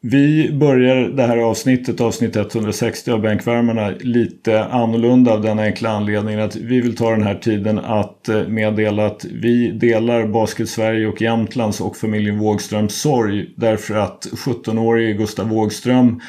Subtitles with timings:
[0.00, 6.40] Vi börjar det här avsnittet, avsnitt 160 av Bänkvärmarna, lite annorlunda av den enkla anledningen
[6.40, 11.06] att vi vill ta den här tiden att eh, meddela att vi delar Basket Sverige
[11.06, 16.20] och Jämtlands och familjen Wågströms sorg därför att 17-årige Gustav Wågström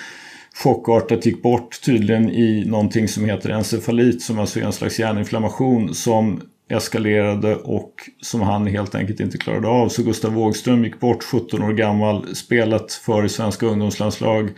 [0.63, 5.93] chockartat gick bort tydligen i någonting som heter encefalit som alltså är en slags hjärninflammation
[5.93, 9.89] som eskalerade och som han helt enkelt inte klarade av.
[9.89, 14.49] Så Gustav Wågström gick bort 17 år gammal, spelat för svenska ungdomslandslag,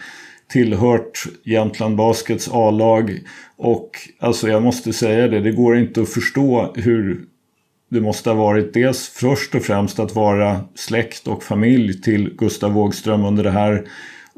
[0.47, 3.19] tillhört Jämtland Baskets A-lag
[3.57, 7.25] och alltså jag måste säga det, det går inte att förstå hur
[7.91, 12.71] det måste ha varit dels först och främst att vara släkt och familj till Gustav
[12.71, 13.85] Wågström under det här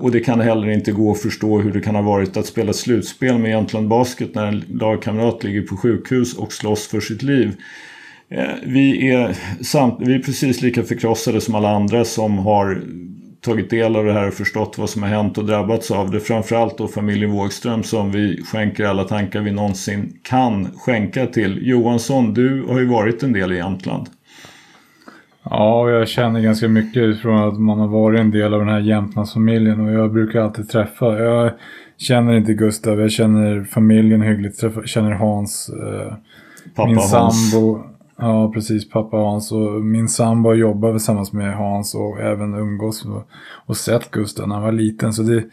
[0.01, 2.73] och det kan heller inte gå att förstå hur det kan ha varit att spela
[2.73, 7.55] slutspel med Jämtland Basket när en lagkamrat ligger på sjukhus och slåss för sitt liv.
[8.29, 12.81] Eh, vi är, samt, vi är precis lika förkrossade som alla andra som har
[13.41, 16.19] tagit del av det här och förstått vad som har hänt och drabbats av det.
[16.19, 21.67] Framförallt då familjen Wågström som vi skänker alla tankar vi någonsin kan skänka till.
[21.67, 24.07] Johansson, du har ju varit en del i Jämtland.
[25.43, 28.79] Ja, jag känner ganska mycket utifrån att man har varit en del av den här
[28.79, 31.19] Jämtlandsfamiljen och jag brukar alltid träffa.
[31.19, 31.51] Jag
[31.97, 36.13] känner inte Gustav, jag känner familjen hyggligt, jag känner Hans, eh,
[36.75, 37.11] Pappa min Hans.
[37.51, 37.83] sambo.
[38.17, 43.27] Ja, precis, pappa Hans och min sambo jobbar tillsammans med Hans och även umgås och,
[43.65, 45.13] och sett Gustav när han var liten.
[45.13, 45.43] Så det,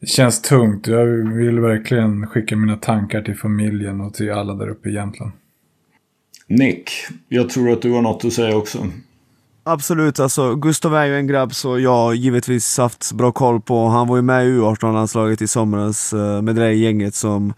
[0.00, 0.86] det känns tungt.
[0.86, 5.32] Jag vill verkligen skicka mina tankar till familjen och till alla där uppe i Jämtland.
[6.48, 6.90] Nick,
[7.28, 8.78] jag tror att du har något att säga också.
[9.64, 13.86] Absolut, alltså Gustav är ju en grabb så jag givetvis haft bra koll på.
[13.86, 17.52] Han var ju med i U18-landslaget i somras eh, med det där gänget som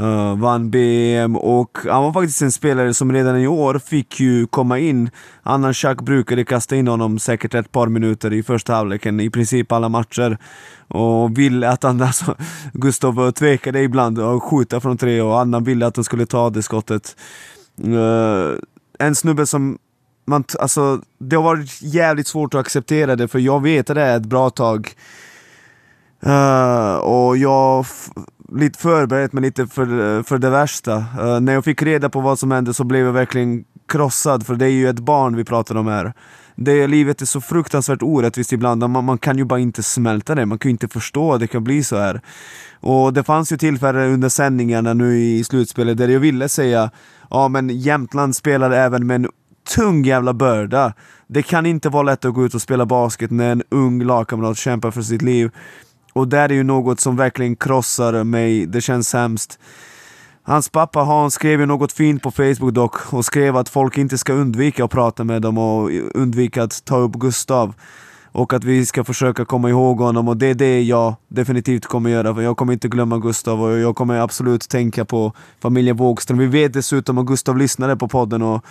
[0.00, 4.46] uh, vann BM och han var faktiskt en spelare som redan i år fick ju
[4.46, 5.10] komma in.
[5.42, 9.72] Annan Schack brukade kasta in honom säkert ett par minuter i första halvleken, i princip
[9.72, 10.38] alla matcher.
[10.88, 12.34] Och ville att han, alltså,
[12.72, 16.62] Gustav tvekade ibland att skjuta från tre och Annan ville att han skulle ta det
[16.62, 17.16] skottet.
[17.84, 18.58] Uh,
[18.98, 19.78] en snubbe som
[20.24, 24.02] man, alltså, det har varit jävligt svårt att acceptera det för jag vet att det
[24.02, 24.90] är ett bra tag.
[26.26, 27.86] Uh, och jag
[28.52, 30.96] lite förberett mig lite för, för det värsta.
[30.96, 34.54] Uh, när jag fick reda på vad som hände så blev jag verkligen krossad för
[34.54, 36.12] det är ju ett barn vi pratar om här.
[36.56, 40.46] Det, livet är så fruktansvärt orättvist ibland, man, man kan ju bara inte smälta det,
[40.46, 42.20] man kan ju inte förstå att det kan bli så här.
[42.80, 46.90] Och det fanns ju tillfällen under sändningarna nu i slutspelet där jag ville säga
[47.30, 49.28] ja men Jämtland spelar även med en
[49.64, 50.92] tung jävla börda.
[51.26, 54.56] Det kan inte vara lätt att gå ut och spela basket när en ung lagkamrat
[54.56, 55.50] kämpar för sitt liv.
[56.12, 59.58] Och det är ju något som verkligen krossar mig, det känns hemskt.
[60.42, 64.18] Hans pappa Hans skrev ju något fint på Facebook dock och skrev att folk inte
[64.18, 67.74] ska undvika att prata med dem och undvika att ta upp Gustav.
[68.32, 72.10] Och att vi ska försöka komma ihåg honom och det är det jag definitivt kommer
[72.10, 72.34] göra.
[72.34, 76.38] För jag kommer inte glömma Gustav och jag kommer absolut tänka på familjen Wågström.
[76.38, 78.64] Vi vet dessutom att Gustav lyssnade på podden och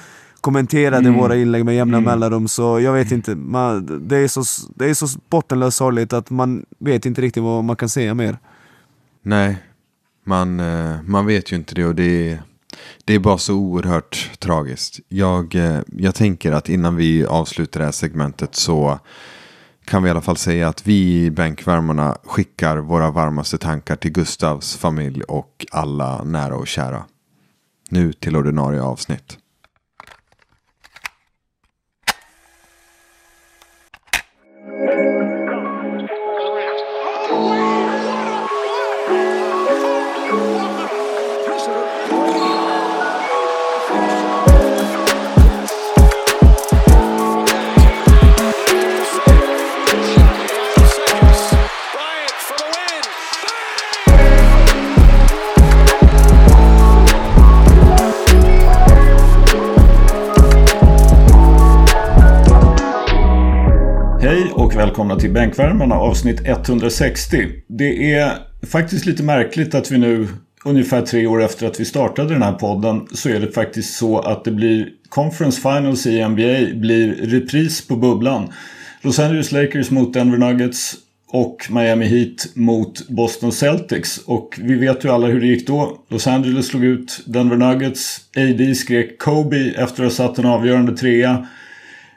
[0.44, 1.20] kommenterade mm.
[1.20, 2.09] våra inlägg med jämna mm.
[2.09, 3.36] mellanrum, så jag vet inte.
[3.36, 4.44] Man, det, är så,
[4.76, 8.38] det är så bottenlöst sorgligt att man vet inte riktigt vad man kan säga mer.
[9.22, 9.58] Nej,
[10.24, 12.42] man, eh, man vet ju inte det och det är,
[13.06, 15.00] det är bara så oerhört tragiskt.
[15.08, 19.00] Jag, eh, jag tänker att innan vi avslutar det här segmentet så
[19.86, 24.12] kan vi i alla fall säga att vi i Bänkvärmarna skickar våra varmaste tankar till
[24.12, 27.04] Gustavs familj och alla nära och kära.
[27.90, 29.38] Nu till ordinarie avsnitt.
[64.73, 67.48] Och välkomna till Bänkvärmarna avsnitt 160.
[67.68, 68.31] Det är
[68.68, 70.27] faktiskt lite märkligt att vi nu
[70.65, 74.19] ungefär tre år efter att vi startade den här podden så är det faktiskt så
[74.19, 78.53] att det blir Conference Finals i NBA blir repris på bubblan.
[79.01, 80.95] Los Angeles Lakers mot Denver Nuggets
[81.27, 84.18] och Miami Heat mot Boston Celtics.
[84.18, 85.98] Och vi vet ju alla hur det gick då.
[86.09, 88.21] Los Angeles slog ut Denver Nuggets.
[88.38, 91.48] AD skrek Kobe efter att ha satt en avgörande trea.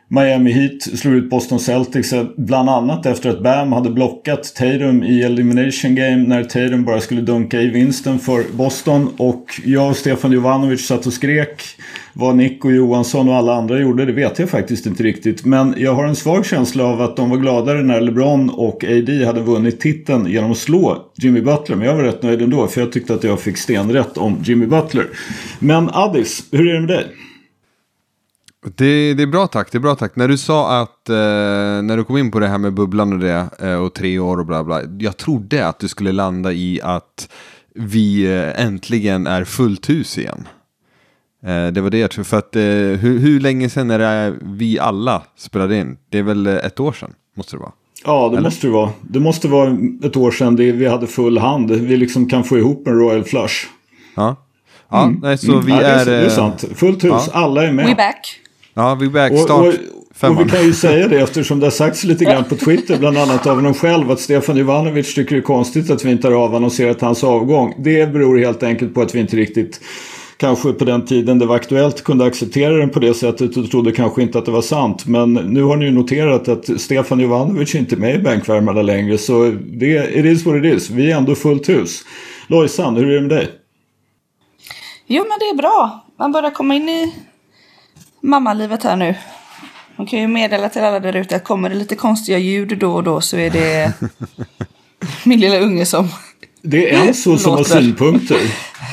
[0.08, 5.02] Miami Heat slog ut Boston Celtics eh, bland annat efter att Bam hade blockat Tatum
[5.02, 9.08] i Elimination Game när Tatum bara skulle dunka i vinsten för Boston.
[9.16, 11.62] Och jag och Stefan Jovanovic satt och skrek.
[12.12, 15.44] Vad Nick och Johansson och alla andra gjorde det vet jag faktiskt inte riktigt.
[15.44, 19.24] Men jag har en svag känsla av att de var gladare när LeBron och AD
[19.24, 21.76] hade vunnit titeln genom att slå Jimmy Butler.
[21.76, 24.66] Men jag var rätt nöjd ändå för jag tyckte att jag fick stenrätt om Jimmy
[24.66, 25.06] Butler.
[25.58, 27.06] Men Addis, hur är det med dig?
[28.74, 30.16] Det, det, är bra tack, det är bra tack.
[30.16, 31.16] När du sa att, eh,
[31.82, 34.38] när du kom in på det här med bubblan och det eh, och tre år
[34.38, 34.82] och bla bla.
[34.98, 37.28] Jag trodde att du skulle landa i att
[37.74, 40.48] vi eh, äntligen är fullt hus igen.
[41.46, 44.34] Eh, det var det jag trodde, för att eh, hur, hur, länge sedan är det
[44.42, 45.96] vi alla spelade in?
[46.10, 47.72] Det är väl eh, ett år sedan, måste det vara?
[48.04, 48.46] Ja, det Eller?
[48.46, 48.90] måste det vara.
[49.00, 51.70] Det måste vara ett år sedan det, vi hade full hand.
[51.70, 53.54] Vi liksom kan få ihop en Royal Flush.
[54.14, 54.36] Ja.
[54.88, 55.20] Ja, mm.
[55.22, 56.04] nej, så vi ja, är...
[56.04, 56.64] Det är, det är sant.
[56.74, 57.30] Fullt hus, ja.
[57.32, 57.86] alla är med.
[57.86, 58.40] We back.
[58.76, 59.38] Ja, vi back.
[59.38, 59.50] Start.
[59.50, 59.66] Och,
[60.28, 62.98] och, och, vi kan ju säga det eftersom det har sagts lite grann på Twitter,
[62.98, 66.28] bland annat av honom själv, att Stefan Ivanovic tycker det är konstigt att vi inte
[66.28, 67.74] har avannonserat hans avgång.
[67.78, 69.80] Det beror helt enkelt på att vi inte riktigt
[70.36, 73.92] kanske på den tiden det var aktuellt kunde acceptera den på det sättet och trodde
[73.92, 75.06] kanske inte att det var sant.
[75.06, 79.18] Men nu har ni ju noterat att Stefan Jovanovic inte är med i bänkvärmarna längre
[79.18, 80.90] så det it is what it is.
[80.90, 82.02] Vi är ändå fullt hus.
[82.46, 83.48] Lojsan, hur är det med dig?
[85.06, 86.04] Jo men det är bra.
[86.18, 87.14] Man börjar komma in i
[88.22, 89.14] mammalivet här nu.
[89.96, 92.94] Man kan ju meddela till alla där ute att kommer det lite konstiga ljud då
[92.94, 93.92] och då så är det
[95.24, 96.08] min lilla unge som
[96.62, 98.40] Det är Enzo som har synpunkter.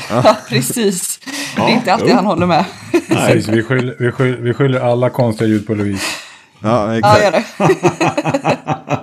[0.10, 1.20] Ja, precis.
[1.58, 2.16] Ja, det är inte alltid jo.
[2.16, 2.66] han håller med.
[3.08, 6.06] Precis, vi, skyller, vi, skyller, vi skyller alla konstiga ljud på Louise.
[6.60, 7.24] Ja, exakt.
[7.24, 7.44] Ja, gör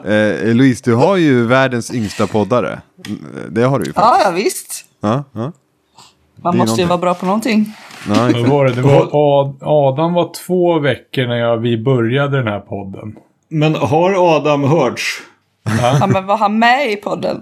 [0.05, 0.49] det.
[0.49, 2.81] eh, Louise, du har ju världens yngsta poddare.
[3.49, 4.21] Det har du ju faktiskt.
[4.21, 4.85] Ja, ja visst.
[5.01, 5.53] Ja, ja.
[6.43, 7.75] Man måste ju vara bra på någonting.
[8.09, 8.73] Ja, Vad var det?
[8.73, 9.09] det var
[9.61, 13.15] Adam var två veckor när jag, vi började den här podden.
[13.49, 15.19] Men har Adam hörts?
[16.01, 17.41] Ja, men var han med i podden?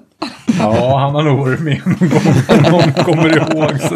[0.58, 2.70] Ja, han har nog varit med någon gång.
[2.70, 3.94] Någon kommer ihåg så.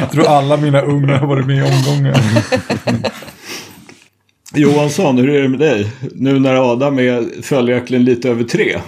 [0.00, 2.14] Jag tror alla mina unga har varit med i omgången.
[4.54, 5.92] Johansson, hur är det med dig?
[6.14, 8.78] Nu när Adam är följaktligen lite över tre.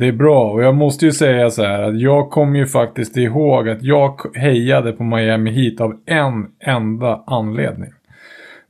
[0.00, 3.16] Det är bra och jag måste ju säga så här att jag kommer ju faktiskt
[3.16, 7.90] ihåg att jag hejade på Miami Heat av en enda anledning.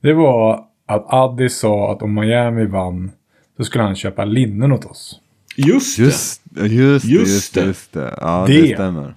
[0.01, 3.11] Det var att Addi sa att om Miami vann
[3.57, 5.19] så skulle han köpa linnen åt oss.
[5.55, 5.97] Just
[6.43, 6.67] det.
[6.67, 7.61] Just, just, just, det.
[7.61, 8.15] Just det.
[8.21, 9.15] Ja, det, det stämmer.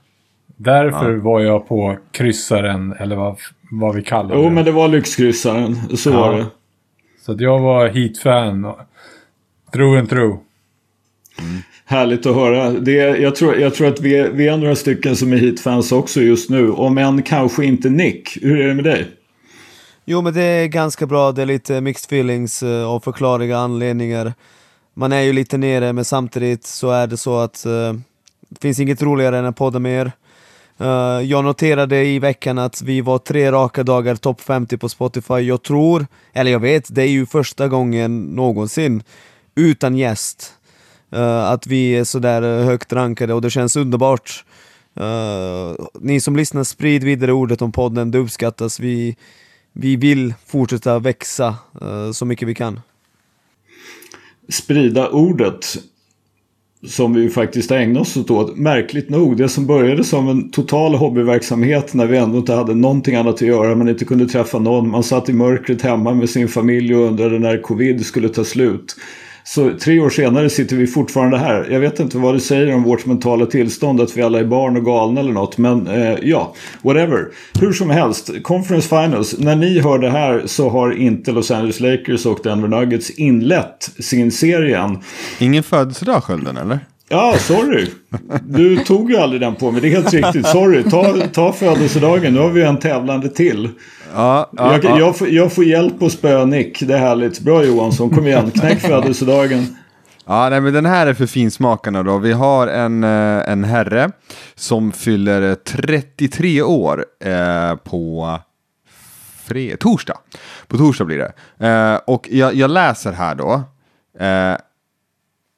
[0.56, 1.20] Därför ja.
[1.20, 3.36] var jag på kryssaren, eller vad,
[3.70, 4.42] vad vi kallar det.
[4.42, 5.96] Jo, men det var lyxkryssaren.
[5.96, 6.20] Så ja.
[6.20, 6.46] var det.
[7.20, 8.72] Så att jag var Heat-fan.
[9.72, 10.36] True and true.
[11.38, 11.62] Mm.
[11.86, 12.70] Härligt att höra.
[12.70, 15.92] Det, jag, tror, jag tror att vi är, vi är några stycken som är Heat-fans
[15.92, 16.70] också just nu.
[16.70, 18.38] Om än kanske inte Nick.
[18.42, 19.06] Hur är det med dig?
[20.04, 24.34] Jo men det är ganska bra, det är lite mixed feelings och av förklarliga anledningar.
[24.94, 27.92] Man är ju lite nere men samtidigt så är det så att uh,
[28.48, 30.12] det finns inget roligare än att podda med er.
[30.80, 35.34] Uh, jag noterade i veckan att vi var tre raka dagar topp 50 på Spotify.
[35.34, 39.02] Jag tror, eller jag vet, det är ju första gången någonsin
[39.54, 40.52] utan gäst.
[41.14, 44.44] Eh, att vi är sådär eh, högt rankade och det känns underbart.
[45.00, 48.80] Uh, ni som lyssnar, sprid vidare ordet om podden, det uppskattas.
[48.80, 49.16] Vi,
[49.72, 52.80] vi vill fortsätta växa uh, så mycket vi kan.
[54.48, 55.76] Sprida ordet
[56.86, 58.56] som vi faktiskt ägnat oss åt.
[58.56, 63.14] Märkligt nog, det som började som en total hobbyverksamhet när vi ändå inte hade någonting
[63.14, 64.90] annat att göra, man inte kunde träffa någon.
[64.90, 68.96] Man satt i mörkret hemma med sin familj och undrade när covid skulle ta slut.
[69.46, 71.68] Så tre år senare sitter vi fortfarande här.
[71.70, 74.76] Jag vet inte vad det säger om vårt mentala tillstånd, att vi alla är barn
[74.76, 75.58] och galna eller något.
[75.58, 77.26] Men eh, ja, whatever.
[77.60, 79.38] Hur som helst, Conference Finals.
[79.38, 83.90] När ni hör det här så har inte Los Angeles Lakers och Denver Nuggets inlett
[83.98, 84.98] sin serie än.
[85.38, 86.78] Ingen födelsedag Skölden eller?
[87.08, 87.86] Ja, sorry.
[88.48, 89.80] Du tog ju aldrig den på mig.
[89.80, 90.46] Det är helt riktigt.
[90.46, 90.82] Sorry.
[90.82, 92.34] Ta, ta födelsedagen.
[92.34, 93.68] Nu har vi en tävlande till.
[94.14, 94.98] Ja, ja, jag, ja.
[94.98, 96.80] Jag, får, jag får hjälp att spöa Nick.
[96.80, 97.40] Det är härligt.
[97.40, 98.10] Bra Johansson.
[98.10, 98.50] Kom igen.
[98.50, 99.76] Knäck födelsedagen.
[100.26, 102.18] Ja, nej, men den här är för finsmakarna då.
[102.18, 104.10] Vi har en, eh, en herre
[104.54, 108.38] som fyller 33 år eh, på
[109.44, 110.18] fred torsdag.
[110.66, 111.32] På torsdag blir det.
[111.68, 113.52] Eh, och jag, jag, läser här då.
[114.20, 114.56] Eh,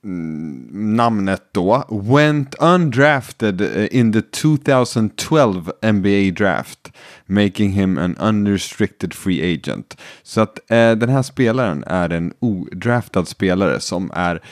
[0.07, 6.93] namnet då, went undrafted eh, in the 2012 NBA draft,
[7.27, 9.97] making him an unrestricted free agent.
[10.23, 14.43] Så att eh, den här spelaren är en odraftad spelare som är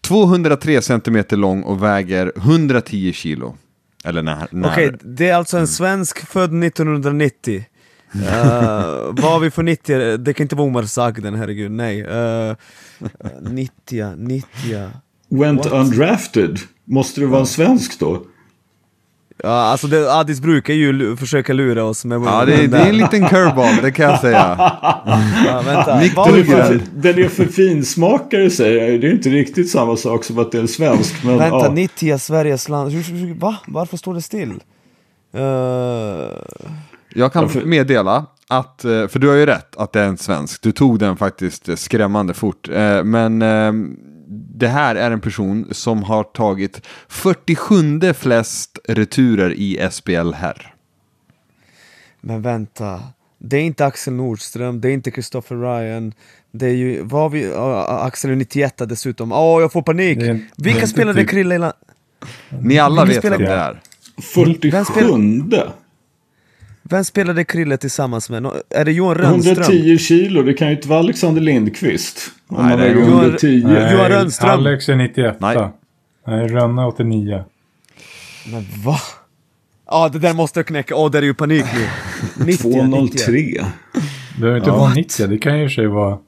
[0.00, 3.56] 203 cm lång och väger 110 kilo.
[4.04, 4.72] Eller när, när...
[4.72, 7.64] Okej, okay, det är alltså en svensk född 1990.
[8.14, 8.22] Uh,
[9.10, 12.06] vad har vi för 90 Det kan inte vara Omar Sagden, herregud, nej.
[12.06, 12.54] Uh,
[13.40, 14.48] 90, 90.
[15.28, 15.72] Went What?
[15.72, 16.58] undrafted.
[16.84, 18.22] Måste det vara en svensk då?
[19.44, 22.96] Ja, alltså det, Addis brukar ju försöka lura oss med Ja, det, det är en
[22.98, 24.56] liten curveball, det kan jag säga.
[25.46, 26.00] Ja, vänta.
[26.00, 29.00] Nick Den är, för, den är för finsmakare säger jag.
[29.00, 31.24] Det är inte riktigt samma sak som att det är en svensk.
[31.24, 31.70] Men, vänta, ja.
[31.72, 32.92] 90 Sveriges land...
[33.40, 33.56] Va?
[33.66, 34.50] Varför står det still?
[34.50, 35.40] Uh,
[37.14, 40.62] Jag kan meddela att, eh, för du har ju rätt att det är en svensk.
[40.62, 42.68] Du tog den faktiskt eh, skrämmande fort.
[42.68, 43.72] Eh, Men eh,
[44.54, 50.74] det här är en person som har tagit 47 flest returer i SPL här.
[52.20, 53.00] men vänta.
[53.38, 56.12] Det är inte Axel Nordström, det är inte Christopher Ryan.
[56.52, 57.52] Det är ju, vad vi,
[57.88, 59.32] Axel är 91 dessutom.
[59.32, 60.18] Åh, jag får panik!
[60.18, 61.70] Det Vilka spelade typ- Krille i
[62.60, 63.80] Ni alla Vilken vet vem spelar-
[64.16, 64.22] det är.
[64.22, 65.52] 47.
[66.92, 68.46] Vem spelade Krille tillsammans med?
[68.70, 69.52] Är det Johan Rönnström?
[69.52, 70.42] 110 kilo.
[70.42, 72.30] Det kan ju inte vara Alexander Lindqvist.
[72.48, 73.62] Om Nej, man det är väger Johan- 110.
[73.66, 73.92] Nej.
[73.92, 74.50] Johan Rönnström.
[74.50, 75.36] Alex är 98.
[75.40, 75.68] Nej.
[76.26, 77.44] Nej, Rönne 89.
[78.52, 78.96] Men va?
[79.86, 80.96] Ja, det där måste jag knäcka.
[80.96, 81.86] Åh, det är ju panik nu.
[82.44, 83.18] 90, 90.
[83.18, 83.64] 203.
[84.34, 86.18] Det behöver inte vara 90, det kan ju i och sig vara...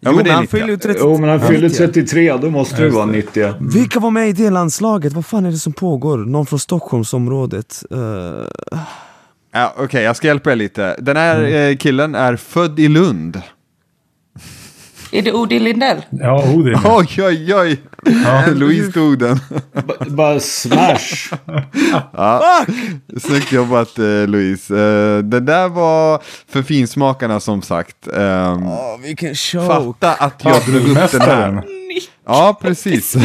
[0.00, 0.56] Ja, jo, men han 90.
[0.58, 0.98] fyller ju 30.
[1.02, 1.76] Jo, men han fyller 90.
[1.76, 2.36] 33.
[2.36, 3.12] Då måste det vara det.
[3.12, 3.54] 90.
[3.60, 5.12] Vilka var med i det landslaget?
[5.12, 6.18] Vad fan är det som pågår?
[6.18, 7.82] Någon från Stockholmsområdet?
[7.92, 7.98] Uh,
[9.56, 10.96] Ja, Okej, jag ska hjälpa er lite.
[10.98, 13.42] Den här eh, killen är född i Lund.
[15.12, 16.02] Är det Odin Lindell?
[16.10, 16.78] Ja, Odin.
[16.84, 17.80] Oj, oj, oj!
[18.54, 19.40] Louise tog den.
[19.72, 21.30] B- bara smash.
[23.20, 24.74] Snyggt jobbat eh, Louise.
[24.74, 27.96] Eh, det där var för finsmakarna som sagt.
[28.12, 29.66] Åh, vilken show!
[29.66, 31.62] fatta att jag drog upp den här.
[32.26, 33.16] Ja, precis.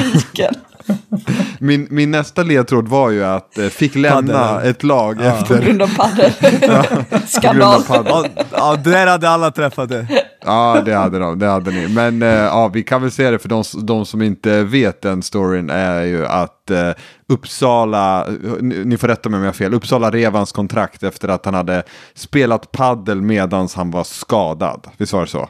[1.59, 4.69] Min, min nästa ledtråd var ju att eh, fick lämna Padel.
[4.69, 6.31] ett lag På efter grund av padel.
[6.39, 6.71] på grund
[7.13, 7.83] av Skandal.
[7.83, 8.29] padel.
[8.35, 10.07] Ja, ja, där hade alla träffat det.
[10.45, 11.87] Ja, det hade de, det hade ni.
[11.87, 15.23] Men eh, ja, vi kan väl säga det för de, de som inte vet den
[15.23, 16.89] storyn är ju att eh,
[17.27, 18.27] Uppsala,
[18.59, 21.45] ni, ni får rätta mig om jag har fel, Uppsala rev hans kontrakt efter att
[21.45, 21.83] han hade
[22.15, 24.87] spelat paddel medans han var skadad.
[24.97, 25.49] Visst var det så?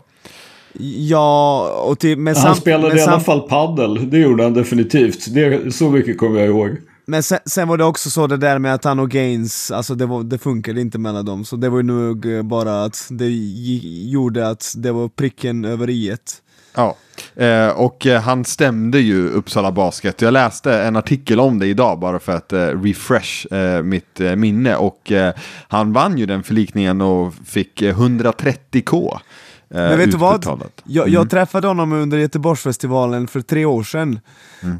[0.77, 4.09] Ja, och till, men, Han spelade men, i alla fall paddel.
[4.09, 5.33] Det gjorde han definitivt.
[5.33, 6.69] Det, så mycket kommer jag ihåg.
[7.05, 9.95] men sen, sen var det också så det där med att han och Gaines, alltså
[9.95, 11.45] det, var, det funkade inte mellan dem.
[11.45, 13.29] Så det var ju nog eh, bara att det
[14.09, 16.41] gjorde att det var pricken över i-et.
[16.75, 16.95] Ja,
[17.35, 20.21] eh, och eh, han stämde ju Uppsala Basket.
[20.21, 24.35] Jag läste en artikel om det idag bara för att eh, refresh eh, mitt eh,
[24.35, 24.75] minne.
[24.75, 25.33] Och eh,
[25.67, 29.19] han vann ju den förlikningen och fick eh, 130k.
[29.71, 30.35] Eh, Men vet du vad?
[30.35, 30.81] utbetalat.
[30.83, 31.13] Jag, Mm.
[31.13, 34.19] jag träffade honom under Göteborgsfestivalen för tre år sedan.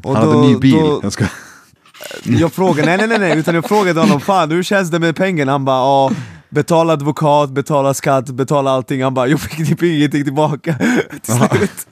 [0.02, 0.98] Och Han hade en ny bil.
[1.02, 1.24] Jag ska...
[2.24, 5.16] Jag frågade, nej nej nej, nej utan jag frågade honom, fan hur känns det med
[5.16, 5.52] pengarna?
[5.52, 6.10] Han bara, ja,
[6.48, 9.02] betala advokat, betala skatt, betala allting.
[9.02, 10.74] Han bara, jag fick typ ingenting tillbaka
[11.22, 11.86] till slut.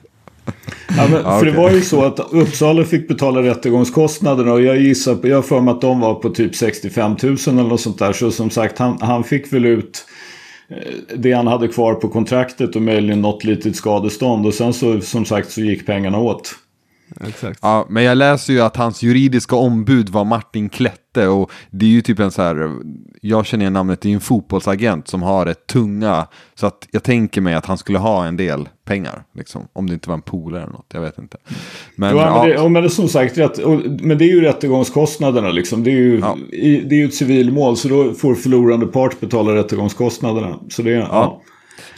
[0.96, 5.14] Ja, men, för det var ju så att Uppsala fick betala rättegångskostnaderna och jag gissar
[5.14, 7.98] på, jag har för mig att de var på typ 65 000 eller något sånt
[7.98, 8.12] där.
[8.12, 10.04] Så som sagt, han, han fick väl ut
[10.68, 14.46] Eh, det han hade kvar på kontraktet och möjligen något litet skadestånd.
[14.46, 16.54] Och sen så som sagt så gick pengarna åt.
[17.26, 17.58] Exakt.
[17.62, 21.90] Ja, men jag läser ju att hans juridiska ombud var Martin Klette och det är
[21.90, 22.72] ju typ en så här,
[23.22, 26.88] jag känner igen namnet, det är ju en fotbollsagent som har ett tunga, så att
[26.90, 30.14] jag tänker mig att han skulle ha en del pengar, liksom, om det inte var
[30.14, 31.36] en polare eller något, jag vet inte.
[31.96, 34.24] Men, Ja, ja, men, det, ja, men det är som sagt, rätt, och, men det
[34.24, 35.84] är ju rättegångskostnaderna liksom.
[35.84, 36.36] Det är ju, Ja.
[36.52, 40.58] i, det är ju ett civilmål så då får förlorande part betala rättegångskostnaderna.
[40.68, 41.08] Så det, ja.
[41.12, 41.42] Ja,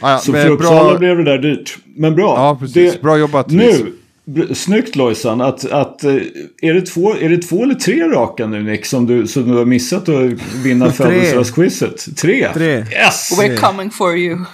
[0.01, 1.77] ja, Så men för Uppsala bra, blev det där dyrt.
[1.95, 2.35] Men bra.
[2.37, 2.93] Ja, precis.
[2.93, 3.49] Det, Bra jobbat.
[3.49, 3.93] Nu,
[4.53, 5.41] snyggt Lojsan.
[5.41, 6.15] Att, att, eh,
[6.61, 9.57] är, det två, är det två eller tre raka nu Nick som du, som du
[9.57, 10.31] har missat att
[10.63, 12.17] vinna födelsedagsquizet?
[12.17, 12.49] Tre.
[12.53, 12.77] Tre.
[12.77, 13.39] Yes!
[13.39, 14.37] We're coming for you.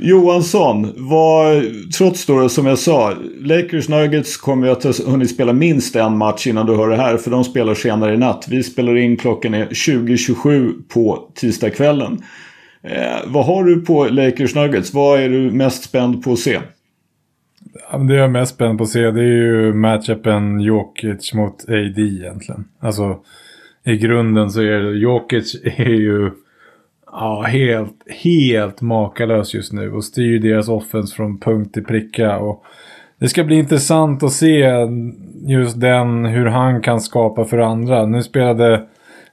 [0.00, 5.52] Johansson, var, trots då som jag sa, Lakers Nuggets kommer ju att ha hunnit spela
[5.52, 7.16] minst en match innan du hör det här.
[7.16, 8.46] För de spelar senare i natt.
[8.48, 12.22] Vi spelar in klockan är 20.27 på tisdagskvällen.
[12.82, 14.94] Eh, vad har du på Lakers Nuggets?
[14.94, 16.60] Vad är du mest spänd på att se?
[17.90, 21.34] Ja, men det jag är mest spänd på att se det är ju matchupen Jokic
[21.34, 22.64] mot AD egentligen.
[22.80, 23.18] Alltså
[23.84, 26.30] i grunden så är det, Jokic är ju
[27.06, 32.38] ja, helt, helt makalös just nu och styr deras offense från punkt till pricka.
[32.38, 32.64] Och
[33.18, 34.66] det ska bli intressant att se
[35.46, 38.06] just den, hur han kan skapa för andra.
[38.06, 38.86] Nu spelade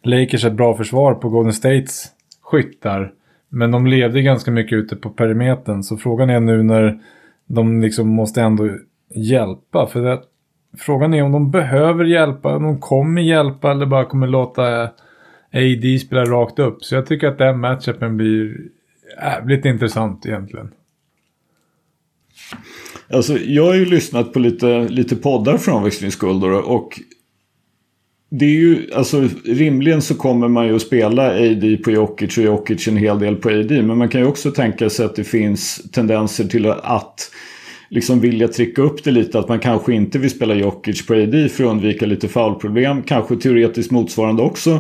[0.04, 2.06] Lakers ett bra försvar på Golden States
[2.42, 3.12] skyttar.
[3.50, 5.84] Men de levde ganska mycket ute på perimetern.
[5.84, 7.00] Så frågan är nu när
[7.48, 8.70] de liksom måste ändå
[9.16, 9.88] hjälpa.
[9.88, 10.22] För det,
[10.78, 14.90] frågan är om de behöver hjälpa, om de kommer hjälpa eller bara kommer låta
[15.54, 16.84] AD spela rakt upp.
[16.84, 18.58] Så jag tycker att den matchupen blir
[19.22, 20.72] jävligt intressant egentligen.
[23.10, 27.00] Alltså, jag har ju lyssnat på lite, lite poddar för omväxlings skull och
[28.40, 32.44] det är ju, alltså rimligen så kommer man ju att spela AD på Jokic och
[32.44, 33.82] Jokic en hel del på AD.
[33.82, 37.32] Men man kan ju också tänka sig att det finns tendenser till att
[37.90, 39.40] liksom vilja trycka upp det lite.
[39.40, 43.04] Att man kanske inte vill spela Jokic på AD för att undvika lite foulproblem.
[43.04, 44.80] Kanske teoretiskt motsvarande också.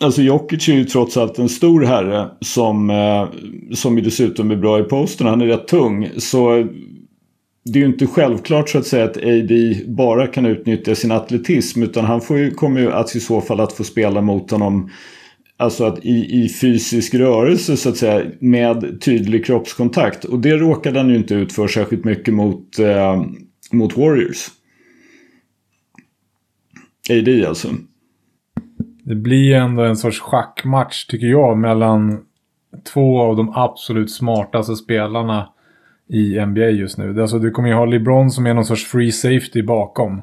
[0.00, 3.26] Alltså Jokic är ju trots allt en stor herre som, eh,
[3.74, 5.26] som ju dessutom är bra i posten.
[5.26, 6.08] Han är rätt tung.
[6.16, 6.66] Så
[7.64, 11.82] det är ju inte självklart så att säga att AD bara kan utnyttja sin atletism.
[11.82, 14.90] Utan han får ju, kommer ju att i så fall att få spela mot honom
[15.62, 20.24] Alltså att i, i fysisk rörelse så att säga med tydlig kroppskontakt.
[20.24, 23.22] Och det råkade han ju inte ut för särskilt mycket mot, eh,
[23.72, 24.48] mot Warriors.
[27.10, 27.68] AD alltså.
[29.04, 32.20] Det blir ändå en sorts schackmatch tycker jag mellan
[32.92, 35.48] två av de absolut smartaste spelarna
[36.12, 37.22] i NBA just nu.
[37.22, 40.22] Alltså du kommer ju ha LeBron som är någon sorts free safety bakom.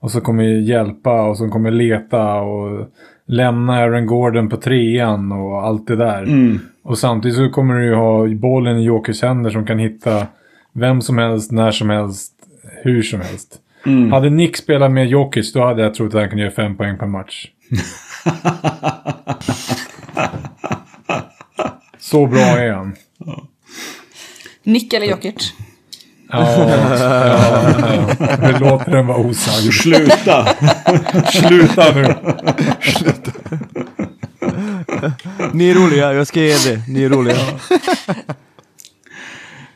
[0.00, 2.86] Och så kommer hjälpa och så kommer leta och
[3.26, 6.22] lämna Aaron Gordon på trean och allt det där.
[6.22, 6.58] Mm.
[6.82, 10.26] Och samtidigt så kommer du ju ha bollen i Jokers händer som kan hitta
[10.72, 12.32] vem som helst, när som helst,
[12.82, 13.58] hur som helst.
[13.86, 14.12] Mm.
[14.12, 16.98] Hade Nick spelat med Jokic då hade jag trott att han kunde göra fem poäng
[16.98, 17.48] per match.
[21.98, 22.94] Så bra är han.
[24.66, 25.52] Nick eller Jokic?
[26.28, 28.46] Ja, ja, ja.
[28.46, 29.72] Vi låter den vara osagd.
[29.72, 30.48] Sluta!
[31.32, 32.14] Sluta nu!
[35.52, 36.82] Ni är roliga, jag ska ge det.
[36.88, 37.36] Ni är roliga.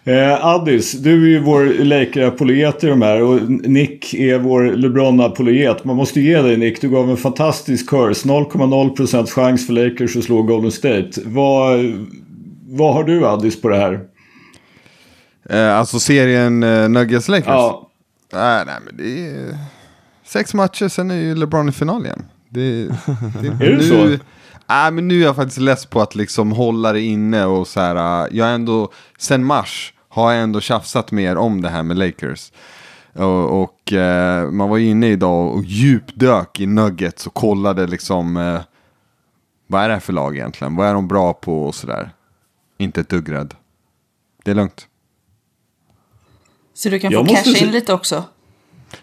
[0.04, 5.84] Eh, Addis, du är ju vår Laker-apologet i de här och Nick är vår LeBron-apologet.
[5.84, 8.24] Man måste ge dig Nick, du gav en fantastisk kurs.
[8.24, 11.10] 0,0% chans för Lakers att slå Golden State.
[11.24, 11.78] Vad,
[12.68, 14.00] vad har du Addis på det här?
[15.50, 17.46] Eh, alltså serien eh, Nuggets Lakers?
[17.46, 17.86] Ja,
[18.32, 19.58] Nej, nej, men det är
[20.24, 22.24] sex matcher, sen är ju LeBron i final igen.
[22.48, 22.92] Det, det,
[23.66, 24.24] Är det så?
[24.68, 27.80] Nej, men nu är jag faktiskt less på att liksom hålla det inne och så
[27.80, 28.24] här.
[28.26, 31.96] äh, Jag har ändå, sen mars har jag ändå tjafsat mer om det här med
[31.98, 32.52] Lakers.
[33.12, 38.60] Och, och eh, man var inne idag och djupdök i Nuggets och kollade liksom eh,
[39.66, 40.76] vad är det här för lag egentligen?
[40.76, 42.10] Vad är de bra på och sådär.
[42.78, 43.54] Inte ett dugg rädd.
[44.44, 44.86] Det är lugnt.
[46.82, 48.24] Så du kan Jag få måste casha in lite också.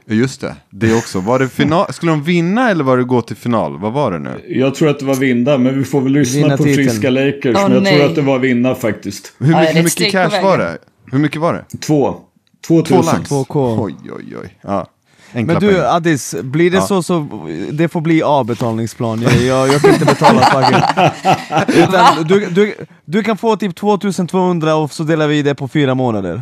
[0.05, 1.19] Ja, Just det, det också.
[1.19, 1.85] Var det final?
[1.93, 3.79] Skulle de vinna eller var det gå till final?
[3.79, 4.45] Vad var det nu?
[4.47, 6.89] jag tror att det var vinda, men vi får väl lyssna Vinna på titeln.
[6.89, 7.55] friska Lakers.
[7.57, 7.97] Åh, men jag nej.
[7.97, 9.33] tror att det var vinna faktiskt.
[9.39, 10.77] Hur mycket, är hur mycket cash var det?
[11.11, 11.77] Hur mycket var det?
[11.77, 12.15] Två.
[12.67, 13.05] 2000.
[13.05, 13.31] lax.
[13.31, 13.83] 2K.
[13.85, 14.57] Oj, oj, oj.
[14.61, 14.87] Ja.
[15.33, 15.95] Enkla Men du pengar.
[15.95, 16.81] Addis, blir det Ja.
[16.83, 17.27] så så
[17.71, 19.21] det får bli avbetalningsplan.
[19.21, 20.81] Jag, jag, jag kan inte betala fucking.
[21.83, 25.95] Utan du, du, du kan få typ 2200 och så delar vi det på fyra
[25.95, 26.41] månader.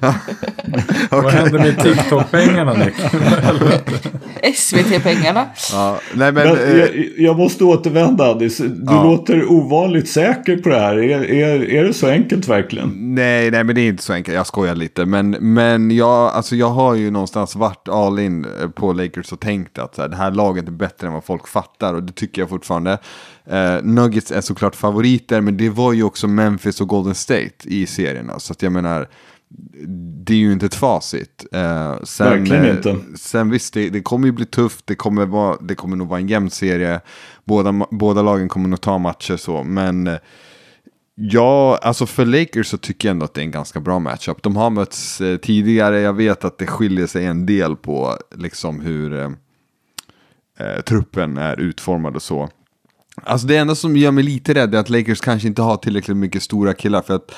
[1.10, 2.94] Vad hände med TikTok-pengarna Nick?
[4.56, 5.46] SVT-pengarna.
[5.72, 6.48] Ja, nej men...
[6.48, 8.58] Men eh, jag, jag måste återvända Addis.
[8.58, 9.04] Du Ja.
[9.04, 10.96] låter ovanligt säker på det här.
[10.98, 13.14] Är, är, är det så enkelt verkligen?
[13.14, 14.34] Nej, nej, men det är inte så enkelt.
[14.36, 15.04] Jag skojar lite.
[15.06, 19.40] Men, men jag, alltså, jag har ju någonstans varit all in eh, på Lakers och
[19.40, 21.94] tänkt att så här, det här laget är bättre än vad folk fattar.
[21.94, 22.98] Och det tycker jag fortfarande.
[23.44, 27.86] Eh, Nuggets är såklart favoriter, men det var ju också Memphis och Golden State i
[27.86, 28.38] serierna.
[28.38, 29.08] Så att jag menar,
[30.24, 31.46] det är ju inte ett facit.
[31.52, 32.98] Eh, sen, Verkligen eh, inte.
[33.18, 34.86] Sen visst, det, det kommer ju bli tufft.
[34.86, 37.00] Det kommer, vara, det kommer nog vara en jämn serie.
[37.44, 39.64] Båda, båda lagen kommer nog ta matcher så.
[39.64, 40.16] Men eh,
[41.14, 44.42] Ja, alltså för Lakers så tycker jag ändå att det är en ganska bra matchup.
[44.42, 48.80] De har mötts eh, tidigare, jag vet att det skiljer sig en del på liksom
[48.80, 49.30] hur eh,
[50.58, 52.48] eh, truppen är utformad och så.
[53.22, 56.16] Alltså det enda som gör mig lite rädd är att Lakers kanske inte har tillräckligt
[56.16, 57.32] mycket stora killar för att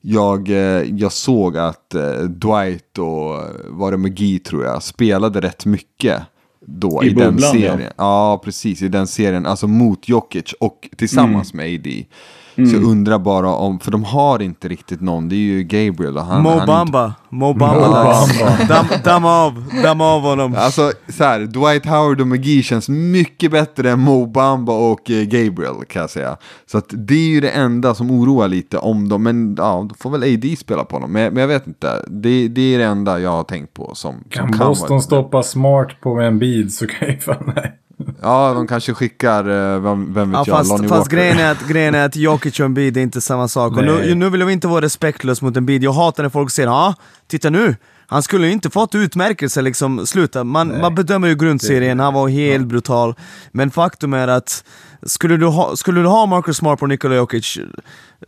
[0.00, 1.94] jag, eh, jag såg att
[2.28, 6.22] Dwight och var det McGee tror jag spelade rätt mycket
[6.66, 7.70] då I i, den bubblan, ja.
[7.72, 7.92] serien.
[7.96, 8.40] Ja.
[8.44, 11.66] precis i den serien, alltså mot Jokic och tillsammans Mm.
[11.72, 12.06] med AD.
[12.54, 16.16] Så jag undrar bara om, för de har inte riktigt någon, det är ju Gabriel
[16.16, 16.42] och han...
[16.42, 17.90] Mo han är inte- Bamba, Mo Bamba.
[17.90, 18.98] Bamba.
[19.04, 20.54] Dam, av, damma av honom.
[20.58, 25.22] Alltså så här, Dwight Howard och McGee känns mycket bättre än Mo Bamba och eh,
[25.24, 26.36] Gabriel kan jag säga.
[26.66, 29.94] Så att det är ju det enda som oroar lite om dem, men ja, då
[29.98, 31.12] får väl AD spela på dem.
[31.12, 34.14] Men, men jag vet inte, det, det är det enda jag har tänkt på som,
[34.14, 37.72] som Kan vara- Boston stoppa smart på en bid så kan ju fan nej.
[38.22, 41.16] Ja, de kanske skickar, eh, vem, vem vet Ja, jag, fast Lonnie fast Walker.
[41.16, 43.76] grejen, är att, grejen är att Jokic och Embiid är inte samma sak.
[43.76, 45.84] Och nu, nu vill jag inte vara respektlös mot Embiid.
[45.84, 46.94] Jag hatar när folk säger ja,
[47.26, 50.44] titta nu, Han skulle ju inte fått utmärkelse liksom, sluta.
[50.44, 53.14] Man, man bedömer ju grundserien, han var helt brutal.
[53.52, 54.64] Men faktum är att
[55.06, 57.58] skulle du ha, skulle du ha Marcus Smart på Nikola Jokic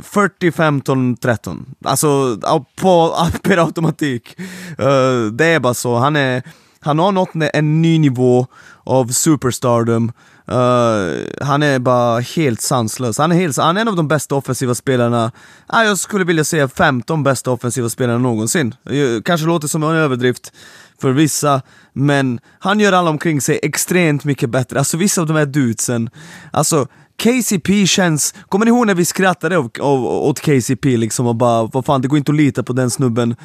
[0.01, 1.67] 40, 15, 13.
[1.85, 2.39] Alltså
[2.81, 4.37] på, per automatik.
[4.81, 5.97] Uh, det är bara så.
[5.97, 6.43] Han, är,
[6.81, 8.47] han har nått en ny nivå
[8.87, 10.13] av superstardom.
[10.49, 13.19] Uh, han är bara helt sanslös.
[13.19, 15.33] Han är, helt, han är en av de bästa offensiva spelarna,
[15.75, 18.75] uh, jag skulle vilja säga 15 bästa offensiva spelarna någonsin.
[18.91, 20.53] Uh, kanske låter som en överdrift
[21.01, 24.79] för vissa, men han gör alla omkring sig extremt mycket bättre.
[24.79, 26.11] Alltså vissa av de här dudesen,
[26.51, 26.87] alltså
[27.23, 32.03] KCP känns, kommer ni ihåg när vi skrattade åt KCP liksom och bara vad fan
[32.03, 33.37] det går inte att lita på den snubben.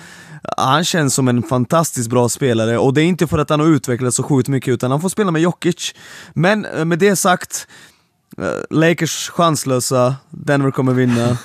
[0.57, 3.67] Han känns som en fantastiskt bra spelare och det är inte för att han har
[3.67, 5.93] utvecklats så sjukt mycket utan han får spela med Jokic.
[6.33, 7.67] Men eh, med det sagt,
[8.39, 11.29] Uh, Lakers chanslösa, Denver kommer vinna.
[11.29, 11.35] Uh,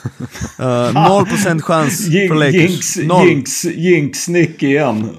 [0.59, 2.97] eh, 0% chans för Lakers.
[2.97, 5.11] Jinx, jinx, jinx Nick igen.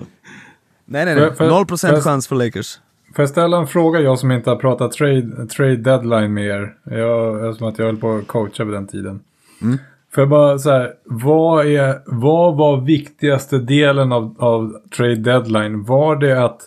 [0.86, 2.80] Nej nej nej, 0% chans för Lakers.
[3.16, 6.74] Får jag ställa en fråga, jag som inte har pratat trade, trade deadline med er?
[6.84, 9.20] Jag, som att jag höll på att coacha på den tiden.
[9.62, 9.78] Mm.
[10.18, 15.84] Får jag bara så vad, är, vad var viktigaste delen av, av trade deadline?
[15.84, 16.62] Var det att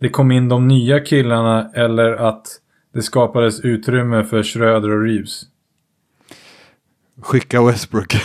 [0.00, 2.46] det kom in de nya killarna eller att
[2.94, 5.42] det skapades utrymme för Schröder och Reeves?
[7.22, 8.16] Skicka Westbrook.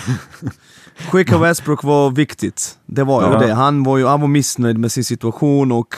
[1.12, 2.78] Skicka Westbrook var viktigt.
[2.86, 3.54] Det var ju det.
[3.54, 5.96] Han var ju han var missnöjd med sin situation och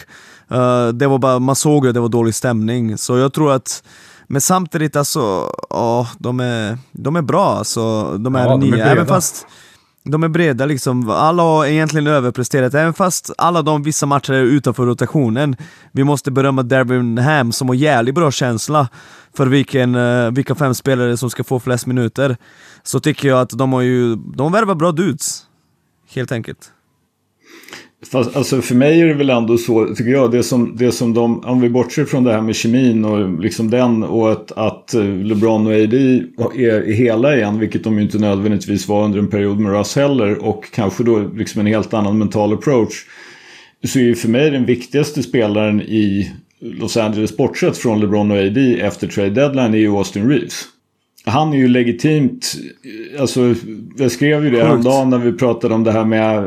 [0.51, 2.97] uh, det var bara, man såg ju att det var dålig stämning.
[2.97, 3.83] Så jag tror att
[4.27, 5.19] men samtidigt alltså,
[5.69, 8.17] oh, de, är, de är bra alltså.
[8.17, 8.75] De är ja, nya.
[8.75, 9.47] De är Även fast
[10.09, 11.09] de är breda liksom.
[11.09, 15.55] Alla har egentligen överpresterat, även fast alla de vissa matcher är utanför rotationen.
[15.91, 18.88] Vi måste berömma Dervin Ham som har jävligt bra känsla
[19.33, 22.38] för vilken, uh, vilka fem spelare som ska få flest minuter.
[22.83, 25.45] Så tycker jag att de har ju, de värvar bra dudes.
[26.09, 26.71] Helt enkelt.
[28.12, 31.13] Fast, alltså för mig är det väl ändå så, tycker jag, det som, det som
[31.13, 34.93] de, om vi bortser från det här med kemin och liksom den och att, att
[34.93, 35.93] eh, LeBron och AD
[36.55, 40.45] är, hela igen, vilket de ju inte nödvändigtvis var under en period med Russ heller
[40.45, 42.93] och kanske då liksom en helt annan mental approach.
[43.84, 46.31] Så är ju för mig den viktigaste spelaren i
[46.62, 50.65] Los Angeles, bortsett från LeBron och AD efter trade deadline, är ju Austin Reeves
[51.25, 52.55] han är ju legitimt,
[53.19, 53.55] alltså
[53.97, 56.43] jag skrev ju det häromdagen när vi pratade om det här med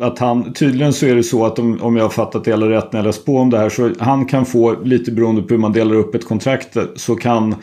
[0.00, 2.70] att han, tydligen så är det så att om, om jag har fattat det hela
[2.70, 5.54] rätt när jag läst på om det här så han kan få, lite beroende på
[5.54, 7.54] hur man delar upp ett kontrakt, så kan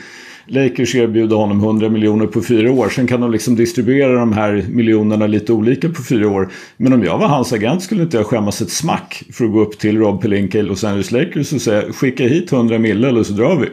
[0.48, 2.90] Lakers erbjuda honom 100 miljoner på fyra år.
[2.90, 6.52] Sen kan de liksom distribuera de här miljonerna lite olika på fyra år.
[6.78, 9.62] Men om jag var hans agent skulle inte jag skämmas ett smack för att gå
[9.62, 13.24] upp till Rob Pelinka i Los Angeles Lakers och säga skicka hit 100 mille eller
[13.24, 13.68] så drar vi.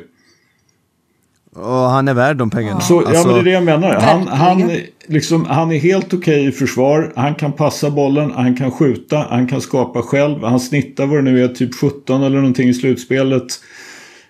[1.54, 2.80] Och han är värd de pengarna.
[2.80, 4.00] Så, alltså, ja men det är det jag menar.
[4.00, 4.70] Han, han,
[5.06, 7.12] liksom, han är helt okej okay i försvar.
[7.16, 10.44] Han kan passa bollen, han kan skjuta, han kan skapa själv.
[10.44, 13.46] Han snittar vad det nu är, typ 17 eller någonting i slutspelet.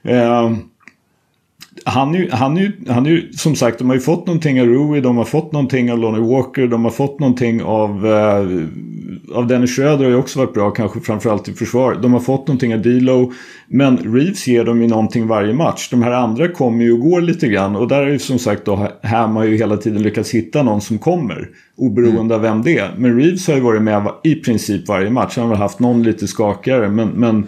[0.03, 0.53] Eh,
[1.85, 5.01] han är, han, är, han är som sagt, de har ju fått någonting av Rui,
[5.01, 9.77] de har fått någonting av Lonnie Walker, de har fått någonting av, eh, av Dennis
[9.77, 11.99] Schröder har ju också varit bra, kanske framförallt i försvar.
[12.03, 13.33] De har fått någonting av Dilo,
[13.69, 15.89] men Reeves ger dem ju någonting varje match.
[15.91, 18.65] De här andra kommer ju och går lite grann och där är ju som sagt
[18.65, 21.49] då Ham har ju hela tiden lyckats hitta någon som kommer.
[21.77, 22.33] Oberoende mm.
[22.33, 22.95] av vem det är.
[22.99, 25.37] Men Reeves har ju varit med i princip varje match.
[25.37, 27.47] Han har haft någon lite skakigare, men, men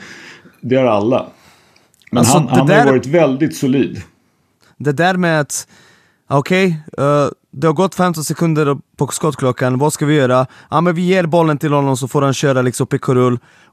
[0.61, 1.27] det har alla.
[2.11, 2.79] Men alltså, han, han där...
[2.79, 4.03] har varit väldigt solid.
[4.79, 5.69] Det där med att,
[6.29, 10.47] okej, okay, uh, eh, det har gått 15 sekunder på skottklockan, vad ska vi göra?
[10.71, 13.09] Ja men vi ger bollen till honom så får han köra liksom pick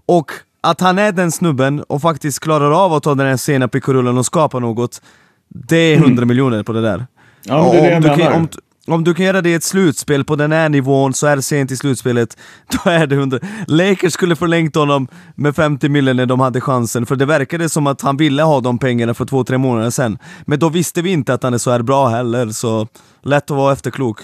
[0.06, 3.68] och att han är den snubben och faktiskt klarar av att ta den här sena
[3.68, 5.02] pick och rullen och skapa något,
[5.48, 6.28] det är 100 mm.
[6.28, 7.08] miljoner på det där.
[7.44, 8.18] Ja, det är det jag menar.
[8.18, 8.48] Kan, om,
[8.88, 11.42] om du kan göra det i ett slutspel på den här nivån så är det
[11.42, 12.38] sent i slutspelet,
[12.84, 13.40] då är det 100.
[13.68, 17.88] Lakers skulle förlängt honom med 50 miljoner när de hade chansen, för det verkade som
[17.88, 20.18] att han ville ha de pengarna för två, tre månader sedan.
[20.46, 22.88] Men då visste vi inte att han är så här bra heller, så
[23.22, 24.20] lätt att vara efterklok.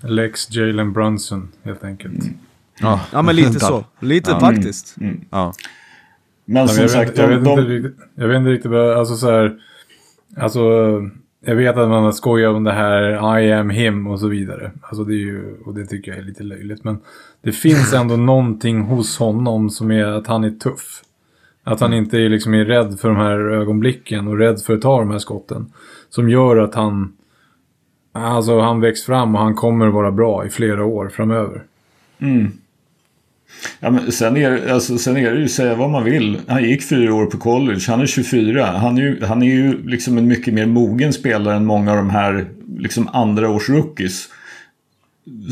[0.00, 2.22] Lex Jalen Brunson, helt enkelt.
[2.22, 2.38] Mm.
[2.80, 3.00] Ja.
[3.12, 3.84] ja, men lite så.
[4.00, 4.40] Lite ja.
[4.40, 4.96] faktiskt.
[4.96, 5.10] Mm.
[5.10, 5.24] Mm.
[5.30, 5.52] Ja.
[6.44, 7.50] Men som jag sagt, vet, de, jag, vet de...
[7.50, 9.56] Inte riktigt, jag vet inte riktigt, alltså så här,
[10.36, 10.60] alltså
[11.40, 14.70] jag vet att man har skojat om det här I am him och så vidare.
[14.82, 16.84] Alltså det är ju, och det tycker jag är lite löjligt.
[16.84, 16.98] Men
[17.42, 21.02] det finns ändå någonting hos honom som är att han är tuff.
[21.64, 24.82] Att han inte är, liksom är rädd för de här ögonblicken och rädd för att
[24.82, 25.72] ta de här skotten.
[26.10, 27.16] Som gör att han,
[28.12, 31.62] alltså han växer fram och han kommer vara bra i flera år framöver.
[32.18, 32.52] Mm.
[33.80, 36.38] Ja, men sen, är, alltså, sen är det ju, säga vad man vill.
[36.46, 37.80] Han gick fyra år på college.
[37.86, 38.66] Han är 24.
[38.66, 41.96] Han är ju, han är ju liksom en mycket mer mogen spelare än många av
[41.96, 42.46] de här
[42.78, 44.28] liksom andra års rookies.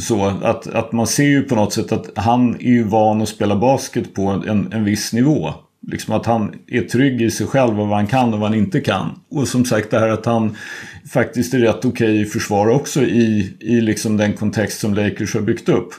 [0.00, 3.28] så att, att man ser ju på något sätt att han är ju van att
[3.28, 5.54] spela basket på en, en viss nivå.
[5.90, 8.59] Liksom att han är trygg i sig själv och vad han kan och vad han
[8.59, 9.20] inte kan.
[9.30, 10.56] Och som sagt det här att han
[11.12, 15.35] faktiskt är rätt okej okay i försvar också i, i liksom den kontext som Lakers
[15.35, 15.92] har byggt upp.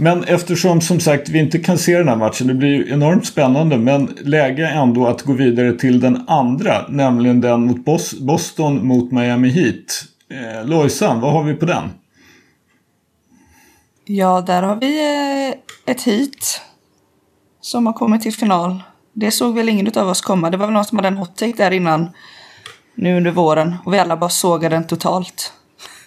[0.00, 3.26] Men eftersom som sagt vi inte kan se den här matchen, det blir ju enormt
[3.26, 7.84] spännande men läge ändå att gå vidare till den andra, nämligen den mot
[8.20, 10.04] Boston mot Miami Heat.
[10.30, 11.90] Eh, Lojsan, vad har vi på den?
[14.04, 14.98] Ja, där har vi
[15.46, 16.60] eh, ett Heat
[17.60, 18.82] som har kommit till final.
[19.12, 20.50] Det såg väl ingen av oss komma.
[20.50, 22.10] Det var väl någon som hade en hot take där innan
[22.94, 25.52] nu under våren och vi alla bara sågade den totalt.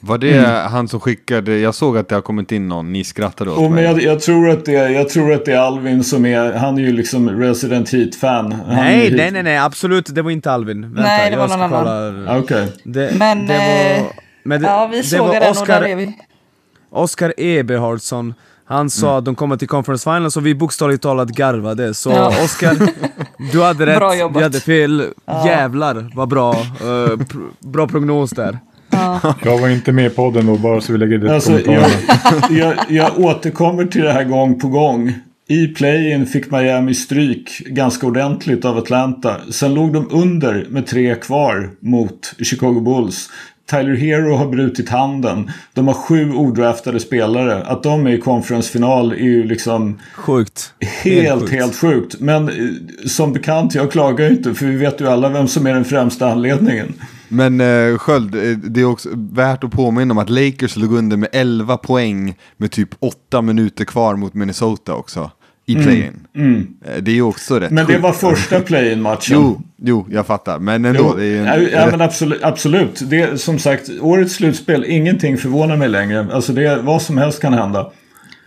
[0.03, 0.71] Var det mm.
[0.71, 3.63] han som skickade, jag såg att det har kommit in någon, ni skrattade åt oh,
[3.63, 3.71] mig.
[3.71, 6.77] Men jag, jag, tror att det, jag tror att det är Alvin som är, han
[6.77, 8.55] är ju liksom Resident Heat-fan.
[8.67, 10.81] Nej, nej, nej, nej, absolut, det var inte Alvin.
[10.81, 12.27] Vänta, nej, det var någon annan.
[12.27, 12.39] Okej.
[12.39, 12.67] Okay.
[12.83, 14.11] Det, men, det var, eh,
[14.43, 16.17] men det, ja, vi såg den Oscar, och där är vi.
[16.89, 18.33] Oscar Eberhardsson,
[18.65, 19.17] han sa mm.
[19.17, 21.93] att de kommer till conference finals och vi bokstavligt talat garvade.
[21.93, 22.27] Så ja.
[22.27, 22.77] Oscar,
[23.51, 23.85] du hade
[24.15, 25.05] rätt, vi hade fel.
[25.25, 25.47] Ja.
[25.47, 28.59] Jävlar vad bra, uh, pr bra prognos där.
[28.91, 29.35] Ja.
[29.43, 31.89] Jag var inte med på podden då, bara så vi lägger det alltså, jag,
[32.49, 35.13] jag, jag återkommer till det här gång på gång.
[35.47, 39.35] I play-in fick Miami stryk ganska ordentligt av Atlanta.
[39.51, 43.29] Sen låg de under med tre kvar mot Chicago Bulls.
[43.69, 45.51] Tyler Hero har brutit handen.
[45.73, 47.63] De har sju odraftade spelare.
[47.63, 49.99] Att de är i konferensfinal är ju liksom...
[50.15, 50.73] Sjukt.
[50.79, 51.53] Helt, helt sjukt.
[51.53, 52.19] helt sjukt.
[52.19, 52.55] Men eh,
[53.07, 54.53] som bekant, jag klagar ju inte.
[54.53, 56.93] För vi vet ju alla vem som är den främsta anledningen.
[57.31, 61.17] Men uh, Sköld, eh, det är också värt att påminna om att Lakers låg under
[61.17, 65.31] med 11 poäng med typ 8 minuter kvar mot Minnesota också.
[65.65, 66.27] I play-in.
[66.35, 67.03] Mm, mm.
[67.03, 69.35] Det är ju också rätt Men det var första play-in matchen.
[69.35, 70.59] Jo, jo, jag fattar.
[70.59, 71.03] Men ändå.
[71.03, 72.43] Jo, det är en, ja, men absolut.
[72.43, 73.01] absolut.
[73.09, 76.27] Det är, som sagt, årets slutspel, ingenting förvånar mig längre.
[76.33, 77.91] Alltså det, vad som helst kan hända.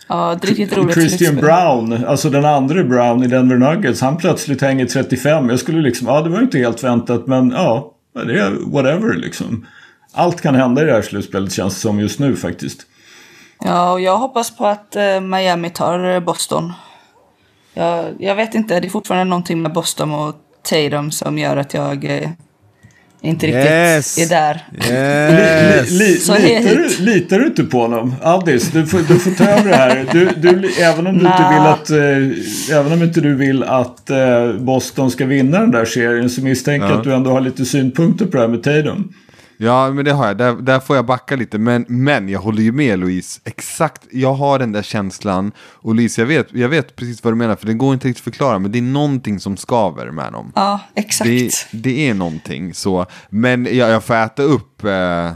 [0.08, 4.16] Ja, det är riktigt roligt Christian Brown, alltså den andra Brown i Denver Nuggets, han
[4.16, 5.48] plötsligt hänger 35.
[5.48, 9.66] Jag skulle liksom, ja det var inte helt väntat men ja, det är whatever liksom.
[10.12, 12.86] Allt kan hända i det här slutspelet känns det som just nu faktiskt.
[13.60, 16.72] Ja, och jag hoppas på att eh, Miami tar eh, Boston.
[17.74, 21.74] Jag, jag vet inte, det är fortfarande någonting med Boston och Tatum som gör att
[21.74, 22.30] jag eh,
[23.24, 24.18] inte riktigt yes.
[24.18, 24.64] är där.
[24.90, 25.90] Yes.
[25.90, 26.04] li,
[26.38, 28.14] li, litar, du, litar du inte på honom?
[28.22, 30.06] Aldis, du får, du får ta över det här.
[30.12, 34.10] Du, du, även om du inte vill att, eh, även om inte du vill att
[34.10, 36.98] eh, Boston ska vinna den där serien så misstänker jag ja.
[36.98, 39.12] att du ändå har lite synpunkter på det här med Tatum.
[39.64, 40.36] Ja, men det har jag.
[40.38, 41.58] Där, där får jag backa lite.
[41.58, 43.40] Men, men jag håller ju med Louise.
[43.44, 45.52] Exakt, jag har den där känslan.
[45.58, 47.56] Och Louise, jag vet, jag vet precis vad du menar.
[47.56, 48.58] För det går inte riktigt att förklara.
[48.58, 50.52] Men det är någonting som skaver med dem.
[50.54, 51.28] Ja, exakt.
[51.30, 53.06] Det, det är någonting så.
[53.28, 55.32] Men jag, jag får äta upp eh,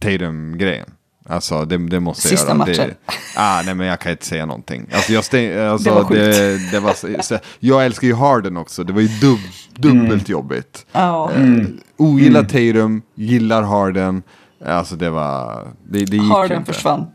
[0.00, 0.90] Tatum-grejen.
[1.30, 2.66] Alltså det, det måste Sista jag göra.
[2.66, 2.96] Sista matchen.
[3.06, 4.86] Det, ah, nej men jag kan inte säga någonting.
[4.92, 6.20] Alltså, jag, stäng, alltså, det var sjukt.
[6.20, 8.84] Det, det var, så, jag älskar ju Harden också.
[8.84, 9.38] Det var ju dub,
[9.74, 10.24] dubbelt mm.
[10.26, 10.86] jobbigt.
[10.92, 11.30] Oh.
[11.36, 11.80] Mm.
[11.96, 12.46] ogillar mm.
[12.50, 14.22] Tatum, gillar Harden.
[14.66, 15.66] Alltså det var...
[15.88, 16.72] Det, det gick Harden inte.
[16.72, 17.06] försvann.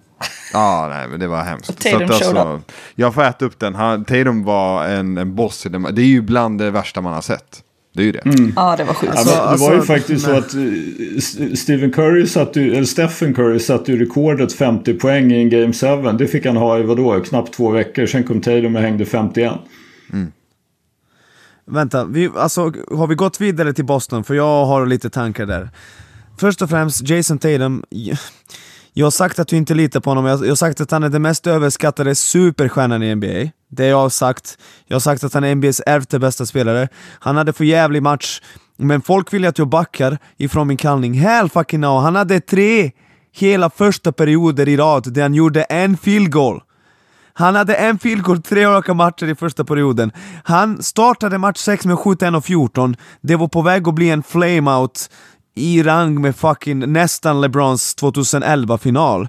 [0.53, 1.69] Ja, ah, nej men det var hemskt.
[1.69, 2.61] Och Tatum så att, alltså,
[2.95, 3.75] Jag får äta upp den.
[3.75, 5.87] Han, Tatum var en, en boss i den.
[5.91, 7.61] Det är ju bland det värsta man har sett.
[7.95, 8.25] Det är ju det.
[8.25, 8.53] Mm.
[8.55, 9.13] Ja, det var sjukt.
[9.15, 10.35] Alltså, det var ju alltså, faktiskt nej.
[10.35, 15.31] så att eh, Stephen Curry satte ju, eller Stephen Curry satte ju rekordet 50 poäng
[15.31, 16.17] i en Game 7.
[16.17, 18.05] Det fick han ha i vadå, knappt två veckor.
[18.05, 19.53] Sen kom Tatum och hängde 51.
[20.13, 20.31] Mm.
[21.65, 24.23] Vänta, vi, alltså, har vi gått vidare till Boston?
[24.23, 25.69] För jag har lite tankar där.
[26.37, 27.83] Först och främst, Jason Tatum.
[28.97, 31.09] Jag har sagt att du inte litar på honom, jag har sagt att han är
[31.09, 33.51] den mest överskattade superstjärnan i NBA.
[33.71, 34.57] Det jag har sagt.
[34.87, 36.87] Jag har sagt att han är NBAs elfte bästa spelare.
[37.19, 38.41] Han hade för jävlig match,
[38.77, 41.13] men folk vill att jag backar ifrån min kallning.
[41.13, 42.91] Hell fucking no, han hade tre
[43.33, 46.61] hela första perioder i rad där han gjorde en field goal.
[47.33, 50.11] Han hade en field goal tre olika matcher i första perioden.
[50.43, 52.95] Han startade match 6 med 7-1 och 14.
[53.21, 55.09] Det var på väg att bli en flameout
[55.55, 59.27] i rang med fucking nästan LeBrons 2011-final.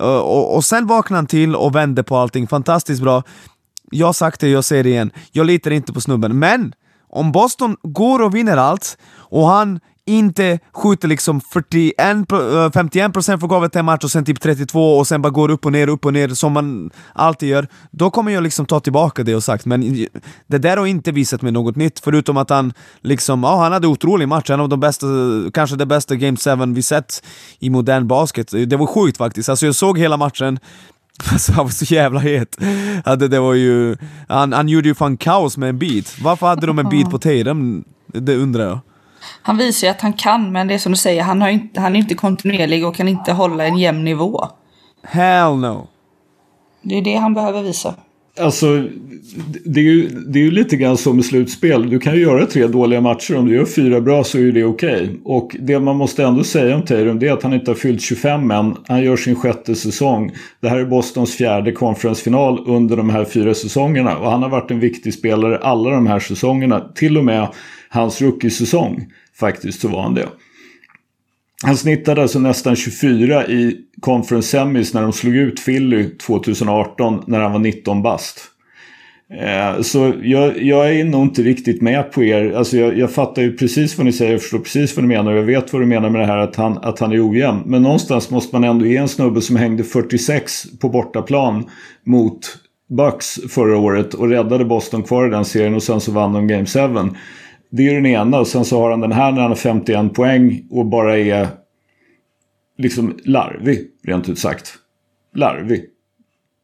[0.00, 3.22] Eh, och, och sen vaknade han till och vände på allting, fantastiskt bra.
[3.90, 5.10] Jag har sagt det, jag säger det igen.
[5.32, 6.74] Jag litar inte på snubben, men
[7.08, 13.76] om Boston går och vinner allt och han inte skjuter liksom 41, 51% för golvet
[13.76, 16.12] en match och sen typ 32 och sen bara går upp och ner, upp och
[16.12, 19.66] ner som man alltid gör, då kommer jag liksom ta tillbaka det jag sagt.
[19.66, 20.06] Men
[20.46, 23.86] det där har inte visat mig något nytt, förutom att han liksom, ja han hade
[23.86, 25.06] otrolig match, en av de bästa,
[25.54, 27.22] kanske det bästa Game 7 vi sett
[27.58, 28.50] i modern basket.
[28.50, 30.58] Det var sjukt faktiskt, alltså jag såg hela matchen,
[31.32, 32.58] Alltså han var så jävla het.
[33.04, 33.96] Alltså, det var ju,
[34.28, 36.16] han, han gjorde ju fan kaos med en beat.
[36.22, 37.84] Varför hade de en beat på Tatum?
[38.06, 38.80] Det undrar jag.
[39.42, 41.80] Han visar ju att han kan, men det är som du säger, han, har inte,
[41.80, 44.48] han är inte kontinuerlig och kan inte hålla en jämn nivå.
[45.02, 45.88] Hell no.
[46.82, 47.94] Det är det han behöver visa.
[48.40, 48.84] Alltså,
[49.64, 51.90] det är, ju, det är ju lite grann som i slutspel.
[51.90, 53.36] Du kan ju göra tre dåliga matcher.
[53.36, 55.02] Om du gör fyra bra så är det okej.
[55.02, 55.16] Okay.
[55.24, 58.02] Och det man måste ändå säga om Tatum det är att han inte har fyllt
[58.02, 58.76] 25 än.
[58.86, 60.32] Han gör sin sjätte säsong.
[60.60, 64.18] Det här är Bostons fjärde konferensfinal under de här fyra säsongerna.
[64.18, 66.80] Och han har varit en viktig spelare alla de här säsongerna.
[66.94, 67.48] Till och med
[67.88, 70.28] hans rookie-säsong faktiskt så var han det.
[71.64, 77.40] Han snittade alltså nästan 24 i Conference Semis när de slog ut Philly 2018 när
[77.40, 78.40] han var 19 bast.
[79.30, 82.52] Eh, så jag, jag, är nog inte riktigt med på er.
[82.52, 85.32] Alltså jag, jag, fattar ju precis vad ni säger, jag förstår precis vad ni menar
[85.32, 87.62] och jag vet vad du menar med det här att han, att han är ojämn.
[87.66, 91.64] Men någonstans måste man ändå ge en snubbe som hängde 46 på bortaplan
[92.04, 96.32] mot Bucks förra året och räddade Boston kvar i den serien och sen så vann
[96.32, 96.80] de Game 7.
[97.70, 100.14] Det är den ena och sen så har han den här när han har 51
[100.14, 101.48] poäng och bara är
[102.78, 104.74] liksom larvig, rent ut sagt.
[105.34, 105.84] Larvig.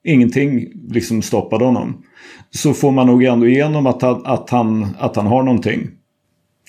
[0.05, 2.03] Ingenting liksom stoppade honom.
[2.51, 5.91] Så får man nog ändå igenom att han, att han, att han har någonting.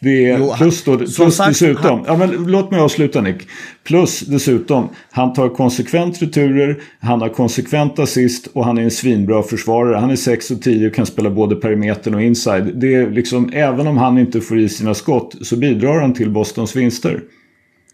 [0.02, 2.04] Det är jo, plus, då, plus sagt, dessutom, han...
[2.08, 3.48] ja, men låt mig avsluta Nick.
[3.84, 9.44] Plus dessutom, han tar konsekvent returer, han har konsekvent assist och han är en svinbra
[9.44, 9.98] försvarare.
[9.98, 12.72] Han är 6 och 10 och kan spela både perimetern och inside.
[12.76, 16.30] Det är liksom, även om han inte får i sina skott så bidrar han till
[16.30, 17.22] Bostons vinster.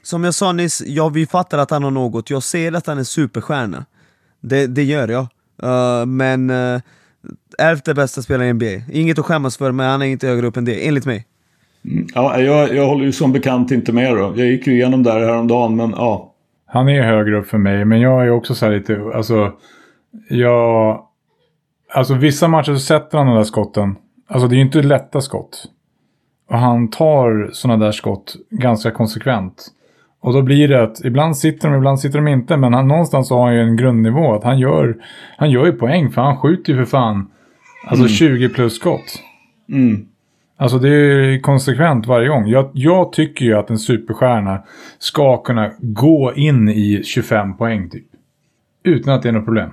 [0.04, 2.98] Som jag sa nyss, ja vi fattar att han har något, jag ser att han
[2.98, 3.86] är superstjärna.
[4.42, 5.28] Det, det gör jag.
[5.64, 6.82] Uh, men uh,
[7.58, 8.84] elfte bästa spelaren i NBA.
[8.92, 11.26] Inget att skämmas för, men han är inte högre upp än det, enligt mig.
[11.86, 14.34] Mm, ja, jag, jag håller ju som bekant inte med då.
[14.36, 16.34] Jag gick ju igenom där häromdagen, men ja.
[16.65, 19.52] Han är högre upp för mig, men jag är också så här lite, alltså,
[20.30, 21.02] jag...
[21.94, 23.96] Alltså vissa matcher så sätter han de där skotten.
[24.28, 25.65] Alltså det är ju inte lätta skott.
[26.50, 29.72] Och han tar sådana där skott ganska konsekvent.
[30.22, 32.58] Och då blir det att ibland sitter de, ibland sitter de inte.
[32.58, 34.34] Men han, någonstans har han ju en grundnivå.
[34.34, 34.96] Att han gör,
[35.38, 37.32] han gör ju poäng, för han skjuter ju för fan
[37.86, 38.10] alltså mm.
[38.10, 39.20] 20 plus skott.
[39.70, 40.08] Mm.
[40.62, 42.47] Alltså det är konsekvent varje gång.
[42.47, 44.63] Jag, jag, tycker ju att en superstjärna
[45.00, 48.06] ska kunna gå in i 25 poäng typ.
[48.84, 49.69] Utan att det är något problem.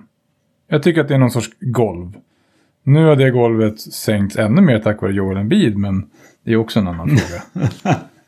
[0.69, 2.13] Jag tycker att det är någon sorts golv.
[2.83, 6.11] Nu har det golvet sänkts ännu mer tack vare Joel Embiid, men
[6.45, 7.67] det är också en annan fråga.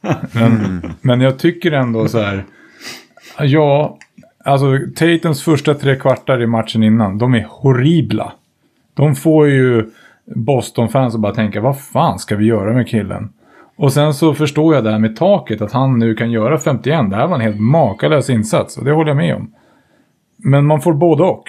[0.32, 2.44] Men, men jag tycker ändå så här.
[3.38, 3.98] Ja,
[4.44, 8.32] alltså Tatums första tre kvartar i matchen innan, de är horribla.
[8.94, 9.90] De får ju
[10.26, 13.32] Boston-fans och bara tänka, vad fan ska vi göra med killen?
[13.76, 17.10] Och sen så förstår jag det här med taket, att han nu kan göra 51.
[17.10, 19.54] Det här var en helt makalös insats och det håller jag med om.
[20.36, 21.44] Men man får både och.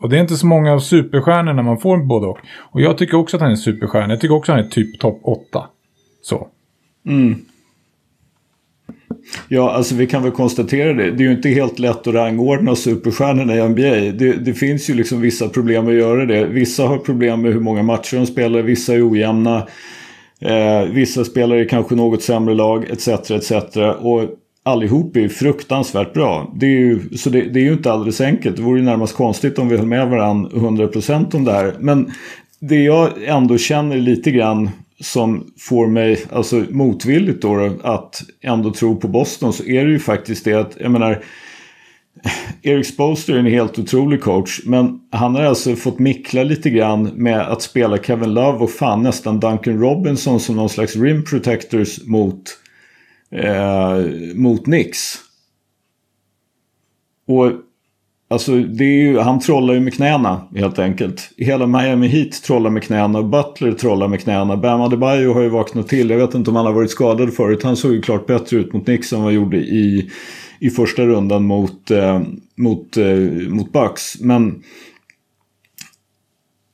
[0.00, 2.38] Och det är inte så många av superstjärnorna man får både och.
[2.58, 4.12] Och jag tycker också att han är superstjärna.
[4.12, 5.66] Jag tycker också att han är typ topp 8.
[6.22, 6.48] Så.
[7.06, 7.34] Mm.
[9.48, 11.10] Ja, alltså vi kan väl konstatera det.
[11.10, 14.12] Det är ju inte helt lätt att rangordna superstjärnorna i NBA.
[14.18, 16.44] Det, det, finns ju liksom vissa problem att göra det.
[16.44, 19.66] Vissa har problem med hur många matcher de spelar, vissa är ojämna.
[20.40, 23.08] Eh, vissa spelar i kanske något sämre lag, etc.
[23.30, 23.52] etc.
[24.00, 24.22] Och
[24.62, 26.52] allihop är fruktansvärt bra.
[26.56, 28.56] Det är ju, så det, det, är ju inte alldeles enkelt.
[28.56, 31.74] Det vore ju närmast konstigt om vi höll med varandra 100% om det här.
[31.78, 32.12] Men
[32.60, 34.70] det jag ändå känner lite grann
[35.02, 39.98] som får mig, alltså motvilligt då, att ändå tro på Boston så är det ju
[39.98, 41.24] faktiskt det att, jag menar,
[42.62, 47.02] Eric Sposter är en helt otrolig coach, men han har alltså fått mickla lite grann
[47.04, 52.04] med att spela Kevin Love och fan nästan Duncan Robinson som någon slags rim protectors
[52.04, 52.58] mot,
[53.30, 53.98] eh,
[54.34, 55.14] mot Knicks.
[57.26, 57.52] Och
[58.32, 61.30] Alltså, det är ju, han trollar ju med knäna helt enkelt.
[61.36, 63.22] Hela Miami Heat trollar med knäna.
[63.22, 64.56] Butler trollar med knäna.
[64.56, 66.10] Bam Adebayo har ju vaknat till.
[66.10, 67.62] Jag vet inte om han har varit skadad förut.
[67.62, 70.10] Han såg ju klart bättre ut mot Knicks än vad han gjorde i,
[70.58, 72.20] i första rundan mot, eh,
[72.56, 73.16] mot, eh,
[73.48, 74.20] mot Bucks.
[74.20, 74.62] Men,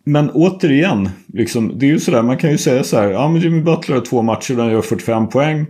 [0.05, 2.23] men återigen, liksom, det är ju sådär.
[2.23, 3.11] Man kan ju säga så här.
[3.11, 5.67] Ja, men Jimmy Butler har två matcher där han gör 45 poäng.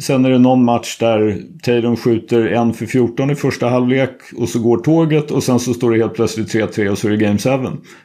[0.00, 4.48] Sen är det någon match där Tatum skjuter en för 14 i första halvlek och
[4.48, 7.16] så går tåget och sen så står det helt plötsligt 3-3 och så är det
[7.16, 7.50] Game 7.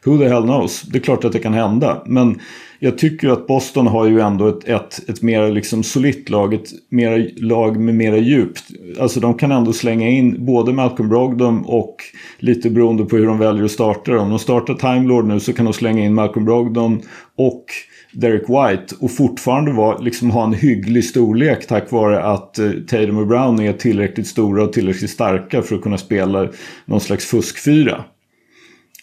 [0.06, 0.82] Who the hell knows?
[0.82, 2.04] Det är klart att det kan hända.
[2.06, 2.40] Men
[2.80, 6.70] jag tycker att Boston har ju ändå ett, ett, ett mer liksom solitt lag, ett
[6.90, 8.64] mer lag med mera djupt.
[9.00, 11.96] Alltså de kan ändå slänga in både Malcolm Brogdon och
[12.40, 14.20] lite beroende på hur de väljer att starta.
[14.20, 17.02] Om de startar Time Lord nu så kan de slänga in Malcolm Brogdon
[17.38, 17.66] och
[18.12, 23.18] Derek White och fortfarande var, liksom, ha en hygglig storlek tack vare att eh, Tatum
[23.18, 26.50] och Brown är tillräckligt stora och tillräckligt starka för att kunna spela
[26.86, 28.04] någon slags fuskfyra.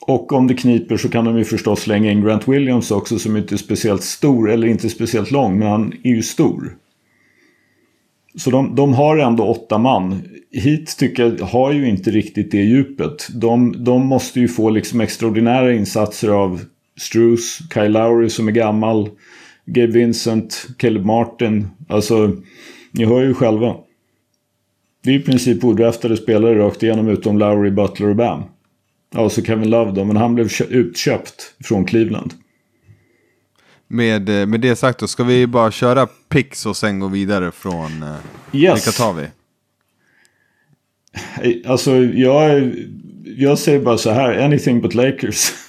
[0.07, 3.37] Och om det kniper så kan de ju förstås slänga in Grant Williams också som
[3.37, 6.77] inte är speciellt stor eller inte speciellt lång men han är ju stor.
[8.37, 10.23] Så de, de har ändå åtta man.
[10.53, 13.29] Hit tycker jag har ju inte riktigt det djupet.
[13.35, 16.61] De, de måste ju få liksom extraordinära insatser av
[16.99, 19.11] Strus, Kyle Lowry som är gammal,
[19.67, 21.69] Gabe Vincent, Caleb Martin.
[21.89, 22.37] Alltså,
[22.91, 23.77] ni hör ju själva.
[25.03, 28.43] Det är i princip odraftade spelare rakt igenom utom Lowry, Butler och Bam.
[29.15, 32.33] Ja, så Kevin Love då, men han blev utköpt från Cleveland.
[33.89, 37.53] Med, eh, med det sagt då, ska vi bara köra picks och sen gå vidare
[37.53, 38.03] från...
[38.03, 38.15] eh,
[38.53, 38.77] Yes.
[38.87, 39.27] Vilka tar vi?
[41.67, 42.73] Alltså, jag,
[43.25, 45.53] jag säger bara så här, anything but Lakers.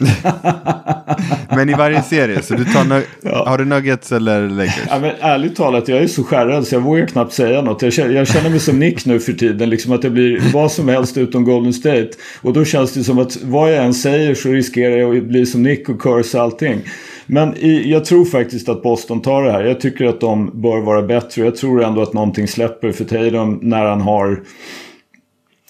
[1.56, 3.44] Men i varje serie, så du tar Ja.
[3.48, 4.80] har du Nuggets eller Lakers?
[4.88, 7.82] Ja, men ärligt talat, jag är så skärrad så jag vågar knappt säga något.
[7.82, 10.72] Jag känner, jag känner mig som Nick nu för tiden, liksom att det blir vad
[10.72, 12.08] som helst utom Golden State.
[12.42, 15.46] Och då känns det som att vad jag än säger så riskerar jag att bli
[15.46, 16.78] som Nick och curse allting.
[17.26, 19.64] Men i, jag tror faktiskt att Boston tar det här.
[19.64, 21.44] Jag tycker att de bör vara bättre.
[21.44, 24.40] Jag tror ändå att någonting släpper för Tatum när han har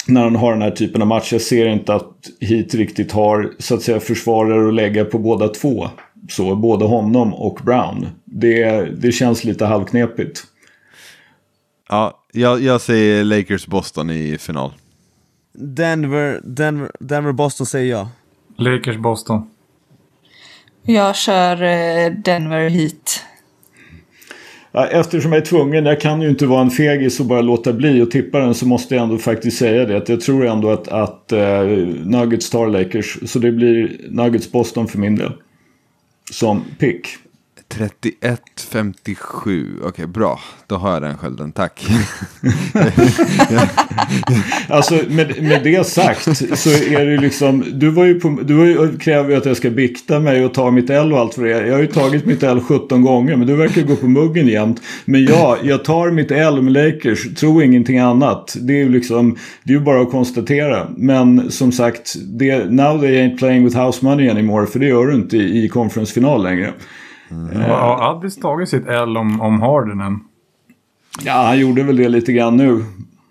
[0.06, 1.32] när han har den här typen av match.
[1.32, 5.48] Jag ser inte att Heat riktigt har så att säga försvarare att lägga på båda
[5.48, 5.88] två.
[6.30, 8.06] Så både honom och Brown.
[8.24, 10.44] Det, det känns lite halvknepigt.
[11.88, 14.72] Ja, jag, jag säger Lakers-Boston i final.
[15.52, 18.08] Denver, Denver, Denver, Boston säger jag.
[18.56, 19.50] Lakers Boston.
[20.82, 23.24] Jag kör eh, Denver hit.
[24.74, 28.02] Eftersom jag är tvungen, jag kan ju inte vara en fegis och bara låta bli
[28.02, 29.96] och tippa den så måste jag ändå faktiskt säga det.
[29.96, 31.38] Att jag tror ändå att, att uh,
[32.04, 33.18] Nuggets tar Lakers.
[33.26, 35.32] Så det blir Nuggets Boston för min del.
[36.30, 37.06] Som pick.
[37.74, 39.80] 31-57.
[39.82, 40.40] Okej, bra.
[40.66, 41.52] Då har jag den skölden.
[41.52, 41.86] Tack.
[44.68, 46.22] Alltså med, med det sagt
[46.58, 47.64] så är det liksom.
[47.72, 50.54] Du var ju på, du var ju, kräver ju att jag ska bikta mig och
[50.54, 51.64] ta mitt L och allt för det är.
[51.64, 54.82] Jag har ju tagit mitt L 17 gånger men du verkar gå på muggen jämt.
[55.04, 57.34] Men ja, jag tar mitt L med Lakers.
[57.34, 58.56] Tro ingenting annat.
[58.60, 59.36] Det är ju liksom.
[59.62, 60.88] Det är ju bara att konstatera.
[60.96, 62.14] Men som sagt.
[62.26, 64.66] Det, now they ain't playing with house money anymore.
[64.66, 66.72] För det gör du inte i, i conference-final längre.
[67.68, 70.20] Har Addis tagit sitt L om, om Harden än?
[71.22, 72.84] Ja, han gjorde väl det lite grann nu.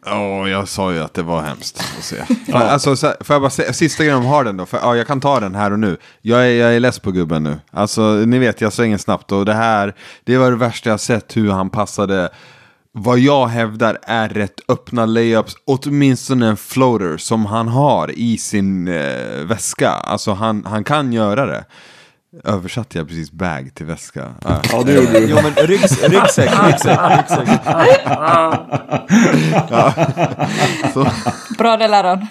[0.05, 2.15] Ja, jag sa ju att det var hemskt att se.
[2.51, 4.65] Fan, Alltså, får jag bara säga, sista grejen om Harden då.
[4.65, 5.97] För, ja, jag kan ta den här och nu.
[6.21, 7.57] Jag är, jag är less på gubben nu.
[7.71, 9.31] Alltså, ni vet, jag svänger snabbt.
[9.31, 12.29] Och det här, det var det värsta jag sett hur han passade.
[12.91, 18.87] Vad jag hävdar är rätt öppna layups, åtminstone en floater som han har i sin
[18.87, 19.89] eh, väska.
[19.89, 21.65] Alltså han, han kan göra det.
[22.43, 24.33] Översatte jag precis bag till väska?
[24.45, 24.59] Ah.
[24.71, 25.27] Ja, det gjorde du.
[25.29, 27.49] Jo men ryggs, ryggsäck, ryggsäck, ryggsäck.
[30.93, 31.07] Så,
[31.57, 32.27] Bra där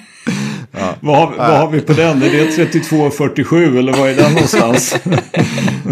[1.00, 2.22] Vad har, vad har vi på den?
[2.22, 4.96] Är det 32-47 eller vad är den någonstans?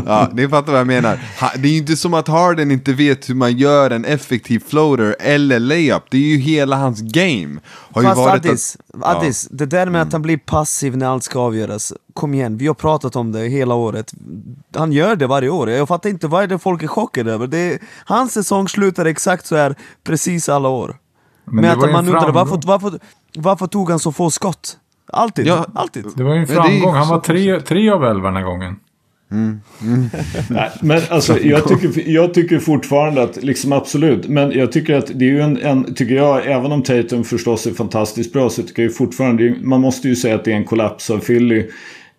[0.07, 1.19] Ja, ni fattar vad jag menar.
[1.57, 5.17] Det är ju inte som att Harden inte vet hur man gör en effektiv floater
[5.21, 6.03] eller layup.
[6.11, 7.61] Det är ju hela hans game.
[7.67, 11.07] Har ju Fast varit Addis, att, Addis, det där med att han blir passiv när
[11.07, 11.93] allt ska avgöras.
[12.15, 14.13] Kom igen, vi har pratat om det hela året.
[14.77, 15.71] Han gör det varje år.
[15.71, 17.47] Jag fattar inte vad är det folk är chockade över.
[17.47, 19.75] Det är, hans säsong slutar exakt så här
[20.05, 20.97] precis alla år.
[21.45, 22.35] Men var att man framgång.
[22.35, 22.99] varför, varför,
[23.37, 24.77] varför tog han så få skott?
[25.13, 25.67] Alltid, Ja.
[25.75, 26.05] alltid.
[26.17, 26.95] Det var ju en Men framgång.
[26.95, 28.77] Han var tre, tre av elva den här gången.
[30.51, 35.07] Nej, men alltså, jag, tycker, jag tycker fortfarande att, liksom absolut, men jag tycker att
[35.07, 38.63] det är ju en, en, tycker jag, även om Tatum förstås är fantastiskt bra så
[38.63, 41.71] tycker jag fortfarande, man måste ju säga att det är en kollaps av Philly.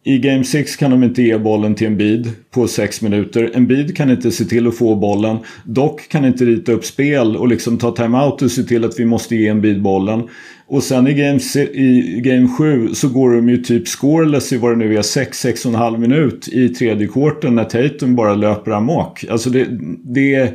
[0.03, 3.51] I Game 6 kan de inte ge bollen till en bid på 6 minuter.
[3.53, 5.37] En bid kan inte se till att få bollen.
[5.65, 9.05] Dock kan inte rita upp spel och liksom ta timeout och se till att vi
[9.05, 10.23] måste ge en bid bollen.
[10.67, 11.39] Och sen i game,
[11.73, 15.97] i game 7 så går de ju typ scoreless i vad det nu är 6-6,5
[15.97, 19.25] minut i tredje kvarten när Tatum bara löper amok.
[19.29, 19.67] Alltså det,
[20.03, 20.53] det,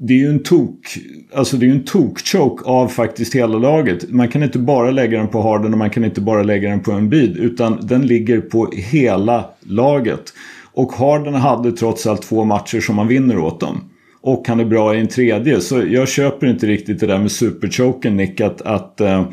[0.00, 0.98] det är ju en tok,
[1.34, 4.10] alltså det är en tok-choke av faktiskt hela laget.
[4.10, 6.80] Man kan inte bara lägga den på Harden och man kan inte bara lägga den
[6.80, 10.32] på en bid utan den ligger på hela laget.
[10.72, 13.80] Och Harden hade trots allt två matcher som man vinner åt dem.
[14.20, 15.60] Och han är bra i en tredje.
[15.60, 18.40] Så jag köper inte riktigt det där med superchoken Nick.
[18.40, 19.28] Att, att eh,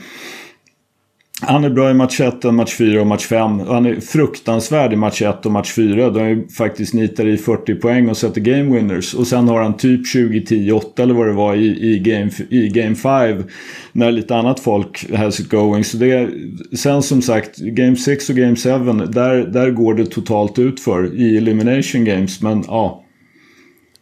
[1.42, 3.60] han är bra i match 1, match 4 och match 5.
[3.60, 6.10] Och han är fruktansvärd i match 1 och match 4.
[6.10, 9.14] Då han ju faktiskt nitar i 40 poäng och sätter game winners.
[9.14, 12.96] Och sen har han typ 20-10-8 eller vad det var i, i, game, i game
[12.96, 13.44] 5.
[13.92, 15.84] När lite annat folk has it going.
[15.84, 16.30] Så det
[16.78, 18.70] sen som sagt, game 6 och game 7.
[18.70, 22.42] Där, där går det totalt ut för i elimination games.
[22.42, 23.04] Men ja.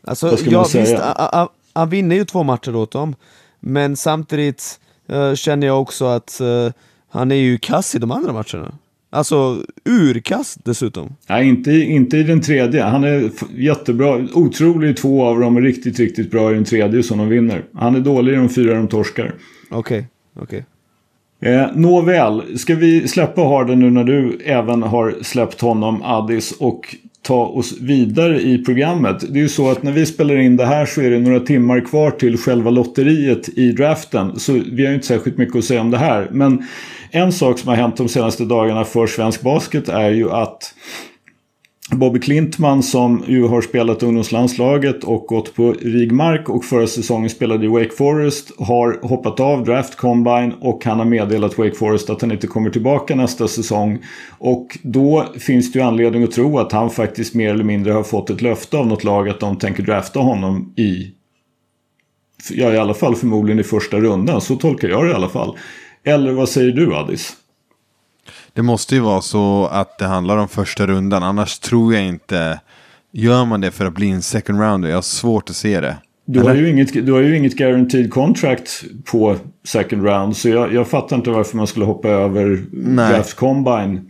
[0.08, 0.84] Alltså, Vad ska ja, man säga?
[0.84, 3.16] visst, a- han vinner ju två matcher åt dem.
[3.60, 4.80] Men samtidigt
[5.10, 6.72] eh, känner jag också att eh,
[7.14, 8.76] han är ju kass i de andra matcherna.
[9.10, 11.16] Alltså urkast dessutom.
[11.30, 12.84] Nej, inte, inte i den tredje.
[12.84, 14.28] Han är jättebra.
[14.34, 17.64] Otrolig i två av dem och riktigt, riktigt bra i den tredje som de vinner.
[17.74, 19.34] Han är dålig i de fyra de torskar.
[19.70, 20.08] Okej,
[20.40, 20.66] okej.
[21.42, 26.96] Eh, Nåväl, ska vi släppa Harden nu när du även har släppt honom, Addis, och
[27.22, 29.34] ta oss vidare i programmet.
[29.34, 31.40] Det är ju så att när vi spelar in det här så är det några
[31.40, 34.40] timmar kvar till själva lotteriet i draften.
[34.40, 36.28] Så vi har ju inte särskilt mycket att säga om det här.
[36.32, 36.64] Men
[37.14, 40.74] en sak som har hänt de senaste dagarna för svensk basket är ju att
[41.92, 47.66] Bobby Klintman som ju har spelat ungdomslandslaget och gått på rigmark och förra säsongen spelade
[47.66, 52.22] i Wake Forest har hoppat av Draft Combine och han har meddelat Wake Forest att
[52.22, 54.00] han inte kommer tillbaka nästa säsong.
[54.40, 58.04] Och då finns det ju anledning att tro att han faktiskt mer eller mindre har
[58.04, 61.12] fått ett löfte av något lag att de tänker drafta honom i
[62.50, 64.42] Ja, i alla fall förmodligen i första rundan.
[64.42, 65.58] Så tolkar jag det i alla fall.
[66.04, 67.34] Eller vad säger du Addis?
[68.54, 71.24] Det måste ju vara så att det handlar om första rundan.
[71.24, 72.60] Annars tror jag inte...
[73.16, 74.90] Gör man det för att bli en second rounder?
[74.90, 75.98] Jag har svårt att se det.
[76.26, 80.38] Du har, ju inget, du har ju inget guaranteed contract på second round.
[80.38, 83.14] Så jag, jag fattar inte varför man skulle hoppa över Nej.
[83.14, 84.10] draft combine.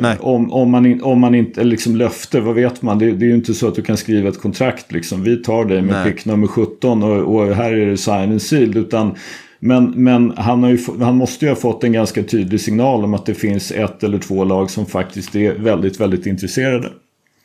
[0.00, 0.16] Nej.
[0.20, 2.98] Om, om, man, in, om man inte, liksom löfte, vad vet man?
[2.98, 5.22] Det, det är ju inte så att du kan skriva ett kontrakt liksom.
[5.22, 6.12] Vi tar dig med Nej.
[6.12, 8.76] pick nummer 17 och, och här är det sign and sealed.
[8.76, 9.14] Utan,
[9.60, 13.14] men men han, har ju, han måste ju ha fått en ganska tydlig signal om
[13.14, 16.88] att det finns ett eller två lag som faktiskt är väldigt, väldigt intresserade.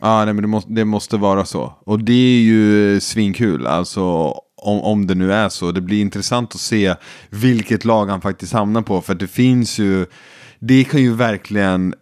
[0.02, 1.74] Ja, nej, men det måste, det måste vara så.
[1.86, 4.02] Och det är ju eh, svinkul, alltså
[4.62, 5.72] om, om det nu är så.
[5.72, 6.96] Det blir intressant att se
[7.30, 9.02] vilket lag han faktiskt hamnar på.
[9.02, 10.06] För det finns ju,
[10.60, 11.94] det kan ju verkligen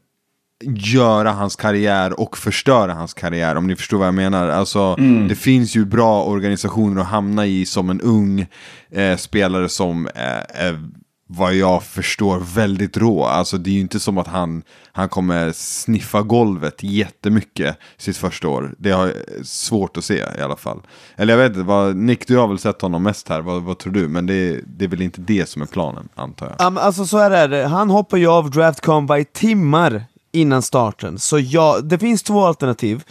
[0.63, 4.49] göra hans karriär och förstöra hans karriär om ni förstår vad jag menar.
[4.49, 4.95] Alltså,
[5.29, 8.47] Det finns ju bra organisationer att hamna i som en ung
[8.91, 10.89] eh, spelare som eh, är
[11.31, 13.25] vad jag förstår väldigt rå.
[13.25, 18.47] Alltså det är ju inte som att han, han kommer sniffa golvet jättemycket sitt första
[18.47, 18.75] år.
[18.77, 20.81] Det har jag svårt att se i alla fall.
[21.15, 23.77] Eller jag vet inte, vad, Nick du har väl sett honom mest här, vad, vad
[23.77, 24.07] tror du?
[24.07, 26.55] Men det, det är väl inte det som är planen antar jag.
[26.59, 30.61] Ja, men alltså så här är det, han hoppar ju av Draft Combine timmar innan
[30.61, 31.19] starten.
[31.19, 33.03] Så ja, det finns två alternativ.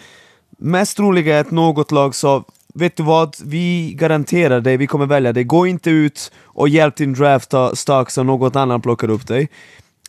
[0.58, 2.44] Mest troliga är att något lag sa
[2.74, 5.44] Vet du vad, vi garanterar dig, vi kommer välja dig.
[5.44, 9.48] Gå inte ut och hjälp din draft stock så något annat plockar upp dig.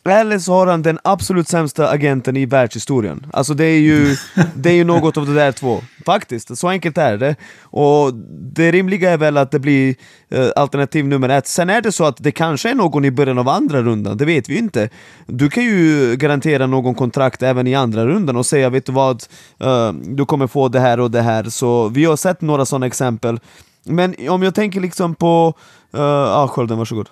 [0.04, 3.26] Eller så har han den absolut sämsta agenten i världshistorien.
[3.32, 4.16] Alltså det är ju,
[4.54, 5.82] det är ju något av det där två.
[6.06, 7.36] Faktiskt, så enkelt är det.
[7.62, 8.14] Och
[8.54, 9.94] det rimliga är väl att det blir
[10.30, 11.46] eh, alternativ nummer ett.
[11.46, 14.24] Sen är det så att det kanske är någon i början av andra rundan, det
[14.24, 14.88] vet vi ju inte.
[15.26, 19.24] Du kan ju garantera någon kontrakt även i andra rundan och säga vet du vad,
[19.58, 21.44] eh, du kommer få det här och det här.
[21.44, 23.40] Så vi har sett några sådana exempel.
[23.84, 25.54] Men om jag tänker liksom på...
[25.94, 27.08] Uh, ah, Skölden, varsågod.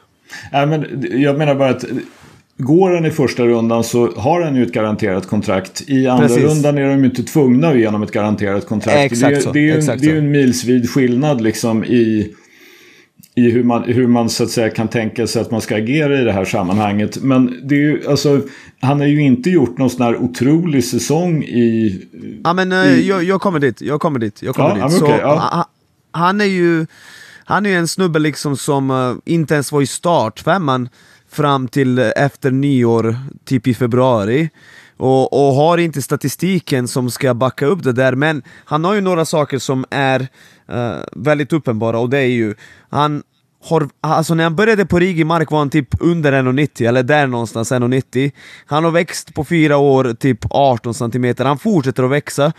[0.53, 1.85] Nej, men jag menar bara att
[2.59, 5.83] går han i första rundan så har han ju ett garanterat kontrakt.
[5.87, 6.45] I andra Precis.
[6.45, 9.13] rundan är de ju inte tvungna att ge honom ett garanterat kontrakt.
[9.13, 11.85] Exakt det, så, det, är ju en, exakt det är ju en milsvid skillnad liksom
[11.85, 12.35] i,
[13.35, 16.21] i hur, man, hur man så att säga kan tänka sig att man ska agera
[16.21, 17.23] i det här sammanhanget.
[17.23, 18.41] Men det är ju, alltså,
[18.81, 22.01] han har ju inte gjort någon sån här otrolig säsong i...
[22.45, 24.83] Ja men eh, jag, jag kommer dit, jag kommer dit, jag kommer Ja, dit.
[24.83, 25.35] men Så, ja.
[25.35, 25.69] ha-
[26.11, 26.87] han är ju
[27.45, 30.89] Han är ju en snubbe liksom som eh, inte ens var i startfemman
[31.31, 34.51] fram till eh, efter nyår, typ i februari.
[34.97, 39.01] Och, och har inte statistiken som ska backa upp det där, men han har ju
[39.01, 42.55] några saker som är uh, väldigt uppenbara och det är ju
[42.91, 43.23] han
[43.65, 47.27] har, alltså när han började på Rigi Mark var han typ under 1,90 eller där
[47.27, 48.33] någonstans 1,90
[48.67, 52.53] Han har växt på fyra år typ 18 cm, han fortsätter att växa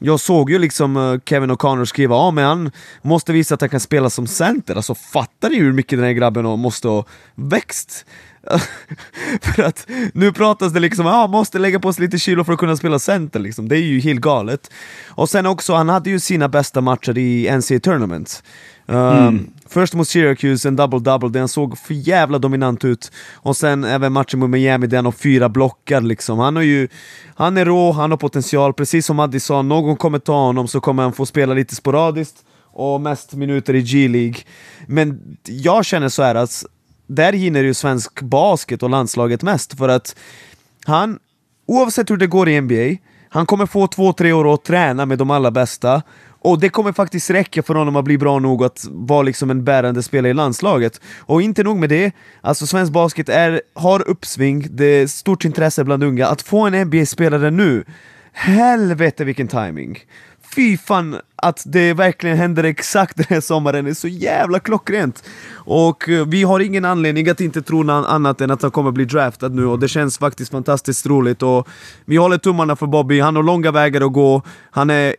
[0.00, 2.70] jag såg ju liksom eh, Kevin O'Connor skriva ja men han
[3.02, 6.12] måste visa att han kan spela som center, alltså fattar ni hur mycket den här
[6.12, 8.06] grabben måste ha växt?
[9.42, 12.58] för att nu pratas det liksom, ja måste lägga på sig lite kilo för att
[12.58, 14.70] kunna spela center liksom, det är ju helt galet.
[15.08, 18.42] Och sen också, han hade ju sina bästa matcher i NCAA Tournament.
[18.86, 23.12] Um, Först mot Syracuse, en double-double, där han såg för jävla dominant ut.
[23.34, 26.38] Och sen även matchen mot Miami där han har fyra blockar liksom.
[26.38, 26.88] Han har ju...
[27.34, 30.80] Han är rå, han har potential, precis som Addi sa, någon kommer ta honom så
[30.80, 32.36] kommer han få spela lite sporadiskt
[32.72, 34.40] och mest minuter i G-League.
[34.86, 36.64] Men jag känner så här att
[37.06, 40.16] där hinner ju svensk basket och landslaget mest för att
[40.84, 41.18] han,
[41.66, 42.96] oavsett hur det går i NBA,
[43.28, 46.02] han kommer få två, tre år att träna med de allra bästa
[46.42, 49.64] och det kommer faktiskt räcka för honom att bli bra nog att vara liksom en
[49.64, 51.00] bärande spelare i landslaget.
[51.18, 55.84] Och inte nog med det, alltså svensk basket är, har uppsving, det är stort intresse
[55.84, 56.26] bland unga.
[56.26, 57.84] Att få en NBA-spelare nu
[58.32, 59.98] helvete vilken timing.
[60.54, 65.24] Fy fan att det verkligen händer exakt den här sommaren det är så jävla klockrent.
[65.54, 68.90] Och eh, vi har ingen anledning att inte tro något annat än att han kommer
[68.90, 71.68] bli draftad nu och det känns faktiskt fantastiskt roligt och
[72.04, 75.16] vi håller tummarna för Bobby, han har långa vägar att gå, han är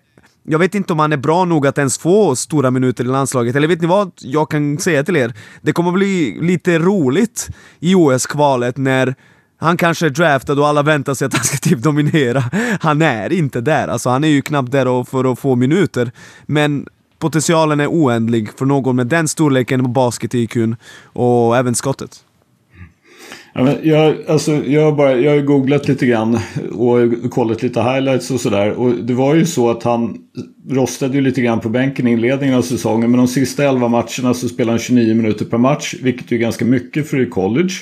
[0.51, 3.55] jag vet inte om han är bra nog att ens få stora minuter i landslaget,
[3.55, 5.33] eller vet ni vad jag kan säga till er?
[5.61, 7.49] Det kommer bli lite roligt
[7.79, 9.15] i OS-kvalet när
[9.59, 12.43] han kanske är draftad och alla väntar sig att han ska typ dominera.
[12.81, 16.11] Han är inte där, alltså han är ju knappt där för att få minuter.
[16.45, 16.87] Men
[17.19, 22.23] potentialen är oändlig för någon med den storleken på basket-IQn och även skottet.
[23.53, 26.39] Ja, jag, alltså, jag, bara, jag har googlat lite grann
[26.71, 28.71] och kollat lite highlights och sådär.
[28.71, 30.17] Och det var ju så att han
[30.69, 33.11] rostade ju lite grann på bänken i inledningen av säsongen.
[33.11, 35.95] Men de sista 11 matcherna så spelade han 29 minuter per match.
[36.01, 37.73] Vilket är ganska mycket för i college.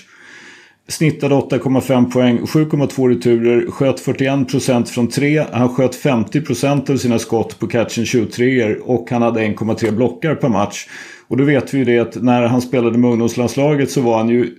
[0.88, 5.44] Snittade 8,5 poäng, 7,2 returer, sköt 41% från 3.
[5.52, 10.50] Han sköt 50% av sina skott på catchen 23 och han hade 1,3 blockar per
[10.50, 10.88] match.
[11.28, 14.30] Och då vet vi ju det att när han spelade med ungdomslandslaget så var han
[14.30, 14.56] ju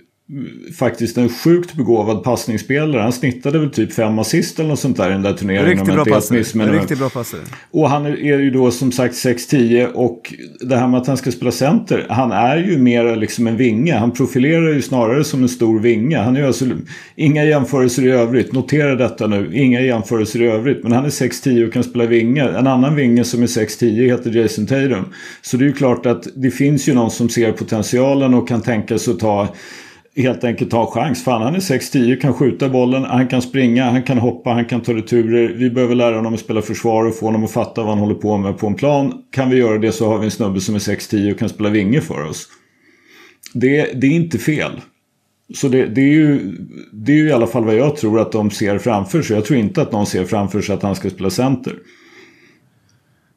[0.79, 3.01] faktiskt en sjukt begåvad passningsspelare.
[3.01, 5.69] Han snittade väl typ fem assist eller något sånt där i den där turneringen.
[5.69, 6.39] Riktigt bra passare.
[6.79, 7.41] Riktigt bra passare.
[7.71, 11.31] Och han är ju då som sagt 6-10 och det här med att han ska
[11.31, 12.05] spela center.
[12.09, 13.95] Han är ju mer liksom en vinge.
[13.95, 16.17] Han profilerar ju snarare som en stor vinge.
[16.17, 16.65] Han är alltså
[17.15, 18.53] inga jämförelser i övrigt.
[18.53, 19.49] Notera detta nu.
[19.53, 20.83] Inga jämförelser i övrigt.
[20.83, 22.43] Men han är 6-10 och kan spela vinge.
[22.43, 25.05] En annan vinge som är 6-10 heter Jason Tatum.
[25.41, 28.61] Så det är ju klart att det finns ju någon som ser potentialen och kan
[28.61, 29.47] tänka sig att ta
[30.15, 31.23] helt enkelt ta chans.
[31.23, 34.81] Fan, han är 6-10, kan skjuta bollen, han kan springa, han kan hoppa, han kan
[34.81, 35.53] ta returer.
[35.53, 38.15] Vi behöver lära honom att spela försvar och få honom att fatta vad han håller
[38.15, 39.13] på med på en plan.
[39.31, 41.69] Kan vi göra det så har vi en snubbe som är 6-10 och kan spela
[41.69, 42.47] vinge för oss.
[43.53, 44.71] Det, det är inte fel.
[45.53, 46.57] Så det, det, är ju,
[46.93, 49.35] det är ju i alla fall vad jag tror att de ser framför sig.
[49.35, 51.73] Jag tror inte att någon ser framför sig att han ska spela center.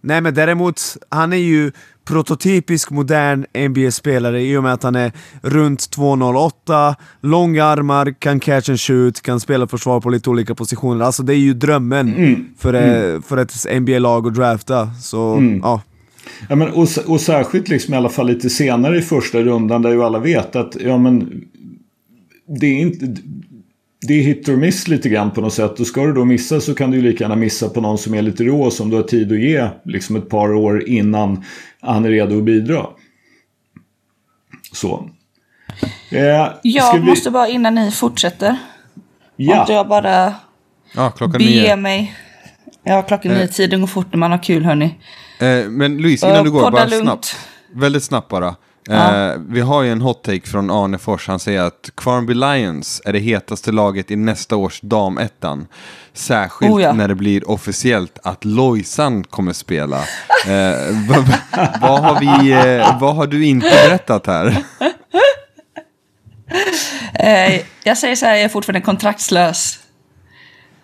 [0.04, 1.72] Nej men däremot, han är ju
[2.04, 8.68] prototypisk modern NBA-spelare i och med att han är runt 2,08, långa armar, kan catch
[8.68, 11.04] and shoot, kan spela försvar på lite olika positioner.
[11.04, 12.46] Alltså det är ju drömmen mm.
[12.58, 13.22] För, mm.
[13.22, 14.90] för ett NBA-lag att drafta.
[15.00, 15.60] Så, mm.
[15.62, 15.80] ja.
[16.48, 19.90] Ja, men, och, och särskilt liksom i alla fall lite senare i första rundan där
[19.90, 21.44] ju alla vet att ja, men,
[22.60, 23.16] det är inte
[24.06, 25.80] det är hit or miss lite grann på något sätt.
[25.80, 28.14] Och ska du då missa så kan du ju lika gärna missa på någon som
[28.14, 31.44] är lite rå som du har tid att ge liksom ett par år innan
[31.80, 32.86] han är redo att bidra.
[34.72, 35.10] Så.
[36.10, 37.00] Eh, jag vi...
[37.00, 38.56] måste bara innan ni fortsätter.
[39.36, 39.56] Ja.
[39.56, 40.34] Måste jag bara
[40.94, 41.76] ja, klockan be nio.
[41.76, 42.14] mig.
[42.82, 43.38] Ja, klockan eh.
[43.38, 43.48] nio.
[43.48, 44.98] Tiden går fort när man har kul hörni.
[45.40, 47.02] Eh, men Louise, innan du går, bara lugnt.
[47.02, 47.36] snabbt.
[47.72, 48.54] Väldigt snabbt bara.
[48.88, 49.30] Ja.
[49.30, 51.28] Eh, vi har ju en hot take från Arne Fors.
[51.28, 55.66] Han säger att Quarnby Lions är det hetaste laget i nästa års damettan.
[56.12, 56.92] Särskilt oh ja.
[56.92, 59.96] när det blir officiellt att Lojsan kommer spela.
[60.46, 60.76] Eh,
[61.08, 61.38] vad,
[61.80, 64.64] vad, har vi, eh, vad har du inte berättat här?
[67.14, 69.78] Eh, jag säger så här, jag är fortfarande kontraktslös.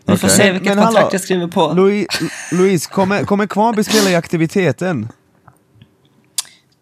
[0.06, 0.16] Vi okay.
[0.16, 1.72] får se vilket Men, kontrakt hallå, jag skriver på.
[1.72, 2.08] Louise,
[2.52, 5.08] Louise kommer, kommer Kvarnby spela i aktiviteten?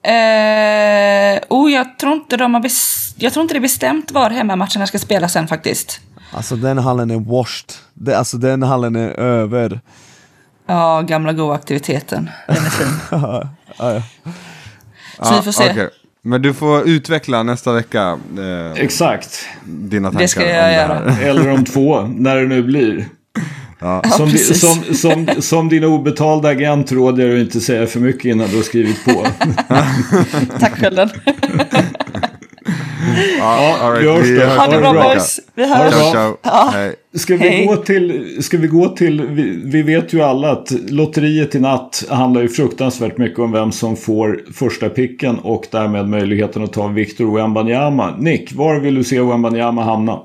[0.09, 2.71] Eh, oh, jag tror inte de har
[3.17, 6.01] jag tror inte det är bestämt var hemmamatcherna ska spelas sen faktiskt.
[6.31, 7.73] Alltså den hallen är washed.
[7.95, 9.81] Det, alltså den hallen är över.
[10.67, 12.31] Ja, gamla goa aktiviteten.
[12.47, 12.87] Den är fin.
[13.11, 13.49] ja,
[13.79, 14.03] ja.
[15.23, 15.71] Så vi får se.
[15.71, 15.89] Okay.
[16.23, 18.19] Men du får utveckla nästa vecka.
[18.39, 19.47] Eh, Exakt.
[19.65, 21.17] Dina tankar det ska jag göra.
[21.17, 23.09] Eller om två, när det nu blir.
[23.81, 24.03] Ja.
[24.17, 28.25] Som, ja, som, som, som, din obetalda agent råder jag att inte säga för mycket
[28.25, 29.27] innan du har skrivit på.
[30.61, 30.97] Tack själv.
[33.39, 34.05] ja, right.
[34.05, 34.47] görs det.
[34.47, 35.41] Ha det bra boys.
[35.55, 35.95] Vi hörs.
[35.95, 36.37] Ciao, ciao.
[36.43, 36.91] Ja.
[37.15, 41.55] Ska, vi gå till, ska vi gå till, vi, vi, vet ju alla att lotteriet
[41.55, 46.65] i natt handlar ju fruktansvärt mycket om vem som får första picken och därmed möjligheten
[46.65, 48.17] att ta Victor Wembanyama.
[48.19, 50.21] Nick, var vill du se Wembanyama hamna?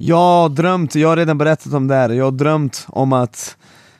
[0.00, 3.56] Jag har drömt, jag har redan berättat om det här, jag har drömt om att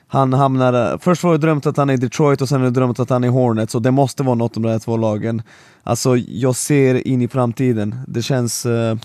[0.07, 2.73] han hamnar, först var jag drömt att han är i Detroit och sen har jag
[2.73, 4.97] drömt att han är i Hornets och det måste vara något av de här två
[4.97, 5.41] lagen.
[5.83, 8.95] Alltså jag ser in i framtiden, det känns, uh,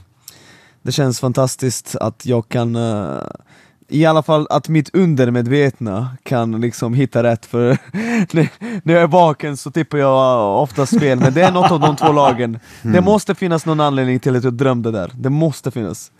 [0.83, 3.23] det känns fantastiskt att jag kan uh,
[3.89, 7.79] i alla fall att mitt undermedvetna kan liksom hitta rätt för
[8.83, 11.97] när jag är vaken så tippar jag oftast fel, men det är något av de
[11.97, 12.59] två lagen.
[12.83, 12.95] Mm.
[12.95, 16.11] Det måste finnas någon anledning till att jag drömde där, det måste finnas.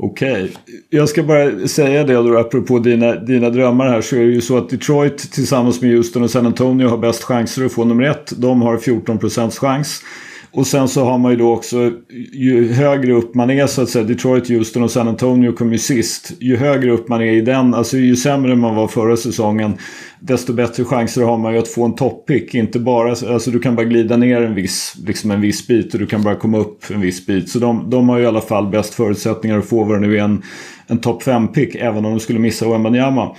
[0.00, 0.54] Okej, okay.
[0.90, 4.40] jag ska bara säga det då apropå dina, dina drömmar här så är det ju
[4.40, 8.04] så att Detroit tillsammans med Houston och San Antonio har bäst chanser att få nummer
[8.04, 8.32] ett.
[8.36, 10.02] De har 14% chans.
[10.50, 11.92] Och sen så har man ju då också,
[12.32, 15.78] ju högre upp man är så att säga, Detroit, Houston och San Antonio kom ju
[15.78, 16.32] sist.
[16.40, 19.72] Ju högre upp man är i den, alltså ju sämre man var förra säsongen,
[20.20, 22.54] desto bättre chanser har man ju att få en toppick.
[22.54, 26.00] Inte bara, alltså du kan bara glida ner en viss, liksom en viss bit och
[26.00, 27.48] du kan bara komma upp en viss bit.
[27.48, 30.18] Så de, de har ju i alla fall bäst förutsättningar att få vad det nu
[30.18, 30.42] är en,
[30.86, 33.36] en topp 5-pick, även om de skulle missa Wembanyama.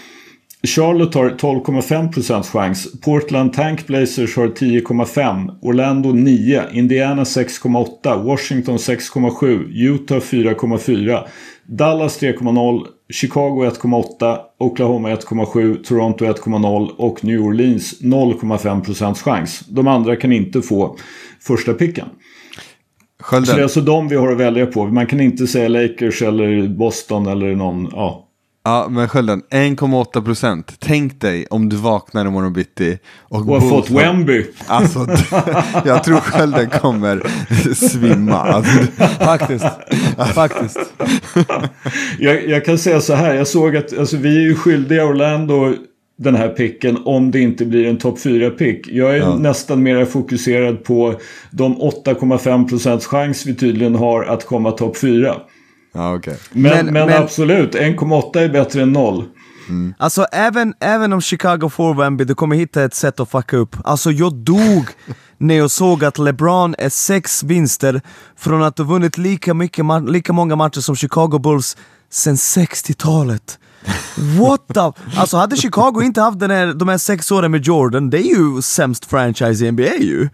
[0.68, 3.02] Charlotte har 12,5% chans.
[3.02, 5.52] Portland Tank Blazers har 10,5.
[5.62, 6.64] Orlando 9.
[6.74, 8.24] Indiana 6,8.
[8.24, 9.72] Washington 6,7.
[9.74, 11.28] Utah 4,4.
[11.66, 12.86] Dallas 3,0.
[13.14, 14.38] Chicago 1,8.
[14.58, 15.84] Oklahoma 1,7.
[15.84, 16.90] Toronto 1,0.
[16.98, 19.60] Och New Orleans 0,5% chans.
[19.70, 20.98] De andra kan inte få
[21.42, 22.06] första picken.
[23.30, 24.86] Så det är alltså de vi har att välja på.
[24.86, 27.90] Man kan inte säga Lakers eller Boston eller någon.
[27.92, 28.29] Ja,
[28.70, 30.76] Ja, men skölden, 1,8 procent.
[30.80, 33.40] Tänk dig om du vaknar imorgon bitti och...
[33.40, 34.46] Och har fått Wemby.
[34.68, 35.08] Alltså,
[35.86, 37.24] jag tror skölden kommer
[37.74, 38.36] svimma.
[38.36, 38.80] Alltså,
[39.20, 39.66] Faktiskt.
[40.34, 40.80] Faktiskt.
[42.20, 45.74] jag, jag kan säga så här, jag såg att alltså, vi är ju skyldiga Orlando
[46.18, 48.88] den här picken om det inte blir en topp 4-pick.
[48.92, 49.36] Jag är Ja.
[49.36, 51.14] nästan mer fokuserad på
[51.52, 55.36] de 8,5% chans vi tydligen har att komma topp 4.
[55.94, 56.38] Ja, okej.
[56.52, 59.24] Men, Men- men, men- absolut, 1,8 är bättre än 0.
[59.98, 63.76] Alltså även, även om Chicago får Wemby, du kommer hitta ett sätt att fucka upp.
[63.84, 64.86] Alltså jag dog
[65.38, 68.02] när jag såg att LeBron är sex vinster
[68.38, 71.78] från att ha vunnit lika, mycket, lika många matcher som Chicago Bulls
[72.12, 73.60] sen 60-talet.
[74.40, 74.80] What the...
[75.20, 78.36] Alltså hade Chicago inte haft den här, de här sex åren med Jordan, det är
[78.38, 80.30] ju sämst franchise i NBA ju.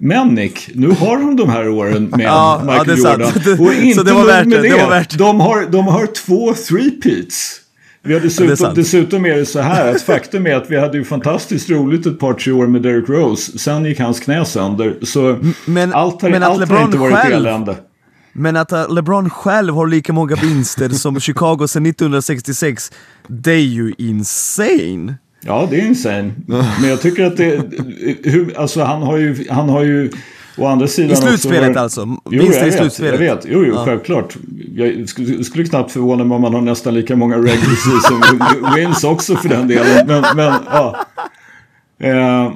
[0.00, 3.36] Men Nick, nu har de de här åren med Ja, ja, Michael sant.
[3.46, 3.60] Jordan.
[3.66, 5.18] Och inte Så det var värt med det, det var värt.
[5.18, 7.56] De, har, de har två three-peats.
[8.02, 10.70] Vi har Ja, det är dessutom, dessutom är det så här att faktum är att
[10.70, 13.58] vi hade ju fantastiskt roligt ett par tre år med Derrick Rose.
[13.58, 14.94] Sen gick hans knä sönder.
[15.02, 17.76] Så men- allt har, men allt har inte varit själv- elände.
[18.32, 22.92] Men att uh, LeBron själv har lika många vinster som Chicago sedan 1966,
[23.28, 25.14] det är ju insane!
[25.40, 26.32] Ja, det är insane.
[26.46, 27.62] Men jag tycker att det...
[28.22, 29.46] Hur, alltså han har ju...
[29.50, 30.10] Han har ju
[30.56, 32.00] å andra sidan I slutspelet också, alltså?
[32.30, 33.12] Jo, Vinster jag i slutspelet?
[33.12, 33.84] Jag vet, jo, jo, Ja.
[33.84, 34.36] självklart.
[34.74, 39.04] Jag skulle, skulle knappt förvåna mig om man har nästan lika många regular season wins
[39.04, 40.06] också för den delen.
[40.06, 40.96] Men, men ja.
[41.98, 42.52] Eh,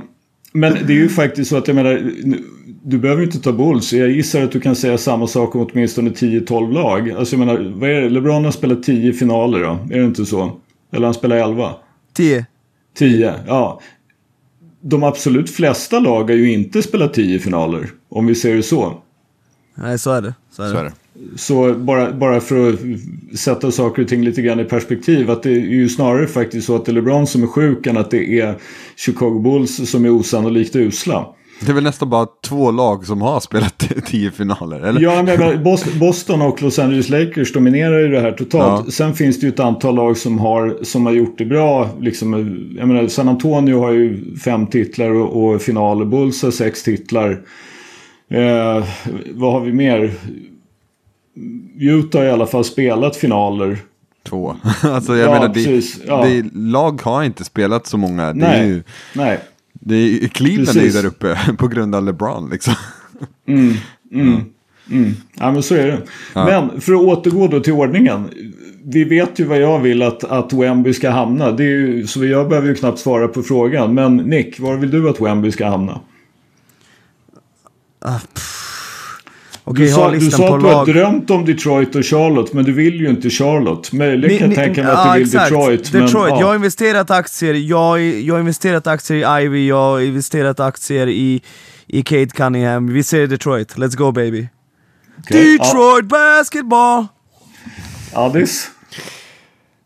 [0.53, 2.11] men det är ju faktiskt så att jag menar,
[2.83, 3.93] du behöver inte ta Bulls.
[3.93, 7.11] Jag gissar att du kan säga samma sak om åtminstone 10-12 lag.
[7.11, 8.09] Alltså jag menar, vad är det?
[8.09, 10.53] LeBron har spelat 10 finaler då, är det inte så?
[10.93, 11.71] Eller han spelar 11?
[12.15, 12.47] 10.
[12.95, 13.81] 10, ja.
[14.81, 19.01] De absolut flesta lag har ju inte spelat 10 finaler, om vi ser det så.
[19.75, 20.35] Nej, så är det.
[20.51, 20.73] Så är det.
[20.73, 20.93] Så är det.
[21.37, 22.79] Så bara, bara för att
[23.39, 25.31] sätta saker och ting lite grann i perspektiv.
[25.31, 27.97] Att det är ju snarare faktiskt så att det är LeBron som är sjuk än
[27.97, 28.55] att det är
[28.97, 31.27] Chicago Bulls som är osannolikt usla.
[31.61, 35.01] Det är väl nästan bara två lag som har spelat tio finaler, eller?
[35.01, 38.83] Ja, men Bos- Boston och Los Angeles Lakers dominerar ju det här totalt.
[38.87, 38.93] Ja.
[38.93, 41.89] Sen finns det ju ett antal lag som har, som har gjort det bra.
[42.01, 42.35] Liksom,
[42.79, 46.05] jag menar, San Antonio har ju fem titlar och, och finaler.
[46.05, 47.31] Bulls har sex titlar.
[48.31, 48.85] Eh,
[49.35, 50.13] vad har vi mer?
[51.81, 53.79] Utah har i alla fall spelat finaler.
[54.29, 54.57] Två.
[54.83, 55.85] alltså jag Ja, menar, det.
[56.07, 56.25] Ja.
[56.25, 58.33] det, lag har inte spelat så många.
[58.33, 58.67] Nej.
[58.67, 58.83] ju,
[59.13, 59.39] Nej.
[59.87, 61.03] Det är, Cleveland är ju Precis.
[61.03, 62.75] där uppe på grund av LeBron liksom.
[63.47, 63.75] Mm,
[64.91, 65.15] mm.
[65.35, 66.03] Ja, men så är det.
[66.35, 66.45] Ja.
[66.45, 68.29] Men för att återgå då till ordningen.
[68.85, 71.53] Vi vet ju vad jag vill att, att Wemby ska hamna.
[71.53, 73.95] Det är ju, så jag behöver ju knappt svara på frågan.
[73.95, 76.01] Men Nick, var vill du att Wemby ska hamna?
[79.67, 82.53] Okej, Du jag sa, du sa på att du har drömt om Detroit och Charlotte.
[82.53, 83.93] Men du vill ju inte Charlotte.
[83.93, 85.51] Möjligen kan jag tänka mig att du vill exakt.
[85.51, 85.93] Detroit.
[85.93, 86.13] Detroit.
[86.13, 86.47] Men, Jag ja.
[86.47, 91.43] har investerat aktier, jag, jag har investerat aktier i Ivy, jag har investerat aktier i,
[91.87, 92.87] i Kate Cunningham.
[92.87, 94.49] Vi säger Detroit, let's go baby.
[95.19, 95.59] Okej.
[95.59, 97.07] Detroit basketball!
[98.13, 98.71] Ja, Addis?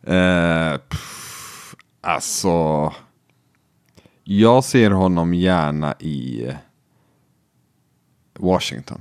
[0.07, 2.93] Eh, pff, alltså,
[4.25, 6.47] jag ser honom gärna i
[8.39, 9.01] Washington.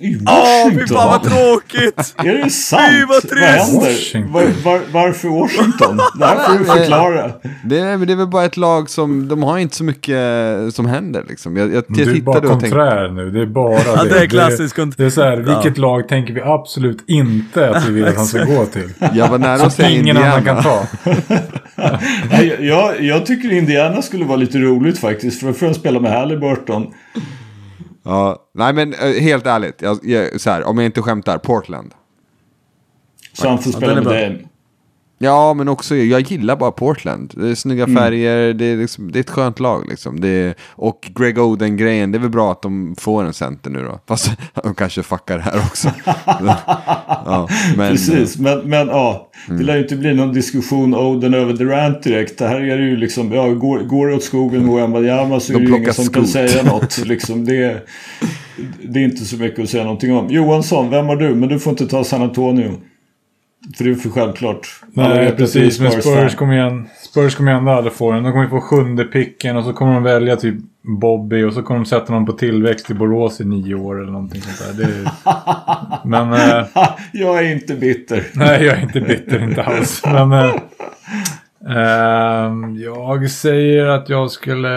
[0.00, 0.96] I Åh, fy Washington?
[0.96, 2.14] fan vad tråkigt!
[2.24, 2.82] Är det sant?
[2.90, 3.44] Fy, vad trist!
[3.44, 3.80] händer?
[3.80, 4.32] Washington.
[4.32, 6.00] Var, var, varför Washington?
[6.18, 7.32] Det här får du förklara.
[7.64, 10.18] Det är, men det är väl bara ett lag som, de har inte så mycket
[10.74, 11.56] som händer liksom.
[11.56, 13.30] Jag, jag, jag Du är bara tittade och tänkte, konträr nu.
[13.30, 15.54] Det är bara Ja, det är klassiskt kont- Det är så här, Ja.
[15.54, 18.90] vilket lag tänker vi absolut inte att vi vill att han ska gå till?
[19.12, 20.30] jag var nära att säga ingen Indiana.
[20.32, 20.86] annan kan ta.
[22.30, 25.40] Nej, jag, jag tycker Indiana skulle vara lite roligt faktiskt.
[25.40, 26.86] För då får de spela med Halliburton.
[28.04, 31.94] Ja, nej men eh, helt ärligt, jag, jag, så här, om jag inte skämtar, Portland.
[33.36, 34.48] Får Ja, spela den med är Dame.
[35.18, 37.32] Ja, men också, jag gillar bara Portland.
[37.36, 39.86] Det är snygga färger, det, är liksom, det är ett skönt lag.
[39.88, 40.20] Liksom.
[40.20, 43.82] Det är, och Greg Oden-grejen, det är väl bra att de får en center nu
[43.82, 44.00] då.
[44.08, 44.30] Fast
[44.64, 45.90] de kanske fuckar här också.
[46.26, 49.30] ja, men, Precis, men, men ja.
[49.48, 52.38] Det lär ju inte bli någon diskussion Oden över Durant direkt.
[52.38, 55.52] Det här är det ju liksom, ja, går, går det åt skogen med Wembanyama så
[55.52, 56.98] De är det ju ingen som kan säga något.
[57.06, 57.86] Liksom, det,
[58.82, 60.30] det är inte så mycket att säga någonting om.
[60.30, 61.34] Johansson, vem har du?
[61.34, 62.80] Men du får inte ta San Antonio.
[63.76, 64.80] För det är för självklart.
[64.92, 65.80] Nej, precis.
[65.80, 65.90] Men.
[65.90, 66.88] Spurs kommer igen.
[67.10, 68.22] Spurs kommer ändå aldrig få den.
[68.22, 70.54] De kommer få sjunde picken och så kommer de välja typ
[71.00, 74.12] Bobby och så kommer de sätta någon på tillväxt i Borås i nio år eller
[74.12, 74.84] någonting sånt där.
[74.84, 75.10] Det är...
[76.08, 76.32] Men...
[76.32, 76.66] Eh...
[77.12, 78.26] Jag är inte bitter.
[78.34, 80.02] Nej, jag är inte bitter, inte alls.
[80.04, 80.54] Men eh,
[81.76, 84.68] ehm, jag säger att jag skulle...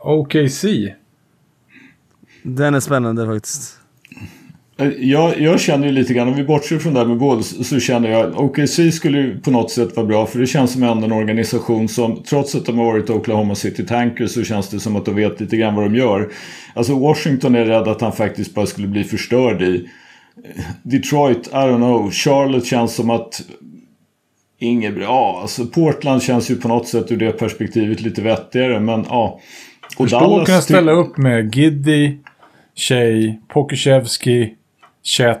[0.00, 0.64] OKC.
[2.42, 3.77] Den är spännande faktiskt.
[4.80, 7.44] Eh, jag, jag, känner ju lite grann, om vi bortser från det här med Gold,
[7.44, 10.82] så känner jag OKC skulle ju på något sätt vara bra för det känns som
[10.82, 14.80] ändå en organisation som trots att de har varit Oklahoma City Tankers så känns det
[14.80, 16.28] som att de vet lite grann vad de gör.
[16.74, 19.88] Alltså Washington är rädd att han faktiskt bara skulle bli förstörd i.
[20.44, 22.10] Eh, Detroit, I don't know.
[22.10, 23.42] Charlotte känns som att
[24.58, 25.38] inget bra.
[25.42, 29.40] Alltså Portland känns ju på något sätt ur det perspektivet lite vettigare men ja.
[29.98, 30.46] Och Förstå Dallas...
[30.46, 32.16] kunna ställa upp med Giddy,
[32.74, 34.54] Shea, Pokushevski,
[35.02, 35.38] 21.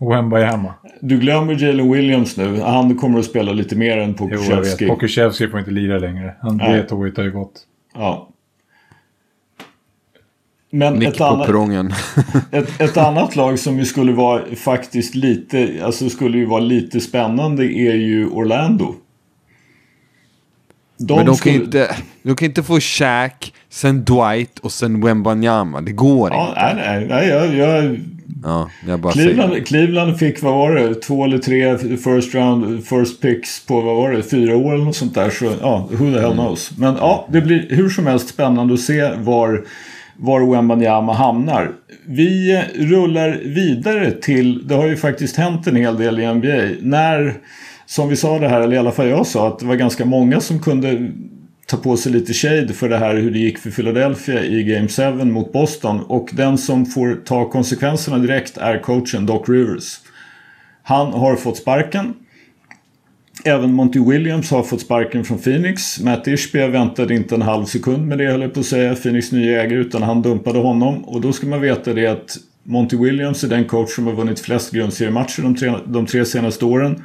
[0.00, 0.74] Wembayama.
[1.00, 2.60] Du glömmer Jalen Williams nu.
[2.60, 4.84] Han kommer att spela lite mer än Pokusevski.
[4.84, 6.34] Jo, Pokusevski får inte lira längre.
[6.40, 7.66] Han vet och har ju gått.
[7.94, 8.28] Ja.
[10.70, 11.48] Men Nick ett, på annat,
[12.50, 17.00] ett, ett annat lag som ju skulle vara faktiskt lite, alltså skulle ju vara lite
[17.00, 18.94] spännande är ju Orlando.
[20.98, 25.00] De Men de kan, skulle- inte, de kan inte få Shaq, sen Dwight och sen
[25.04, 25.80] Wembanyama.
[25.80, 26.74] Det går Ja, inte.
[26.86, 27.98] nej, nej, jag, jag,
[28.42, 29.34] Ja, jag bara säger det.
[29.34, 33.96] Cleveland, Cleveland fick, vad var det, två eller tre first round, first picks på, vad
[33.96, 35.30] var det, fyra år eller något sånt där.
[35.30, 36.70] Så ja, who the hell knows.
[36.78, 39.64] Men ja, det blir hur som helst spännande att se var,
[40.16, 41.70] var Wembanyama hamnar.
[42.06, 46.68] Vi rullar vidare till, det har ju faktiskt hänt en hel del i NBA.
[46.80, 47.34] När,
[47.88, 50.04] som vi sa det här, eller i alla fall jag sa, att det var ganska
[50.04, 51.10] många som kunde
[51.66, 54.88] ta på sig lite shade för det här hur det gick för Philadelphia i Game
[54.88, 56.00] 7 mot Boston.
[56.00, 60.00] Och den som får ta konsekvenserna direkt är coachen Doc Rivers.
[60.82, 62.14] Han har fått sparken.
[63.44, 66.00] Även Monty Williams har fått sparken från Phoenix.
[66.00, 68.94] Matt Ishbia väntade inte en halv sekund med det höll jag på att säga.
[68.94, 71.04] Phoenix nya ägare utan han dumpade honom.
[71.04, 74.40] Och då ska man veta det att Monty Williams är den coach som har vunnit
[74.40, 77.02] flest grundseriematcher de tre, de tre senaste åren.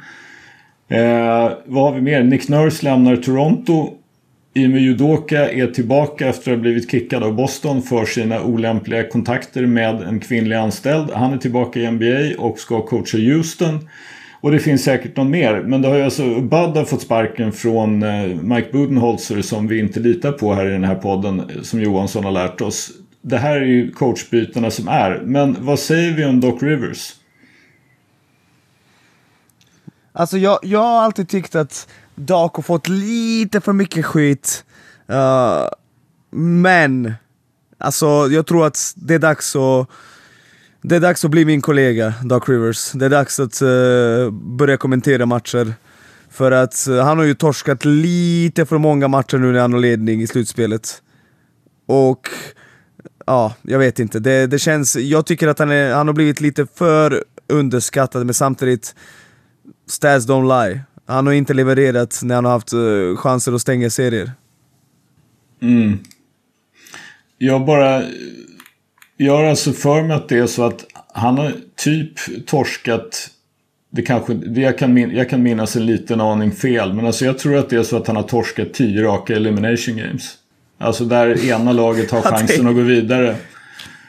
[0.88, 2.22] Eh, vad har vi mer?
[2.22, 3.90] Nick Nurse lämnar Toronto.
[4.54, 9.66] Ime Judoka är tillbaka efter att ha blivit kickad av Boston för sina olämpliga kontakter
[9.66, 11.10] med en kvinnlig anställd.
[11.10, 13.88] Han är tillbaka i NBA och ska coacha Houston.
[14.40, 15.62] Och det finns säkert någon mer.
[15.66, 19.78] Men det har ju alltså, Bud har fått sparken från eh, Mike Budenholzer som vi
[19.78, 21.40] inte litar på här i den här podden.
[21.40, 22.90] Eh, som Johansson har lärt oss.
[23.22, 25.20] Det här är ju coachbytena som är.
[25.24, 27.12] Men vad säger vi om Doc Rivers?
[30.16, 34.64] Alltså jag, jag har alltid tyckt att Dark har fått lite för mycket skit.
[35.10, 35.68] Uh,
[36.30, 37.14] men,
[37.78, 39.88] alltså jag tror att det är dags att
[40.82, 42.92] det är dags att bli min kollega, Doc Rivers.
[42.92, 45.74] Det är dags att uh, börja kommentera matcher.
[46.30, 49.80] För att uh, han har ju torskat lite för många matcher nu när han har
[49.80, 51.02] ledning i slutspelet.
[51.86, 52.28] Och
[53.26, 54.18] ja, jag vet inte.
[54.18, 58.34] Det, det känns, jag tycker att han, är, han har blivit lite för underskattad, men
[58.34, 58.94] samtidigt
[59.86, 60.80] Stats don't lie.
[61.06, 64.32] Han har inte levererat när han har haft eh, chanser att stänga serier.
[65.62, 65.98] Mm.
[67.38, 68.02] Jag bara...
[69.16, 73.30] Jag har alltså för mig att det är så att han har typ torskat...
[73.90, 76.92] Det kanske, det jag, kan min, jag kan minnas en liten aning fel.
[76.92, 79.96] Men alltså jag tror att det är så att han har torskat tio raka elimination
[79.96, 80.34] games.
[80.78, 83.36] Alltså där ena laget har chansen att gå vidare.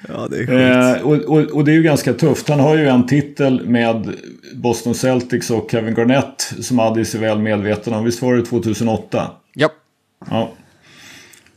[0.08, 2.50] Ja, det är Eh, och, och, och det är ju ganska tufft.
[2.50, 4.14] Han har ju en titel med
[4.54, 8.04] Boston Celtics och Kevin Garnett som Addis är väl medveten om.
[8.04, 9.32] Visst var det 2008?
[9.54, 9.70] Ja.
[10.30, 10.52] Ja.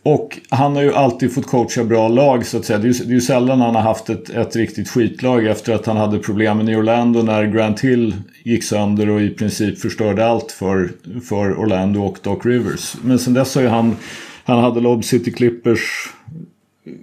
[0.03, 2.78] Och han har ju alltid fått coacha bra lag så att säga.
[2.78, 5.74] Det är ju, det är ju sällan han har haft ett, ett riktigt skitlag efter
[5.74, 10.26] att han hade problemen i Orlando när Grant Hill gick sönder och i princip förstörde
[10.26, 10.90] allt för,
[11.28, 12.96] för Orlando och Doc Rivers.
[13.03, 13.96] Men sen dess har ju han,
[14.44, 16.12] han hade Lob City Clippers,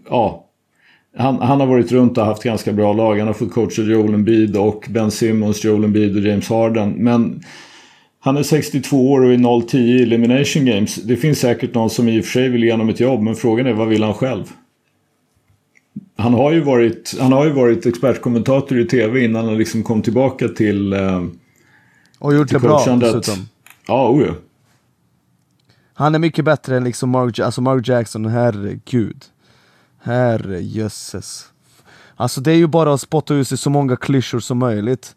[0.10, 0.45] ja.
[1.18, 3.18] Han, han har varit runt och haft ganska bra lag.
[3.18, 6.92] Han har fått coacha Joel Embiid och Ben Simmons, Joel Embiid och James Harden.
[6.92, 7.44] Men
[8.20, 10.96] han är 62 år och är 0-10 i Elimination Games.
[10.96, 13.36] Det finns säkert någon som i och för sig vill ge honom ett jobb, men
[13.36, 14.44] frågan är vad vill han själv?
[16.18, 20.02] Han har ju varit, han har ju varit expertkommentator i tv innan han liksom kom
[20.02, 20.94] tillbaka till...
[20.94, 21.24] Eh,
[22.20, 23.48] Och gjort till det bra dessutom.
[23.88, 24.34] Ja, oh ja.
[25.94, 29.26] Han är mycket bättre än liksom Mark, alltså Mark Jackson, herregud.
[30.06, 31.50] Herrejösses.
[32.16, 35.16] Alltså det är ju bara att spotta ut sig så många klyschor som möjligt.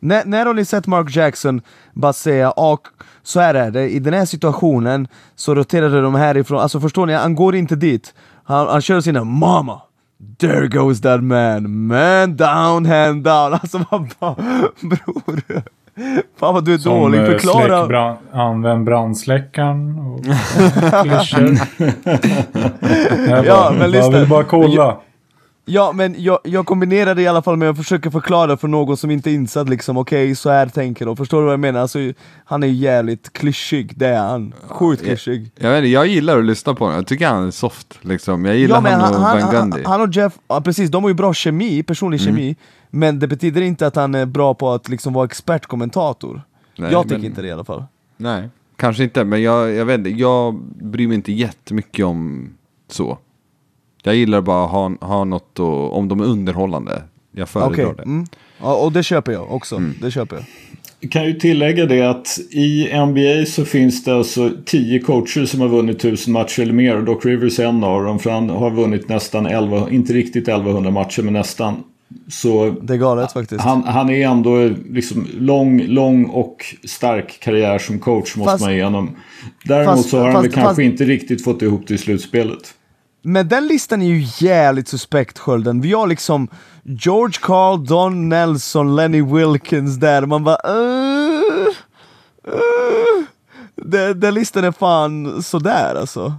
[0.00, 1.60] När, när har ni sett Mark Jackson
[1.92, 2.88] bara säga och
[3.22, 7.12] så här är det, i den här situationen så roterade de härifrån, alltså förstår ni,
[7.12, 8.14] han går inte dit.
[8.44, 9.80] Han, han kör sina 'Mama'
[10.38, 13.52] There goes that man, man down, hand down.
[13.52, 14.34] Alltså man bara,
[14.80, 15.62] bror.
[16.40, 17.86] Fan vad du är Som dålig, eh, förklara.
[17.86, 20.24] brand, använd brandsläckaren och
[21.04, 21.58] klyschor.
[23.28, 24.18] Jag Ja, men jag lyssna.
[24.18, 24.96] vill bara kolla.
[25.70, 28.96] Ja men jag, jag kombinerar det i alla fall med att försöka förklara för någon
[28.96, 31.80] som inte är insatt liksom, okej så här tänker de, förstår du vad jag menar?
[31.80, 31.98] Alltså,
[32.44, 34.54] han är ju jävligt klyschig, det är han.
[34.68, 35.50] Sjukt klyschig.
[35.58, 37.98] Jag, vet, inte, jag gillar att lyssna på honom, jag tycker han är soft.
[38.00, 38.44] Liksom.
[38.44, 39.82] Jag gillar Ja, men han och han, Van han, Gundy.
[39.86, 42.34] han och Jeff, ja, precis, de har ju bra kemi, personlig Mm.
[42.36, 42.56] kemi
[42.90, 46.42] Men det betyder inte att han är bra på att liksom vara expertkommentator
[46.78, 47.84] Nej, Jag tycker men- inte det i alla fall
[48.16, 52.48] Nej, kanske inte, men jag, jag vet inte, jag bryr mig inte jättemycket om
[52.88, 53.18] så.
[54.02, 57.02] Jag gillar bara att ha, ha något och, om de är underhållande.
[57.32, 58.02] Jag föredrar Okej, det.
[58.02, 58.26] mm.
[58.60, 59.94] ja, och det köper jag också, Mm.
[60.02, 60.44] det köper jag
[61.00, 65.60] Jag kan ju tillägga det att i NBA så finns det alltså tio coacher som
[65.60, 66.96] har vunnit tusen matcher eller mer.
[66.96, 68.18] Och Doc Rivers är en av dem.
[68.18, 71.82] För han har vunnit nästan 11, inte riktigt 1100 matcher men nästan.
[72.28, 77.78] Så Det är galet faktiskt han, han är ändå liksom lång, lång och stark karriär
[77.78, 79.16] som coach måste Fast- man igenom.
[79.64, 81.98] Däremot fast- så har han fast- väl kanske fast- inte riktigt fått ihop det i
[81.98, 82.74] slutspelet.
[83.22, 86.48] Men den listan är ju jävligt suspekt Skölden, vi har liksom
[86.82, 91.68] George Carl, Don Nelson, Lenny Wilkins där, man bara uh,
[92.48, 93.24] uh.
[93.76, 96.34] Den, den listan är fan sådär alltså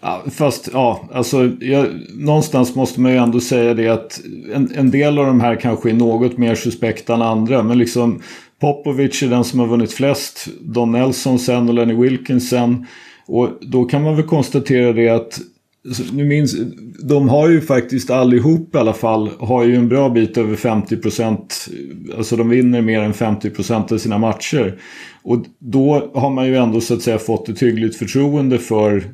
[0.00, 4.20] Ja, fast ja, alltså jag, någonstans måste man ju ändå säga det att
[4.54, 7.62] en, en del av de här kanske är något mer suspekta än andra.
[7.62, 8.22] Men liksom
[8.60, 10.48] Popovic är den som har vunnit flest.
[10.60, 12.86] Don Nelson sen och Lenny Wilkinson.
[13.26, 15.40] Och då kan man väl konstatera det att
[15.86, 16.56] alltså, nu minns,
[17.02, 21.70] de har ju faktiskt allihop i alla fall har ju en bra bit över 50%
[22.16, 24.80] Alltså de vinner mer än 50% av sina matcher.
[25.22, 29.04] Och då har man ju ändå så att säga fått ett hyggligt förtroende för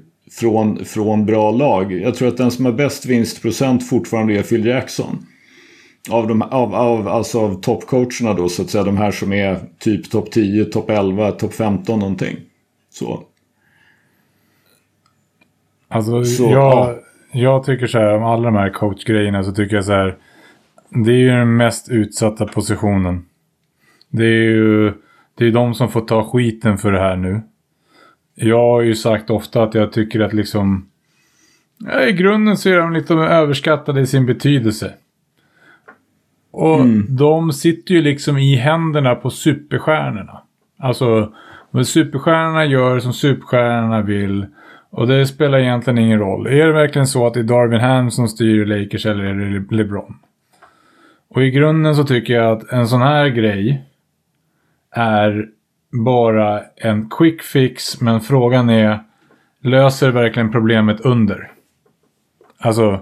[0.41, 1.93] från, från bra lag.
[1.93, 5.27] Jag tror att den som har bäst vinstprocent fortfarande är Phil Jackson.
[6.11, 8.85] Av, de, av, av, alltså av toppcoacherna då så att säga.
[8.85, 12.37] De här som är typ topp 10, topp 11, topp 15 någonting.
[12.91, 13.23] Så.
[15.89, 16.95] Alltså, Så, jag, ja.
[17.33, 20.17] jag tycker så här, om alla de här coachgrejerna så tycker jag så här.
[21.05, 23.27] Det är ju den mest utsatta positionen.
[24.11, 24.93] Det är ju
[25.35, 27.43] det är de som får ta skiten för det här nu.
[28.35, 30.89] Jag har ju sagt ofta att jag tycker att liksom...
[31.79, 34.95] Ja, I grunden så är de lite överskattade i sin betydelse.
[36.51, 40.43] Och de sitter ju liksom i händerna på superstjärnorna.
[40.79, 41.33] Alltså,
[41.71, 44.47] vad superstjärnorna gör som superstjärnorna vill.
[44.91, 46.47] Och det spelar egentligen ingen roll.
[46.47, 49.51] Är det verkligen så att det är Darvin Ham som styr Lakers eller är det
[49.51, 50.19] Le- LeBron?
[51.29, 53.85] Och i grunden så tycker jag att en sån här grej
[54.91, 55.49] är
[55.95, 58.01] bara en quick fix.
[58.01, 59.01] Men frågan är,
[59.61, 61.53] löser verkligen problemet under?
[62.59, 63.01] Alltså,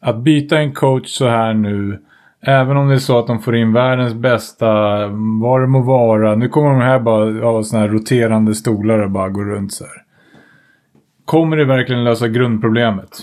[0.00, 2.02] att byta en coach så här nu.
[2.40, 4.66] Även om det är så att de får in världens bästa,
[5.40, 6.34] vad det må vara.
[6.34, 9.84] Nu kommer de här bara ha sådana här roterande stolar och bara gå runt så
[9.84, 10.02] här.
[11.24, 13.18] Kommer det verkligen lösa grundproblemet?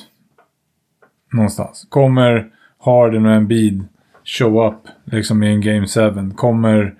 [1.34, 1.88] Någonstans.
[1.90, 2.48] Kommer
[2.80, 3.88] Harden och Embiid
[4.24, 6.32] show up liksom i en Game 7?
[6.36, 6.96] Kommer,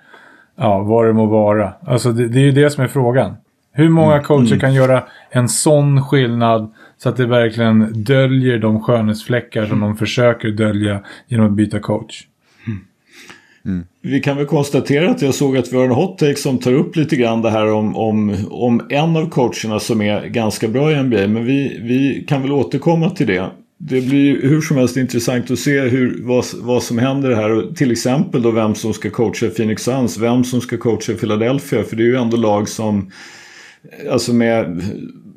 [0.56, 1.72] ja, vad det må vara.
[1.86, 3.36] Alltså det, det är ju det som är frågan.
[3.72, 9.66] Hur många coacher kan göra en sån skillnad så att det verkligen döljer de skönhetsfläckar
[9.66, 12.26] som de försöker dölja genom att byta coach?
[14.02, 16.72] Vi kan väl konstatera att jag såg att vi har en hot take som tar
[16.72, 20.92] upp lite grann det här om, om, om en av coacherna som är ganska bra
[20.92, 21.28] i NBA.
[21.28, 23.50] Men vi, vi kan väl återkomma till det.
[23.78, 27.50] Det blir ju hur som helst intressant att se hur, vad, vad som händer här.
[27.50, 31.84] Och till exempel då vem som ska coacha Phoenix Suns, vem som ska coacha Philadelphia.
[31.84, 33.10] För det är ju ändå lag som
[34.10, 34.82] Alltså med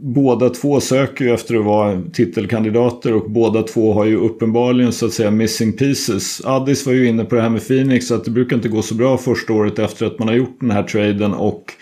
[0.01, 5.05] båda två söker ju efter att vara titelkandidater och båda två har ju uppenbarligen så
[5.05, 6.41] att säga missing pieces.
[6.45, 8.95] Addis var ju inne på det här med Phoenix att det brukar inte gå så
[8.95, 11.73] bra första året efter att man har gjort den här traden och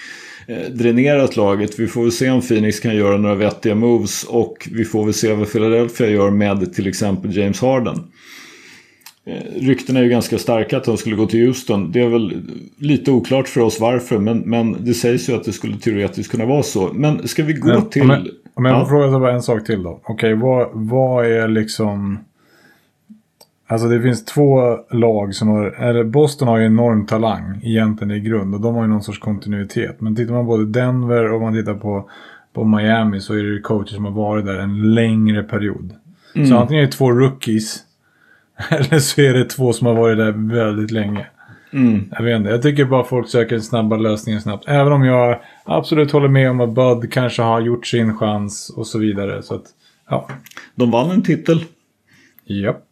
[0.71, 1.79] dränerat laget.
[1.79, 5.13] Vi får väl se om Phoenix kan göra några vettiga moves och vi får väl
[5.13, 7.95] se vad Philadelphia gör med till exempel James Harden.
[9.25, 11.91] Eh, Ryktena är ju ganska starka att de skulle gå till Houston.
[11.91, 12.41] Det är väl
[12.77, 16.45] lite oklart för oss varför, men, men det sägs ju att det skulle teoretiskt kunna
[16.45, 16.89] vara så.
[16.93, 18.01] Men ska vi gå Men, till...
[18.01, 18.79] Om jag, om jag Ja.
[18.79, 20.01] får fråga så bara en sak till då.
[20.03, 22.19] Okej, vad, vad är liksom...
[23.69, 28.19] Alltså det finns två lag som har, eller Boston har ju enorm talang egentligen i
[28.19, 30.01] grund och de har ju någon sorts kontinuitet.
[30.01, 32.09] Men tittar man både Denver och man tittar på,
[32.53, 35.93] på Miami så är det ju coacher som har varit där en längre period.
[36.49, 37.83] Så antingen är det två rookies
[38.69, 41.27] eller så är det två som har varit där väldigt länge.
[42.11, 44.63] Jag vet inte, jag tycker bara folk söker snabba lösningar snabbt.
[44.67, 46.69] Även om jag absolut håller med om att
[47.01, 49.43] Bud kanske har gjort sin chans och så vidare.
[49.43, 49.63] Så att,
[50.09, 50.27] ja.
[50.75, 51.63] De vann en titel.
[52.45, 52.83] Japp.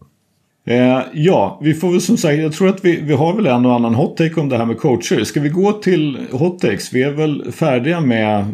[0.68, 3.66] Eh, ja, vi får väl som sagt, jag tror att vi, vi har väl en
[3.66, 5.24] och annan hot take om det här med coacher.
[5.24, 6.93] Ska vi gå till hot takes?
[6.93, 8.45] Vi är väl färdiga med,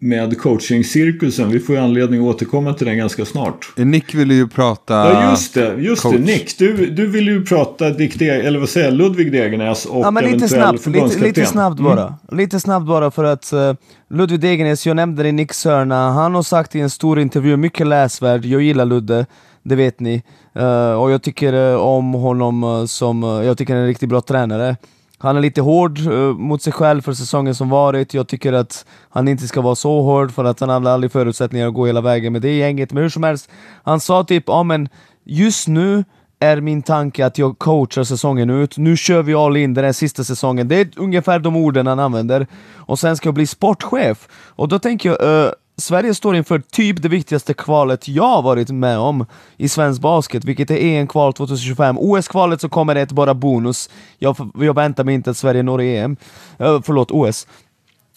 [0.00, 1.50] med coaching-cirkusen.
[1.50, 3.72] Vi får ju anledning att återkomma till den ganska snart.
[3.76, 4.94] Nick ville ju prata...
[4.94, 5.74] Ja, just det.
[5.78, 6.14] Just coach.
[6.16, 6.20] det.
[6.20, 10.04] Nick, du, du vill ju prata Dick De, eller vad säger jag, Ludvig Degernes och
[10.04, 12.14] Ja, men lite snabbt, lite, lite snabbt bara.
[12.32, 13.74] Lite snabbt bara för att uh,
[14.10, 17.56] Ludvig Degernes, jag nämnde det i Nick Sörna, han har sagt i en stor intervju,
[17.56, 19.26] mycket läsvärd, jag gillar Ludde,
[19.64, 20.22] det vet ni.
[20.52, 24.08] Eh, och jag tycker eh, om honom eh, som, jag tycker han är en riktigt
[24.08, 24.76] bra tränare.
[25.18, 25.98] Han är lite hård
[26.38, 30.02] mot sig själv för säsongen som varit, jag tycker att han inte ska vara så
[30.02, 32.92] hård för att han hade aldrig förutsättningar att gå hela vägen med det gänget.
[32.92, 33.50] Men hur som helst,
[33.82, 34.88] han sa typ, ja men
[35.24, 36.04] just nu
[36.38, 38.78] är min tanke att jag coachar säsongen ut.
[38.78, 40.68] Nu kör vi all in den här sista säsongen.
[40.68, 42.46] Det är ungefär de orden han använder.
[42.74, 44.28] Och sen ska jag bli sportchef.
[44.48, 48.70] Och då tänker jag, uh, Sverige står inför typ det viktigaste kvalet jag har varit
[48.70, 51.98] med om i svensk basket, vilket är EM-kval 2025.
[51.98, 53.90] OS-kvalet så kommer det ett bara bonus.
[54.18, 56.16] Jag, jag väntar mig inte att Sverige når EM.
[56.60, 57.46] Uh, förlåt, OS.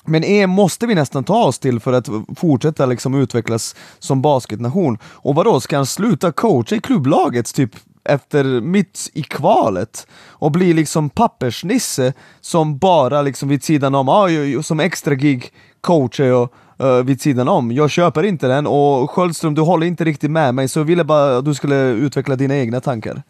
[0.06, 4.98] Men EM måste vi nästan ta oss till för att fortsätta liksom utvecklas som basketnation.
[5.04, 7.72] Och vadå, ska han sluta coacha i klubblaget typ
[8.04, 14.28] efter mitt i kvalet och bli liksom pappersnisse som bara liksom vid sidan om, ah,
[14.64, 15.52] som extra gig
[15.82, 16.50] coachar jag
[16.80, 17.72] eh, vid sidan om.
[17.72, 21.04] Jag köper inte den och Sköldström, du håller inte riktigt med mig så jag ville
[21.04, 23.24] bara att du skulle utveckla dina egna tankar.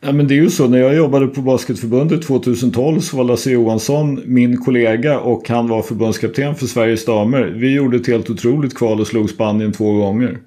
[0.00, 3.50] Ja, men det är ju så, när jag jobbade på Basketförbundet 2012 så var Lasse
[3.50, 7.42] Johansson min kollega och han var förbundskapten för Sveriges damer.
[7.44, 10.38] Vi gjorde ett helt otroligt kval och slog Spanien två gånger.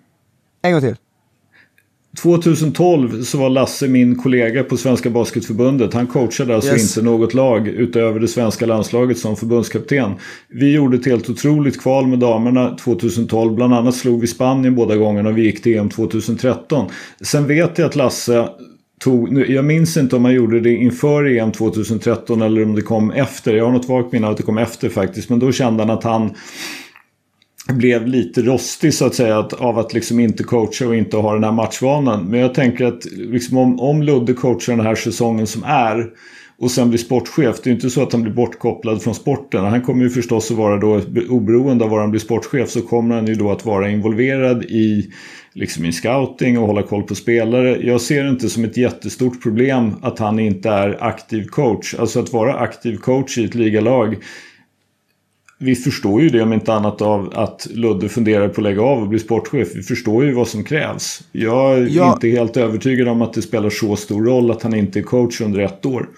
[0.62, 0.96] En gång till.
[2.18, 5.94] 2012 så var Lasse min kollega på Svenska Basketförbundet.
[5.94, 6.98] Han coachade alltså Yes.
[6.98, 10.12] inte något lag utöver det svenska landslaget som förbundskapten.
[10.50, 13.56] Vi gjorde ett helt otroligt kval med damerna 2012.
[13.56, 16.90] Bland annat slog vi Spanien båda gångerna och vi gick till EM 2013.
[17.22, 18.48] Sen vet jag att Lasse
[19.00, 23.12] tog, jag minns inte om han gjorde det inför EM 2013 eller om det kom
[23.12, 23.56] efter.
[23.56, 25.30] Jag har något vagt minne att det kom efter faktiskt.
[25.30, 26.30] Men då kände han att han
[27.74, 31.34] blev lite rostig så att säga att, av att liksom inte coacha och inte ha
[31.34, 32.26] den här matchvanan.
[32.26, 36.08] Men jag tänker att liksom om, om Ludde coachar den här säsongen som är
[36.62, 37.62] och sen blir sportchef.
[37.64, 39.66] Det är ju inte så att han blir bortkopplad från sporten.
[39.66, 43.16] Han kommer ju förstås att vara då oberoende av var han blir sportchef så kommer
[43.16, 45.12] han ju då att vara involverad i
[45.54, 47.78] liksom i scouting och hålla koll på spelare.
[47.82, 51.96] Jag ser det inte som ett jättestort problem att han inte är aktiv coach.
[52.00, 54.18] Alltså att vara aktiv coach i ett ligalag
[55.62, 59.02] vi förstår ju det om inte annat av att Ludde funderar på att lägga av
[59.02, 59.68] och bli sportchef.
[59.76, 61.22] Vi förstår ju vad som krävs.
[61.32, 62.14] Jag är Ja.
[62.14, 65.42] inte helt övertygad om att det spelar så stor roll att han inte är coach
[65.42, 66.10] under ett år.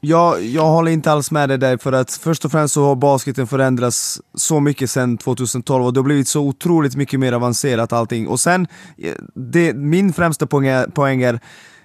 [0.00, 2.94] Jag, jag håller inte alls med dig där för att först och främst så har
[2.96, 7.92] basketen förändrats så mycket sedan 2012 och det har blivit så otroligt mycket mer avancerat
[7.92, 8.28] allting.
[8.28, 8.66] Och sen,
[8.98, 11.40] eh, det, min främsta poäng är, poäng är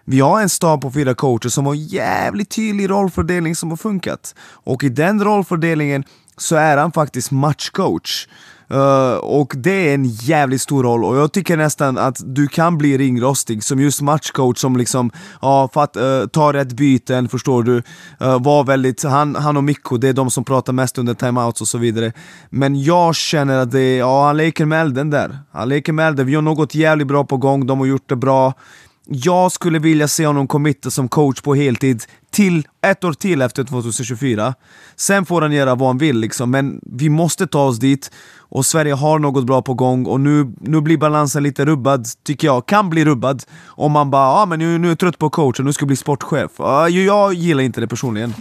[0.07, 4.35] vi har en stab på fyra coacher som har jävligt tydlig rollfördelning som har funkat.
[4.51, 6.03] Och i den rollfördelningen
[6.37, 8.27] så är han faktiskt matchcoach.
[8.73, 12.77] Uh, och det är en jävligt stor roll och jag tycker nästan att du kan
[12.77, 15.11] bli ringrostig som just matchcoach som liksom,
[15.41, 17.75] ja, för att uh, ta rätt byten, förstår du.
[17.75, 21.61] Uh, var väldigt, han, han och Mikko, det är de som pratar mest under timeouts
[21.61, 22.13] och så vidare.
[22.49, 23.99] Men jag känner att det, är...
[23.99, 25.39] ja han leker med elden där.
[25.51, 28.15] Han leker med elden, vi har något jävligt bra på gång, de har gjort det
[28.15, 28.53] bra.
[29.07, 33.63] Jag skulle vilja se honom committa som coach på heltid till ett år till efter
[33.63, 34.53] 2024.
[34.95, 38.11] Sen får han göra vad han vill liksom, men vi måste ta oss dit.
[38.37, 42.47] Och Sverige har något bra på gång och nu, nu blir balansen lite rubbad, tycker
[42.47, 42.65] jag.
[42.65, 43.43] Kan bli rubbad.
[43.65, 45.83] Om man bara ah, men nu, nu är jag trött på coach och nu ska
[45.83, 46.59] jag bli sportchef.
[46.59, 48.33] Uh, jag gillar inte det personligen.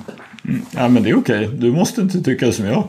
[0.44, 1.50] Mm, ja men det är okej.
[1.58, 2.88] Du måste inte tycka som jag.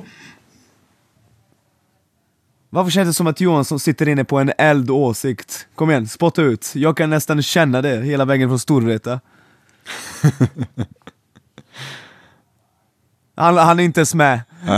[2.76, 5.68] Varför känns det som att Johansson sitter inne på en eld åsikt?
[5.76, 6.72] Kom igen, spotta ut.
[6.76, 9.20] Jag kan nästan känna det hela vägen från Storvreta.
[13.38, 14.42] Han, han är inte ens med.
[14.66, 14.78] Han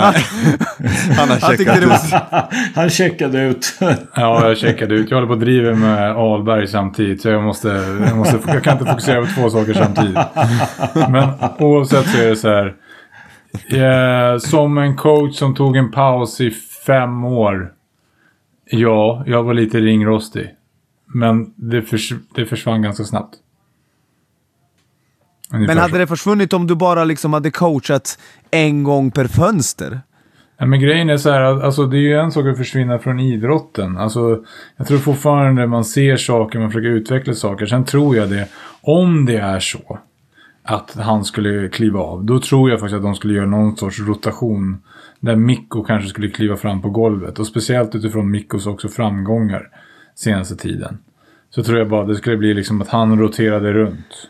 [1.30, 1.90] har Han tyckte checkat det ut.
[1.90, 2.50] var...
[2.76, 3.78] Han checkade ut.
[4.14, 5.10] Ja, jag checkade ut.
[5.12, 7.22] Jag håller på att driva med Alberg samtidigt.
[7.22, 7.68] Så jag måste,
[8.08, 8.40] jag måste...
[8.48, 10.18] Jag kan inte fokusera på två saker samtidigt.
[11.10, 12.76] Men oavsett så är det så här.
[13.70, 16.52] Eh, som en coach som tog en paus i
[16.86, 17.77] fem år.
[18.70, 20.50] Ja, jag var lite ringrostig.
[21.06, 23.36] Men det, förs det försvann ganska snabbt.
[25.54, 26.00] Ungefär Men hade så.
[26.00, 28.20] det försvunnit om du bara liksom hade coachat
[28.52, 30.02] en gång per fönster?
[30.58, 33.00] Ja, men grejen är så här, att, alltså det är ju en sak att försvinna
[33.00, 33.98] från idrotten.
[33.98, 34.44] Alltså,
[34.78, 37.66] jag tror fortfarande man ser saker, man försöker utveckla saker.
[37.66, 38.48] Sen tror jag det,
[38.82, 40.00] om det är så
[40.64, 44.00] att han skulle kliva av, då tror jag faktiskt att de skulle göra någon sorts
[44.00, 44.78] rotation.
[45.20, 47.40] Där Mikko kanske skulle kliva fram på golvet.
[47.40, 49.70] Och speciellt utifrån Mikkos också framgångar
[50.16, 50.98] senaste tiden.
[51.50, 54.30] Så tror jag bara det skulle bli liksom att han roterade runt.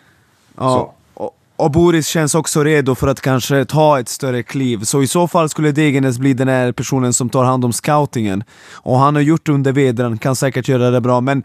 [0.58, 0.94] Ja.
[1.14, 4.80] Och, och Boris känns också redo för att kanske ta ett större kliv.
[4.80, 8.44] Så i så fall skulle Degernes bli den här personen som tar hand om scoutingen.
[8.74, 11.44] Och han har gjort under vedran, kan säkert göra det bra, men...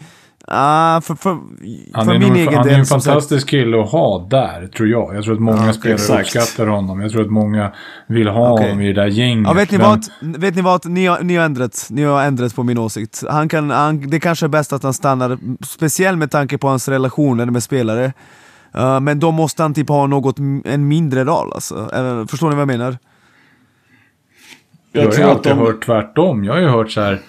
[0.48, 1.31] ah, för, för,
[1.93, 4.89] Han för är, min egen han är del en fantastisk kille att ha där, tror
[4.89, 5.16] jag.
[5.16, 6.20] Jag tror att många Ja, spelare exakt.
[6.36, 7.01] uppskattar honom.
[7.01, 7.73] Jag tror att många
[8.06, 8.66] vill ha Okej.
[8.66, 9.47] honom i det där gänget.
[9.47, 10.40] Ja, vet ni Men- vad?
[10.40, 10.86] Vet ni vad?
[10.86, 11.86] Ni har, ni har ändrat.
[11.90, 13.24] Ni har ändrat på min åsikt.
[13.31, 16.89] Han kan, han, det kanske är bäst att han stannar, speciellt med tanke på hans
[16.89, 18.12] relationer med spelare.
[18.78, 21.90] Uh, men då måste han typ ha något, en mindre roll alltså.
[21.93, 22.98] Eller, förstår ni vad jag menar?
[24.93, 25.59] Jag, Jag har tror ju att alltid de...
[25.59, 26.44] hört tvärtom.
[26.44, 27.20] Jag har ju hört så här,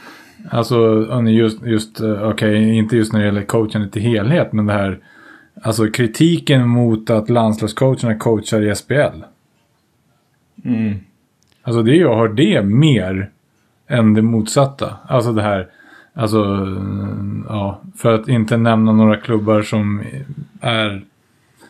[0.49, 4.73] alltså just, just eh, okej, inte just när det gäller coachandet i helhet, men det
[4.73, 4.99] här,
[5.61, 9.23] alltså kritiken mot att landslagscoacherna coachar i SPL.
[10.65, 10.99] Mm.
[11.63, 13.29] Alltså det, jag har det mer
[13.87, 14.95] än det motsatta.
[15.07, 15.67] Alltså det här,
[16.13, 20.01] alltså, eh, ja, för att inte nämna några klubbar som
[20.61, 21.03] är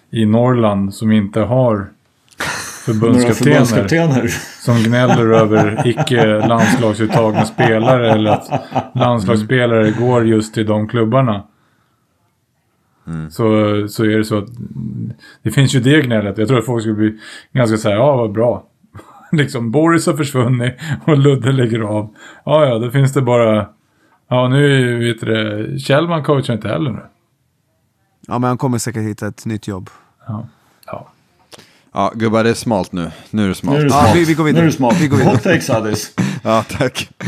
[0.09, 1.87] i Norrland som inte har
[2.85, 4.27] förbundskaptener
[4.61, 8.49] som gnäller över icke landslagsuttagna spelare eller att
[8.95, 11.43] landslagsspelare går just till de klubbarna.
[13.29, 13.43] Så,
[13.87, 14.49] så är det så att
[15.41, 16.37] det finns ju det gnället.
[16.37, 17.19] Jag tror att folk skulle bli
[17.51, 18.63] ganska så här, ja vad bra.
[19.31, 20.73] liksom Boris har försvunnit
[21.05, 22.15] och Ludde lägger av.
[22.45, 23.69] Ja ja, då finns det bara,
[24.29, 27.01] ja nu vet du det, Kjellman coachar inte heller nu.
[28.27, 29.89] Ja, men han kommer säkert hitta ett nytt jobb.
[30.27, 30.47] Ja.
[31.93, 31.99] Ja.
[32.03, 33.11] Ja, gubbar, det är smalt nu.
[33.29, 33.77] Nu är det smalt.
[33.77, 34.15] Nu är det Ja, smart.
[34.15, 34.61] vi- vi går vidare.
[34.61, 34.95] Nu är det smart.
[35.01, 35.33] Vi går vidare.
[35.35, 36.11] Hot takes Addis.
[36.43, 37.09] Ja, tack.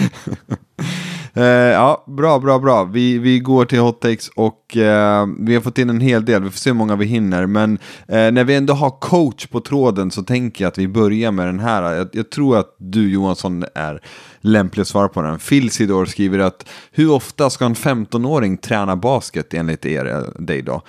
[1.37, 2.83] Eh, ja, bra, bra, bra.
[2.83, 6.43] Vi, vi går till hot takes och eh, vi har fått in en hel del.
[6.43, 7.45] Vi får se hur många vi hinner.
[7.45, 7.73] Men
[8.07, 11.45] eh, när vi ändå har coach på tråden så tänker jag att vi börjar med
[11.47, 11.93] den här.
[11.93, 14.01] Jag, jag tror att du Johansson är
[14.41, 15.39] lämplig att svara på den.
[15.39, 20.81] Phil Sidor skriver att hur ofta ska en 15-åring träna basket enligt er, dig då?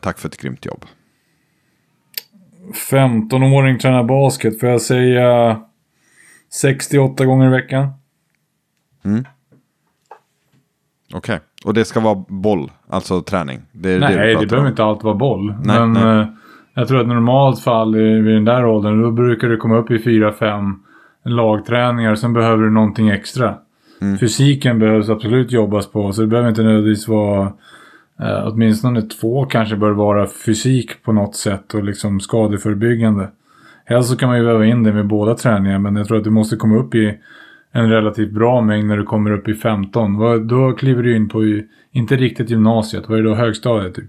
[0.00, 0.84] Tack för ett grymt jobb.
[2.90, 5.60] 15-åring tränar basket, får jag säga
[6.52, 7.88] 68 gånger i veckan?
[11.14, 13.60] Okej, och det ska vara boll, alltså träning?
[13.72, 14.66] Det är Nej, det, det, behöver om.
[14.66, 15.54] inte alltid vara boll.
[15.64, 16.20] Nej, men nej.
[16.20, 16.26] eh,
[16.74, 19.90] jag tror att normalt fall i- vid den där åldern, då brukar du komma upp
[19.90, 20.74] i 4-5
[21.24, 22.14] lagträningar.
[22.14, 23.54] Sen behöver du någonting extra.
[24.02, 24.18] Mm.
[24.18, 27.52] Fysiken behövs absolut jobbas på, så det behöver inte nödvändigtvis vara
[28.20, 33.28] eh, åtminstone två kanske bör vara fysik på något sätt och liksom skadeförebyggande.
[33.84, 36.24] Helst så kan man ju väva in det med båda träningar, men jag tror att
[36.24, 37.18] du måste komma upp i
[37.72, 40.16] en relativt bra mängd när du kommer upp i 15.
[40.18, 41.60] Vad- Då kliver du in på,
[41.92, 44.04] inte riktigt gymnasiet, vad är det då, högstadiet typ?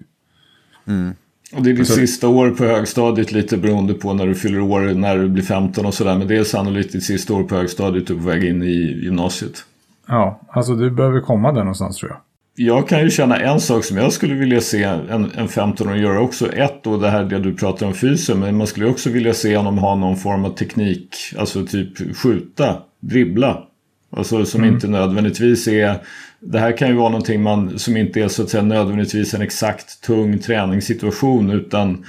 [1.55, 4.59] Och det är ditt Alltså- sista år på högstadiet lite beroende på när du fyller
[4.61, 6.17] år, när du blir 15 och sådär.
[6.17, 8.99] Men det är sannolikt ditt sista år på högstadiet du är på väg in i
[9.03, 9.65] gymnasiet.
[10.07, 12.19] Ja, alltså du behöver komma där någonstans tror jag.
[12.59, 16.19] Jag kan ju känna en sak som jag skulle vilja se en, en 15-åring göra
[16.19, 16.53] också.
[16.53, 18.39] Ett då det här det du pratar om fysen.
[18.39, 21.15] Men man skulle också vilja se honom ha någon form av teknik.
[21.37, 23.63] Alltså typ skjuta, dribbla.
[24.09, 26.03] Alltså som inte nödvändigtvis är...
[26.39, 29.41] Det här kan ju vara någonting man, som inte är så att säga nödvändigtvis en
[29.41, 31.51] exakt tung träningssituation.
[31.51, 32.05] Utan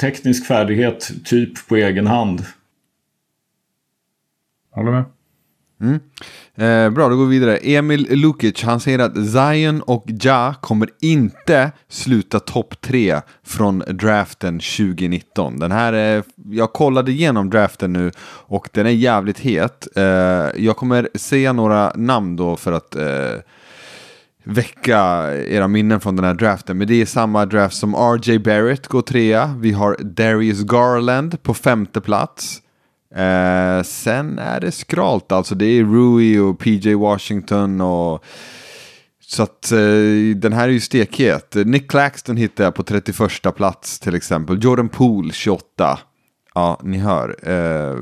[0.00, 2.44] teknisk färdighet typ på egen hand.
[4.70, 5.04] Håller med?
[6.56, 7.56] Eh, bra, då går vi vidare.
[7.56, 14.58] Emil Lukic, han säger att Zion och Ja kommer inte sluta topp tre från draften
[14.58, 15.58] 2019.
[15.58, 18.10] Den här är, jag kollade igenom draften nu
[18.46, 19.88] och den är jävligt het.
[19.96, 20.04] Eh,
[20.56, 23.40] jag kommer säga några namn då för att eh,
[24.44, 26.78] väcka era minnen från den här draften.
[26.78, 29.54] Men det är samma draft som RJ Barrett går trea.
[29.58, 32.60] Vi har Darius Garland på femte plats.
[33.16, 35.54] Eh, sen är det skralt alltså.
[35.54, 38.24] Det är Rui och PJ Washington och...
[39.26, 41.54] Så att eh, den här är ju stekhet.
[41.54, 44.64] Nick Claxton hittar jag på 31 plats till exempel.
[44.64, 45.98] Jordan Poole 28.
[46.54, 47.36] Ja, ni hör.
[47.42, 47.96] Eh,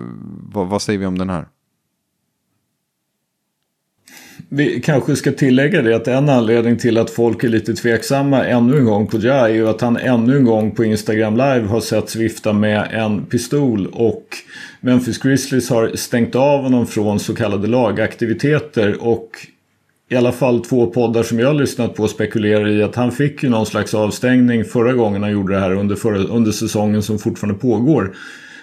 [0.52, 1.46] vad, vad säger vi om den här?
[4.54, 8.78] Vi kanske ska tillägga det att en anledning till att folk är lite tveksamma ännu
[8.78, 11.80] en gång på Ja är ju att han ännu en gång på Instagram live har
[11.80, 14.26] sett vifta med en pistol och
[14.80, 19.30] Memphis Grizzlies har stängt av honom från så kallade lagaktiviteter och
[20.10, 23.42] i alla fall två poddar som jag har lyssnat på spekulerar i att han fick
[23.42, 27.18] ju någon slags avstängning förra gången han gjorde det här under, förra, under säsongen som
[27.18, 28.14] fortfarande pågår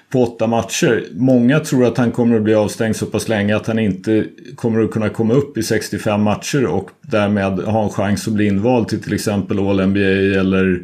[0.10, 1.04] på åtta matcher.
[1.14, 4.26] Många tror att han kommer att bli avstängd så pass länge att han inte
[4.56, 8.48] kommer att kunna komma upp i 65 matcher och därmed ha en chans att bli
[8.48, 10.82] invald till till exempel All-NBA eller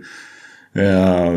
[0.73, 1.33] eh,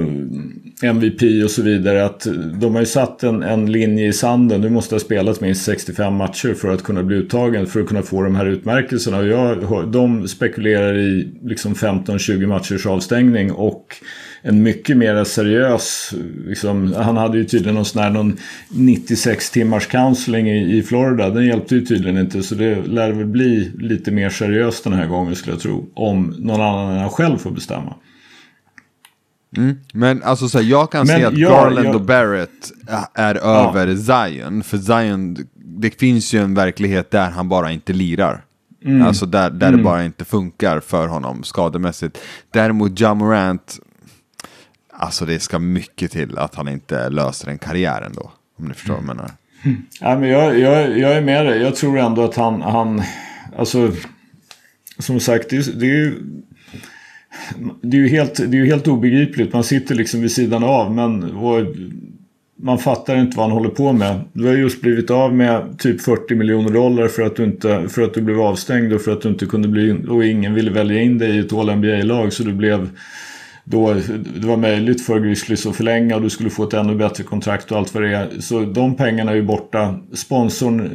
[0.82, 2.05] MVP och så vidare.
[2.05, 2.27] Att
[2.60, 4.60] de har ju satt en, en linje i sanden.
[4.60, 7.66] Du måste ha spelat minst 65 matcher för att kunna bli uttagen.
[7.66, 9.19] För att kunna få de här utmärkelserna.
[9.19, 13.52] Och jag, de spekulerar i liksom 15-20 matchers avstängning.
[13.52, 13.97] Och
[14.43, 16.15] en mycket mer seriös,
[16.47, 18.36] liksom, han hade ju tydligen någon sån här någon
[18.69, 21.31] 96 timmars counseling i, i Florida.
[21.31, 25.06] Den hjälpte ju tydligen inte så det lär väl bli lite mer seriöst den här
[25.06, 25.89] gången skulle jag tro.
[25.94, 27.94] Om någon annan än han själv får bestämma.
[29.56, 29.77] Mm.
[29.93, 32.70] Men alltså så här, jag kan Men se att jag- Garland jag- och Barrett
[33.15, 34.62] är över Zion.
[34.62, 38.44] För Zion, det finns ju en verklighet där han bara inte lirar.
[38.85, 39.02] Mm.
[39.06, 42.19] Alltså där, där det bara inte funkar för honom skademässigt.
[42.52, 43.78] Däremot Ja Morant,
[44.99, 48.33] alltså det ska mycket till att han inte löser en karriär ändå.
[48.59, 49.31] Om ni förstår vad jag menar.
[50.01, 51.62] Ja, men jag, jag, jag är med dig.
[51.62, 53.03] Jag tror ändå att han, han
[53.59, 53.93] alltså
[54.99, 56.15] som sagt, det, är- det är ju
[57.83, 59.53] det är ju helt, det är helt obegripligt.
[59.53, 61.20] Man sitter liksom vid sidan av men
[62.61, 64.20] man fattar inte vad han håller på med.
[64.33, 68.03] Du har just blivit av med typ 40 miljoner dollar för att du, inte, för
[68.03, 71.03] att du blev avstängd och för att du inte kunde bli och ingen ville välja
[71.03, 72.91] in dig i ett All-NBA-lag så du blev
[73.70, 73.95] då
[74.40, 77.73] det var möjligt för Grizzlies att förlänga och du skulle få ett ännu bättre kontrakt
[77.73, 78.40] och allt vad det är.
[78.40, 80.01] Så de pengarna är ju borta.
[80.12, 80.90] Sponsorn,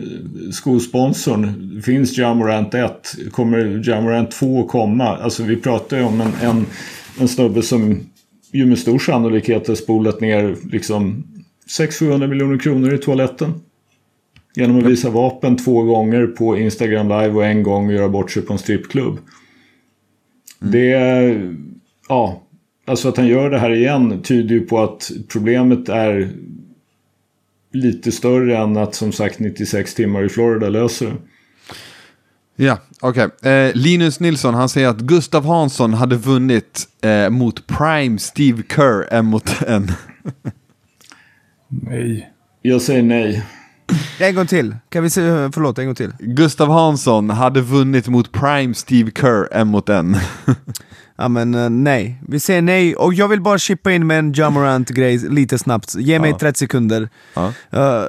[0.52, 3.16] skosponsorn, finns Jamorant 1?
[3.32, 5.18] Kommer Jamorant 2 komma?
[5.18, 6.66] Alltså vi pratar ju om en, en,
[7.20, 8.00] en snubbe som
[8.52, 11.24] ju med stor sannolikhet har spolat ner liksom
[11.80, 13.54] 600-700 miljoner kronor i toaletten.
[14.56, 18.42] Genom att visa vapen två gånger på Instagram live och en gång göra bort sig
[18.42, 19.18] på en strippklubb.
[20.60, 21.56] Det är,
[22.10, 22.44] ja,
[22.86, 26.32] alltså att han gör det här igen tyder ju på att problemet är
[27.74, 31.18] lite större än att som sagt 96 timmar i Florida löser det.
[32.56, 33.30] Ja, okej.
[33.44, 39.14] Eh, Linus Nilsson, han säger att Gustav Hansson hade vunnit eh, mot Prime Steve Kerr
[39.14, 39.92] en mot en.
[41.68, 42.30] Nej.
[42.62, 43.44] Jag säger nej.
[44.20, 44.76] En gång till.
[44.90, 45.22] Kan vi se,
[45.54, 46.12] förlåt, en gång till.
[46.20, 50.18] Gustav Hansson hade vunnit mot Prime Steve Kerr en mot en.
[51.16, 52.96] Ja men eh, nej, vi säger nej.
[52.96, 55.96] Och jag vill bara chippa in med en Jamorant-grej lite snabbt.
[55.96, 56.38] Ge mig Ja.
[56.40, 57.10] 30 sekunder.
[57.34, 57.54] Ja.
[57.72, 58.04] Eh,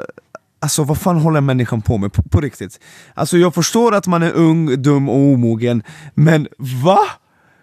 [0.60, 2.80] alltså vad fan håller människan på med på, på riktigt?
[3.14, 5.82] Alltså jag förstår att man är ung, dum och omogen,
[6.14, 6.48] men
[6.84, 6.98] va?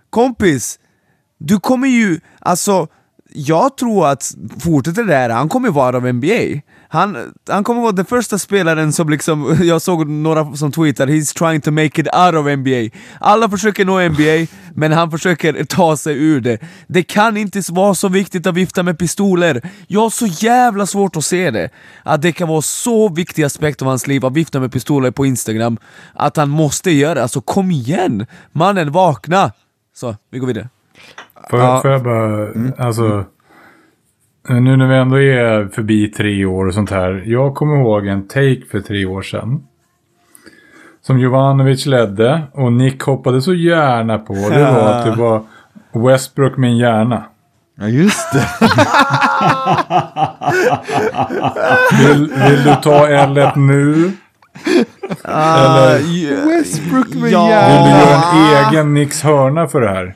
[0.09, 0.79] Kompis,
[1.37, 2.87] du kommer ju, alltså
[3.33, 6.61] jag tror att fortsätter det här, han kommer vara av NBA.
[6.93, 11.37] Han, han kommer vara den första spelaren som liksom, jag såg några som tweetar 'He's
[11.37, 15.97] trying to make it out of NBA' Alla försöker nå NBA, men han försöker ta
[15.97, 16.57] sig ur det.
[16.87, 19.61] Det kan inte vara så viktigt att vifta med pistoler.
[19.87, 21.69] Jag har så jävla svårt att se det.
[22.03, 25.25] Att det kan vara så viktig aspekt av hans liv att vifta med pistoler på
[25.25, 25.77] Instagram,
[26.13, 27.21] att han måste göra det.
[27.23, 28.25] Alltså kom igen!
[28.51, 29.51] Mannen, vakna!
[29.95, 30.69] Så, vi går vidare.
[31.49, 31.81] Får, Ja.
[31.81, 32.47] får jag bara,
[32.87, 33.25] alltså.
[34.49, 37.23] Nu när vi ändå är förbi tre år och sånt här.
[37.25, 39.63] Jag kommer ihåg en take för tre år sedan.
[41.01, 44.33] Som Jovanovic ledde och Nick hoppade så gärna på.
[44.33, 45.43] Det var att det var
[46.11, 47.23] Westbrook min hjärna.
[47.79, 48.47] Ja, just det.
[52.07, 52.19] Vill,
[52.49, 54.11] vill du ta L1 nu?
[55.23, 57.45] Eller Westbrook med Ja.
[57.67, 60.15] vill du göra en egen Nicks hörna för det här?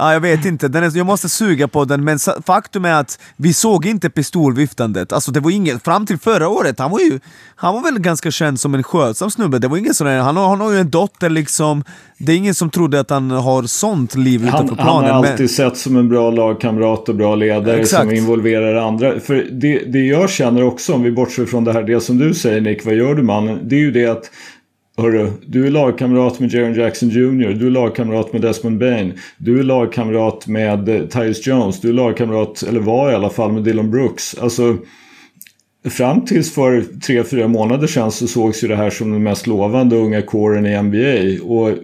[0.00, 3.18] Ja, jag vet inte, den är, jag måste suga på den, men faktum är att
[3.36, 5.12] vi såg inte pistolviftandet.
[5.12, 7.20] Alltså det var inget, fram till förra året, han var ju
[7.56, 9.58] han var väl ganska känd som en skötsam snubbe.
[9.58, 11.84] Det var ingen sån han, har, han har ju en dotter liksom,
[12.18, 15.14] det är ingen som trodde att han har sånt liv utanför Han, han planen.
[15.14, 18.02] har men- alltid sett som en bra lagkamrat och bra ledare Exakt.
[18.02, 19.20] som involverar andra.
[19.20, 22.34] För det, det jag känner också, om vi bortser från det här, det som du
[22.34, 23.58] säger Nick, vad gör du mannen?
[23.62, 24.30] Det är ju det att
[25.00, 27.52] Hörru, du är lagkamrat med Jaron Jackson Jr.
[27.52, 29.12] Du är lagkamrat med Desmond Bain.
[29.38, 31.80] Du är lagkamrat med eh, Tyus Jones.
[31.80, 34.38] Du är lagkamrat, eller var i alla fall, med Dylan Brooks.
[34.38, 34.76] Alltså,
[35.90, 39.46] fram tills för tre, fyra månader sedan så sågs ju det här som den mest
[39.46, 41.44] lovande unga kåren i NBA.
[41.44, 41.78] Och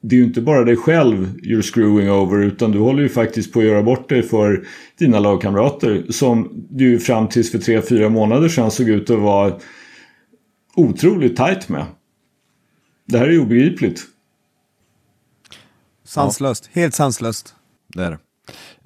[0.00, 3.52] det är ju inte bara dig själv you're screwing over utan du håller ju faktiskt
[3.52, 4.64] på att göra bort dig för
[4.98, 9.52] dina lagkamrater som du fram tills för tre, fyra månader sedan såg ut att vara
[10.76, 11.84] otroligt tight med.
[13.08, 14.00] Det här är obegripligt.
[16.04, 17.54] Sanslöst, helt sanslöst.
[17.94, 18.18] Det är det.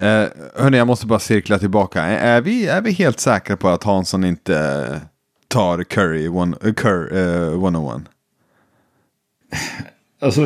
[0.06, 0.28] Eh,
[0.62, 2.02] hörni, jag måste bara cirkla tillbaka.
[2.02, 4.58] Är, vi, är vi helt säkra på att Hansson inte
[4.92, 4.98] eh,
[5.48, 8.02] tar Curry one, uh, Kerr, eh, 101?
[10.20, 10.40] Alltså,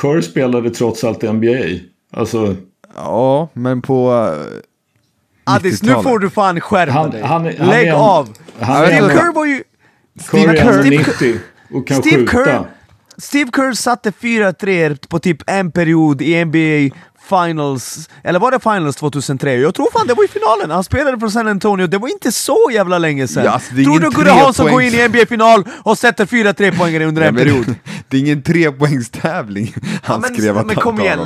[0.00, 1.84] Kerr spelade trots allt i NBA.
[2.20, 2.56] Alltså,
[2.96, 4.12] Ja, men på...
[4.12, 4.60] eh,
[5.44, 6.04] Addis, nu 90-talet.
[6.04, 7.22] får du fan skärpa Han- dig.
[7.22, 8.28] han- han Lägg av!
[8.60, 9.62] han är Steve Kerr var ju...
[10.26, 10.90] Curry Steve Kerr,
[11.30, 12.44] 90 och kan Steve skjuta.
[12.44, 12.70] Kerr,
[13.16, 16.96] Steve Kerr satte 4-3 på typ en period i NBA
[17.28, 19.54] Finals, eller var det Finals 2003?
[19.54, 22.32] Jag tror fan det var i finalen, han spelade för San Antonio, det var inte
[22.32, 23.44] så jävla länge sedan.
[23.44, 26.78] Ja, alltså, det är tror du Gurra Hansson går in i NBA-final och sätter 4-3
[26.78, 27.64] poängare under Ja, en men period?
[28.08, 31.18] Det är ingen trepoängstävling han men, skrev att men kom igen,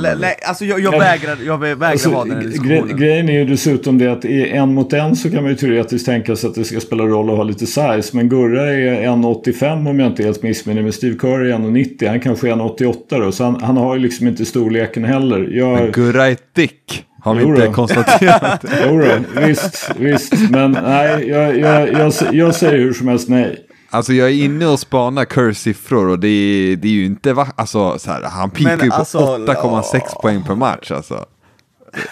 [0.47, 0.99] alltså jag, jag Ja.
[0.99, 2.97] vägrar, jag vägrar Alltså, ha den här gre diskussionen.
[2.97, 6.05] grejen är ju dessutom det att i en mot en så kan man ju teoretiskt
[6.05, 8.09] tänka sig att det ska spela roll att ha lite size.
[8.13, 10.91] Men Gurra är 1,85 om jag inte helt missminner mig.
[10.91, 12.09] Steve Kerr är 1,90.
[12.09, 12.95] Han kanske är 1,88
[13.25, 13.31] då.
[13.31, 15.39] Så han, han har ju liksom inte storleken heller.
[15.77, 17.05] Men Jag, Gurra är thick.
[17.21, 17.73] Har vi Jo inte då.
[17.73, 18.65] konstaterat?
[18.85, 20.33] jo då, visst, visst.
[20.49, 23.65] Men nej, jag, jag, jag, jag säger hur som helst nej.
[23.89, 27.33] Alltså jag är inne och spanar Kerrs siffror och det är, det är ju inte
[27.33, 31.25] va, alltså så här, han pikar ju på alltså, 8,6 poäng per match alltså.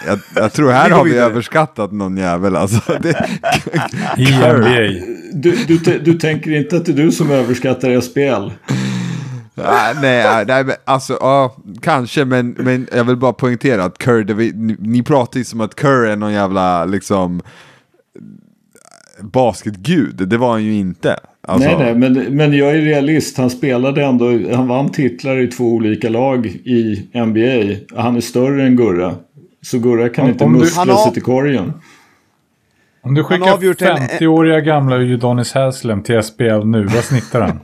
[0.06, 2.80] Jag, jag tror här har vi överskattat någon jävel alltså.
[3.02, 3.28] Det,
[4.16, 5.04] I NBA.
[5.32, 8.50] Du, du, du tänker inte att det är du som överskattar SPL?
[9.64, 14.24] Nej, nej, nej, men alltså ja, kanske, men, men jag vill bara poängtera att Kerr,
[14.24, 17.40] det, ni, ni pratar ju som att Kerr är någon jävla liksom
[19.20, 20.28] basketgud.
[20.28, 21.16] Det var han ju inte.
[21.40, 23.38] Alltså, Nej, nej, men, men jag är realist.
[23.38, 27.76] Han spelade ändå, han vann titlar i två olika lag i NBA.
[28.02, 29.14] Han är större än Gurra.
[29.62, 31.72] Så Gurra kan Om- inte om du- muskla har- sig till korgen.
[33.08, 37.40] Om du har skickar avgjort en- 50-åriga gamla Udonis Haslem till SPL nu, vad snittar
[37.40, 37.60] han?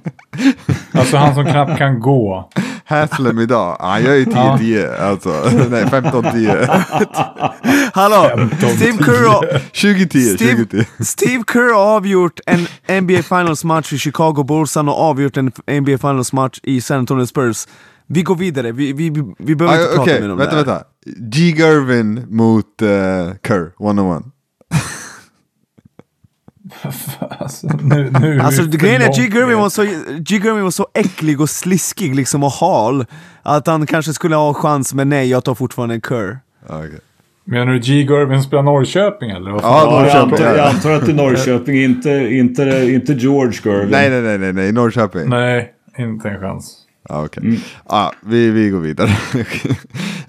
[0.92, 2.50] alltså han som knappt kan gå.
[2.84, 5.28] Haslem idag, ah, jag är ju 10-10, alltså.
[5.70, 6.66] Nej, 15-10.
[7.94, 8.48] Hallå!
[8.76, 11.02] Steve Kerr, har- 20-10, Steve, 20-10.
[11.04, 12.66] Steve Kerr har avgjort en
[13.02, 16.98] NBA Finals match i Chicago Bulls, han har avgjort en NBA Finals match i San
[16.98, 17.66] Antonio Spurs.
[18.06, 20.64] Vi går vidare, vi, vi, vi, behöver inte Ah, prata mer om vänta, det här.
[20.66, 20.84] vänta.
[21.18, 21.54] G.
[21.56, 22.88] Gervin mot uh,
[23.48, 24.22] Kerr, one-on-one.
[27.38, 29.22] Alltså, nu, nu är Alltså grejen är att G.
[29.22, 29.54] ner.
[29.54, 29.82] var, så,
[30.18, 30.36] G.
[30.44, 33.06] Gervin var så äcklig och sliskig liksom och hal
[33.42, 36.38] att han kanske skulle ha chans, men nej, jag tar fortfarande Kerr.
[36.68, 37.00] Ah, okej.
[37.46, 37.92] Menar du G.
[38.02, 39.50] Gervin spelar Norrköping eller?
[39.50, 40.46] Ja, Ja, jag, Norrköping.
[40.46, 43.88] antar, jag antar att det är Norrköping, inte, inte, inte George Gervin.
[43.90, 45.28] Nej, nej, nej, nej, nej, Norrköping.
[45.28, 46.76] Nej, inte en chans.
[47.08, 47.60] Ah, okej.
[47.86, 49.08] Ah, vi, vi går vidare.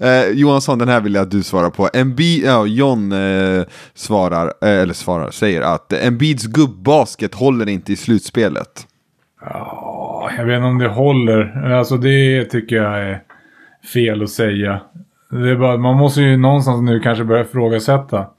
[0.00, 1.88] eh, Johansson, den här vill jag att du svarar på.
[1.94, 7.96] Embiid, ja, John eh, svarar, eh, eller svarar, säger att Embiids gubbasket håller inte i
[7.96, 8.86] slutspelet.
[9.40, 11.72] Ja, jag vet inte om det håller.
[11.72, 13.22] Alltså det tycker jag är
[13.92, 14.80] fel att säga.
[15.30, 18.26] Det är bara, man måste ju någonstans nu kanske börja ifrågasätta.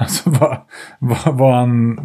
[0.00, 0.56] Alltså vad,
[0.98, 1.98] vad, vad han...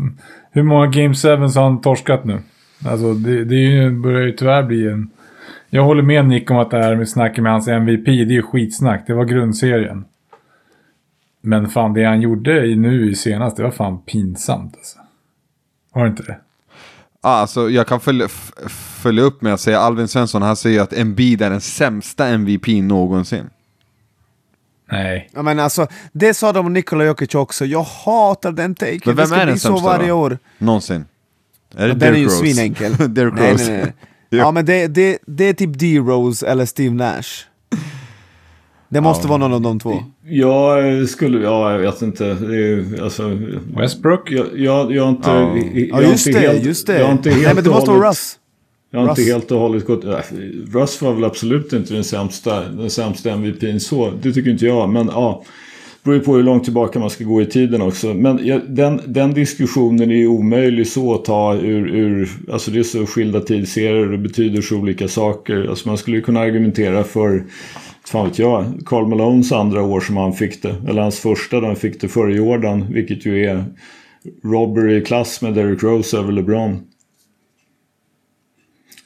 [0.52, 2.40] Hur många Game 7 har han torskat nu?
[2.86, 5.10] Alltså det, det är ju, börjar ju tyvärr bli en...
[5.76, 8.26] Jag håller med Nick om att det här med snacket med hans MVP, det är
[8.26, 9.04] ju skitsnack.
[9.08, 10.06] Det var grundserien.
[11.41, 15.00] Men fan, det han gjorde i nu i senast, det var fan pinsamt alltså.
[15.94, 16.38] Var det inte det?
[17.22, 18.28] Alltså, jag kan följa,
[19.02, 22.68] följa upp med att säga Alvin Svensson, han säger att Embiid är den sämsta MVP
[22.68, 23.50] någonsin.
[24.91, 25.30] Nej.
[25.34, 29.00] Ja, men alltså, det sa de om Nikola Jokic också, jag hatar den taken.
[29.06, 30.16] Men det vem ska är bli den så sämsta varje då?
[30.16, 30.38] år.
[30.58, 31.06] Någonsin.
[31.76, 32.36] Är det Den är ju Rose?
[32.36, 32.95] svinenkel.
[33.14, 33.72] Derrick nej, Rose.
[33.72, 33.94] nej, nej.
[34.00, 34.08] Ja.
[34.38, 37.22] Ja men det, det, det är typ D-Rose eller Steve Nash.
[38.90, 40.04] Det måste vara någon av de två.
[40.26, 42.24] Jag skulle, ja jag vet inte.
[42.34, 43.40] Det är, alltså,
[43.78, 44.32] Westbrook?
[44.32, 45.30] jag, jag, jag har inte...
[45.30, 45.58] Ja.
[45.74, 47.00] jag Ja just inte det, helt- just det.
[47.00, 48.40] Jag inte helt nej men det och måste vara hållet- Russ.
[48.92, 49.28] Jag har inte Russ.
[49.30, 50.04] helt och hållet gått...
[50.04, 50.18] äh,
[50.74, 54.12] Russ var väl absolut inte den sämsta, den sämsta MVPn så.
[54.22, 54.90] Det tycker inte jag.
[54.90, 55.44] Men ja,
[56.04, 58.14] beror ju på hur långt tillbaka man ska gå i tiden också.
[58.14, 62.30] Men ja, den, den diskussionen är ju omöjlig så att ta ur, ur...
[62.52, 65.68] Alltså det är så skilda tidsserier och det betyder så olika saker.
[65.70, 67.44] Alltså man skulle ju kunna argumentera för...
[68.06, 70.76] Fan vet jag, Carl Malones andra år som han fick det.
[70.88, 72.94] Eller hans första då han fick det före Jordan.
[72.94, 73.66] Vilket ju är
[74.44, 76.80] Robbery i klass med Derrick Rose över LeBron.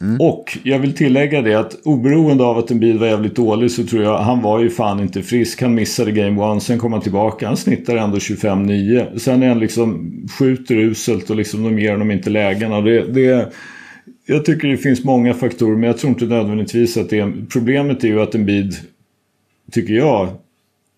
[0.02, 0.22] Mm.
[0.22, 3.84] Och jag vill tillägga det att oberoende av att en bil var jävligt dålig så
[3.84, 5.61] tror jag han var ju fan inte frisk.
[5.61, 7.48] Han missade game one, sen kom han tillbaka.
[7.48, 9.18] Han snittar ändå 25-9.
[9.18, 12.82] Sen är han liksom skjuter uselt och liksom de ger honom inte lägena.
[12.82, 13.53] Det, det,
[14.26, 17.34] jag tycker det finns många faktorer men jag tror inte nödvändigtvis att det är...
[17.49, 18.76] Problemet är ju att en bid,
[19.72, 20.30] tycker jag,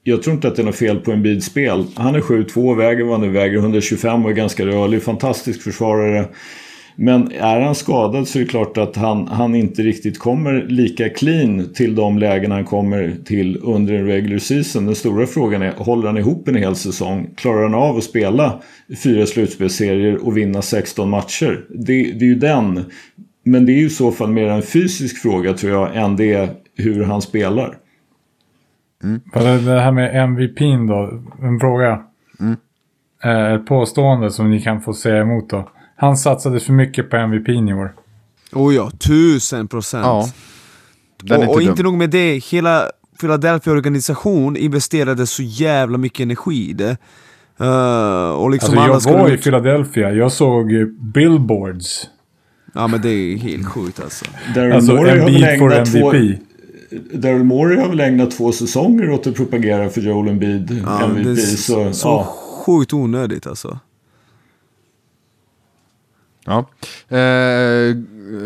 [0.04, 1.86] jag tror inte att det är något fel på en bidspel.
[1.96, 5.04] Han är 7-2, väger vad han nu väger, 125 och är ganska rörlig.
[5.04, 6.26] Fantastisk försvarare.
[7.02, 11.10] Men är han skadad så är det klart att han, han inte riktigt kommer lika
[11.10, 14.86] clean till de lägen han kommer till under en regular season.
[14.86, 17.30] Den stora frågan är, håller han ihop en hel säsong?
[17.36, 18.62] Klarar han av att spela
[19.04, 21.66] fyra slutspelsserier och vinna 16 matcher?
[21.70, 22.86] Det, det är ju den.
[23.44, 26.34] Men det är ju i så fall mer en fysisk fråga tror jag än det
[26.34, 27.78] är hur han spelar.
[29.34, 32.02] För det, det här med MVPn då, en fråga.
[33.24, 35.70] Eh, Ett påstående som ni kan få säga emot då.
[36.00, 37.94] Han satsade för mycket på MVPn i år.
[38.54, 40.06] Oh ja, tusen procent.
[40.06, 40.30] Ja.
[41.24, 42.84] Den och, och inte nog med det, hela
[43.20, 46.98] Philadelphia organisation investerade så jävla mycket energi i det.
[47.60, 50.68] Eh, och liksom Alltså jag var i ut- Philadelphia, jag såg
[51.14, 52.08] billboards.
[52.74, 54.26] Ja men det är helt sjukt alltså.
[54.56, 56.40] Daryl Alltså Morey väl Embiid for ägnat två, MVP.
[57.14, 61.24] Daryl Morey har väl ägnat två säsonger åt att propagera för Joel Embiid Ja, MVP.
[61.24, 62.36] det är så, så ja.
[62.66, 63.80] sjukt onödigt alltså.
[66.50, 66.66] Ja.
[67.18, 67.96] Eh,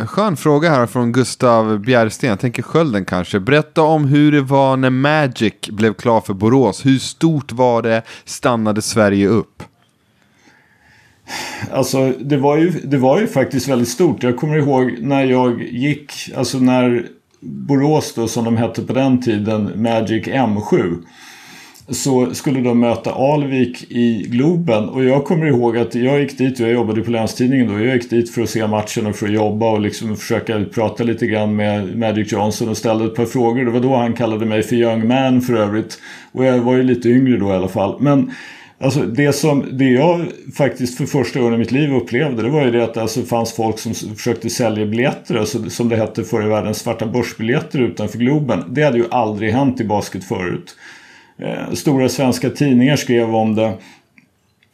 [0.06, 2.30] skön fråga här från Gustav Bjärsten.
[2.30, 3.40] Jag tänker skölden kanske.
[3.40, 6.86] Berätta om hur det var när Magic blev klar för Borås.
[6.86, 8.02] Hur stort var det?
[8.26, 9.64] Stannade Sverige upp?
[11.72, 14.24] Alltså det var, ju, det var ju faktiskt väldigt stort.
[14.24, 17.08] Jag kommer ihåg när jag gick, alltså när
[17.40, 20.98] Borås då som de hette på den tiden, Magic M7.
[21.88, 26.60] Så skulle de möta Alvik i Globen och jag kommer ihåg att jag gick dit
[26.60, 27.74] jag jobbade på Länstidningen då.
[27.80, 31.04] Jag gick dit för att se matchen och för att jobba och liksom försöka prata
[31.04, 33.66] lite grann med Magic Johnson och ställde ett par frågor.
[33.66, 36.00] Det var då han kallade mig för young man för övrigt.
[36.32, 37.96] Och jag var ju lite yngre då i alla fall.
[38.00, 38.32] Men
[38.80, 40.26] Alltså det, som, det jag
[40.58, 43.22] faktiskt för första gången i mitt liv upplevde det var ju det att det alltså
[43.22, 47.80] fanns folk som försökte sälja biljetter, alltså som det hette förr i världen, svarta börsbiljetter
[47.80, 48.64] utanför Globen.
[48.70, 50.76] Det hade ju aldrig hänt i basket förut.
[51.38, 53.74] Eh, stora svenska tidningar skrev om det.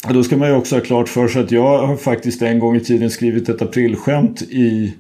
[0.10, 2.76] Då ska man ju också ha klart för sig att jag har faktiskt en gång
[2.76, 4.94] i tiden skrivit ett aprilskämt i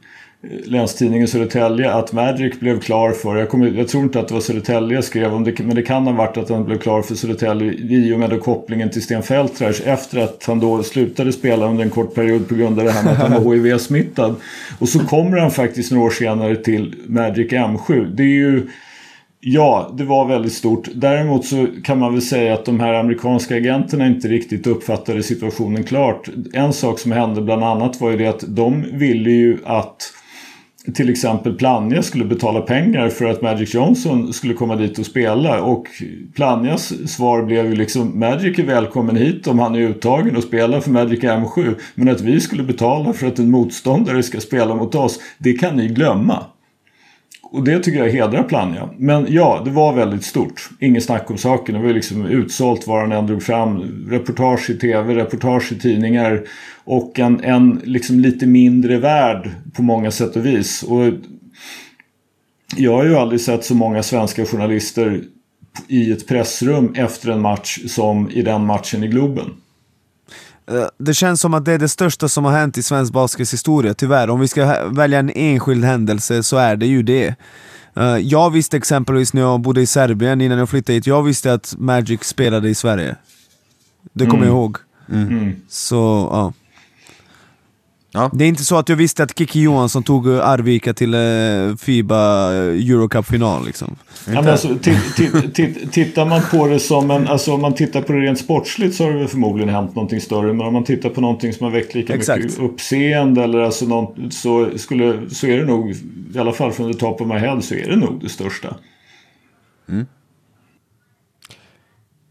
[0.43, 4.33] eh, Länstidningen Södertälje att Magic blev klar för, jag, kommer, jag tror inte att det
[4.33, 7.01] var Södertälje jag skrev om det, men det kan ha varit att han blev klar
[7.01, 11.33] för Södertälje i och med då kopplingen till Sten Feltrers efter att han då slutade
[11.33, 14.35] spela under en kort period på grund av det här med att han var HIV-smittad.
[14.79, 18.05] Och så kommer han faktiskt några år senare till Magic M7.
[18.15, 18.67] Det är ju
[19.41, 20.87] Ja, det var väldigt stort.
[20.93, 25.83] Däremot så kan man väl säga att de här amerikanska agenterna inte riktigt uppfattade situationen
[25.83, 26.29] klart.
[26.53, 30.13] En sak som hände bland annat var ju det att de ville ju att
[30.93, 35.61] till exempel Plannja skulle betala pengar för att Magic Johnson skulle komma dit och spela
[35.61, 35.87] och
[36.35, 40.79] Plannjas svar blev ju liksom Magic är välkommen hit om han är uttagen och spelar
[40.79, 44.95] för Magic M7 men att vi skulle betala för att en motståndare ska spela mot
[44.95, 46.45] oss det kan ni glömma.
[47.51, 48.89] Och det tycker jag hedrar Plannja.
[48.97, 50.69] Men ja, det var väldigt stort.
[50.79, 51.75] Inget snack om saken.
[51.75, 53.81] Det var ju liksom utsålt var han än drog fram.
[54.09, 56.41] Reportage i tv, reportage i tidningar.
[56.83, 60.83] Och en, en liksom lite mindre värld på många sätt och vis.
[60.83, 61.13] Och
[62.75, 65.21] jag har ju aldrig sett så många svenska journalister
[65.87, 69.45] i ett pressrum efter en match som i den matchen i Globen.
[70.69, 73.53] Eh, Det känns som att det är det största som har hänt i svensk baskets
[73.53, 74.29] historia, tyvärr.
[74.29, 77.35] Om vi ska välja en enskild händelse så är det ju det.
[77.95, 81.53] Eh, Jag visste exempelvis när jag bodde i Serbien innan jag flyttade hit, jag visste
[81.53, 83.15] att Magic spelade i Sverige.
[84.13, 84.77] Det kommer jag ihåg.
[85.69, 85.95] Så,
[86.31, 86.53] ja.
[88.11, 88.29] Ja.
[88.33, 91.75] Det är inte så att jag visste att Kiki Johansson tog eh, Arvika till eh,
[91.79, 93.95] Fiba eh, Eurocup-final liksom.
[94.25, 97.73] Ja, men alltså, ti- ti- ti- tittar man på det som en, alltså om man
[97.75, 100.53] tittar på det rent sportsligt så har det förmodligen hänt någonting större.
[100.53, 102.43] Men om man tittar på någonting som har väckt lika Exakt.
[102.43, 105.91] mycket uppseende eller alltså något, så, skulle, så är det nog,
[106.35, 108.75] i alla fall från the top of my head, så är det nog det största.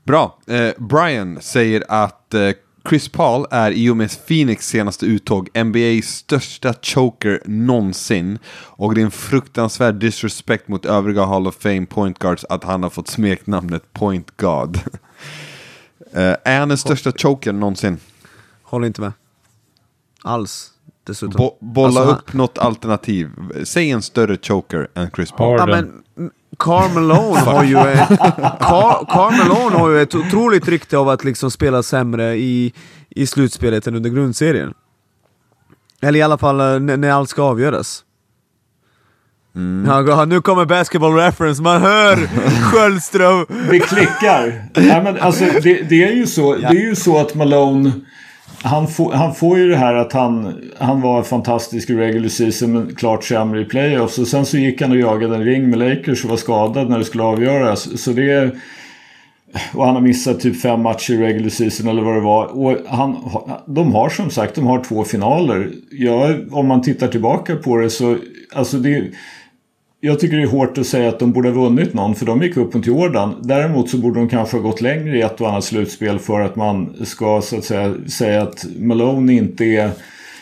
[0.07, 0.39] Bra.
[0.47, 2.51] Eh, Brian säger att eh,
[2.89, 8.39] Chris Paul är i och med Phoenix senaste uttåg NBAs största choker någonsin.
[8.55, 12.83] Och det är en fruktansvärd disrespect mot övriga Hall of Fame point guards att han
[12.83, 14.77] har fått smeknamnet Point God.
[16.13, 17.99] eh, är han den största chokern någonsin?
[18.63, 19.13] Håller inte med.
[20.23, 20.71] Alls,
[21.05, 21.35] dessutom.
[21.39, 23.31] Bo bolla Alltså, han- upp något alternativ.
[23.65, 25.61] Säg en större choker än Chris Paul.
[25.61, 26.03] Har Ja, men
[26.59, 28.09] mm, Karl Malone har ju ett,
[28.61, 32.73] Karl Malone har ju ett otroligt rykte av att liksom spela sämre i,
[33.11, 34.75] i slutspelet än under grundserien.
[36.03, 38.05] Eller i alla fall eh, när, allt ska avgöras.
[39.87, 42.17] Ja, nu kommer basketball reference, man hör
[42.63, 43.47] Sköldström!
[43.71, 44.65] Det klickar.
[44.75, 47.93] ja, men alltså, det, det, är ju så, det är ju så att Malone
[48.63, 52.73] han, får, han får ju det här att han, han var fantastisk i regular season
[52.73, 54.19] men klart sämre i playoffs.
[54.19, 56.99] Och sen så gick han och jagade en ring med Lakers och var skadad när
[56.99, 58.01] det skulle avgöras.
[58.03, 58.53] Så det
[59.75, 62.45] och han har missat typ fem matcher i regular season eller vad det var.
[62.47, 63.17] Och han,
[63.67, 65.71] de har som sagt de har två finaler.
[65.91, 68.17] Ja, om man tittar tillbaka på det så...
[68.55, 69.11] Alltså det,
[70.01, 72.43] jag tycker det är hårt att säga att de borde ha vunnit någon för de
[72.43, 73.35] gick upp mot Jordan.
[73.43, 76.57] Däremot så borde de kanske ha gått längre i ett och annat slutspel för att
[76.57, 79.91] man ska så att säga säga att Malone inte är...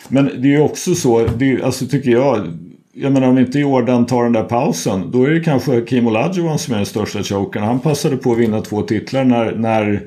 [0.07, 2.47] Men det är ju också så, det är, alltså tycker jag,
[2.93, 5.11] jag menar om inte Jordan tar den där pausen.
[5.11, 7.63] Då är det kanske Kim Olajuwon som är den största chokern.
[7.63, 10.01] Han passade på att vinna två titlar när, när,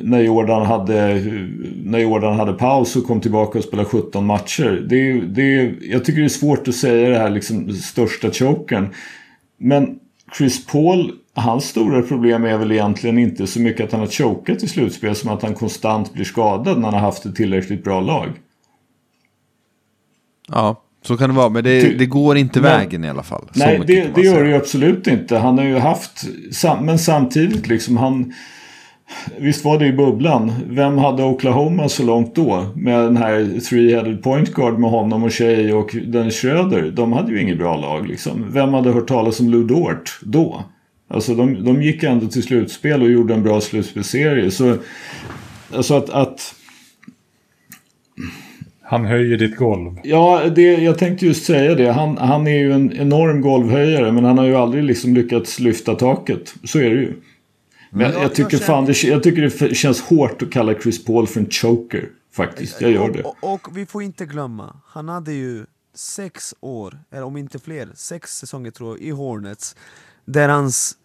[0.00, 1.14] när, Jordan, hade,
[1.84, 4.86] när Jordan hade paus och kom tillbaka och spelade 17 matcher.
[4.88, 8.88] Det, det, jag tycker det är svårt att säga det här liksom största chokern.
[9.58, 9.98] Men
[10.38, 14.62] Chris Paul, hans stora problem är väl egentligen inte så mycket att han har chokat
[14.62, 18.00] i slutspel som att han konstant blir skadad när han har haft ett tillräckligt bra
[18.00, 18.28] lag.
[20.48, 21.48] Ja, så kan det vara.
[21.48, 23.50] Men det, det går inte men, vägen i alla fall.
[23.54, 25.38] Nej, det, det gör det ju absolut inte.
[25.38, 26.24] Han har ju haft...
[26.82, 28.32] Men samtidigt liksom han...
[29.38, 30.52] Visst var det i bubblan.
[30.66, 32.66] Vem hade Oklahoma så långt då?
[32.76, 36.90] Med den här three-headed point guard med honom och Shea och den Schröder.
[36.90, 38.46] De hade ju inget bra lag liksom.
[38.52, 40.64] Vem hade hört talas om Lou Dort då?
[41.10, 44.50] Alltså de, de gick ändå till slutspel och gjorde en bra slutspelserie.
[44.50, 44.76] Så
[45.74, 46.54] alltså att, att
[48.82, 49.92] han höjer ditt golv.
[50.02, 51.92] Ja, det, jag tänkte just säga det.
[51.92, 55.94] Han, han är ju en enorm golvhöjare men han har ju aldrig liksom lyckats lyfta
[55.94, 56.54] taket.
[56.64, 57.12] Så är det ju.
[57.90, 61.04] Men jag, jag, tycker jag, fan det, jag tycker det känns hårt att kalla Chris
[61.04, 62.08] Paul för en choker.
[62.32, 63.22] Faktiskt, jag gör det.
[63.22, 67.58] Och, och, och vi får inte glömma, han hade ju sex år, eller om inte
[67.58, 69.76] fler, sex säsonger tror jag, i Hornets.
[70.24, 70.96] Där hans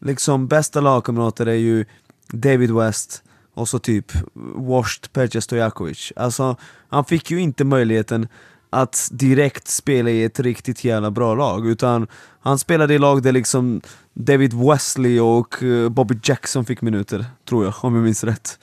[0.00, 1.84] liksom bästa lagkamrater är ju
[2.32, 3.22] David West,
[3.54, 4.12] och så typ
[4.54, 6.12] washed Peja Stojakovic.
[6.16, 6.56] Alltså,
[6.88, 8.28] han fick ju inte möjligheten
[8.74, 12.06] att direkt spela i ett riktigt jävla bra lag, utan
[12.40, 13.80] han spelade i lag där liksom
[14.14, 18.58] David Wesley och eh, Bobby Jackson fick minuter, tror jag, om jag minns rätt.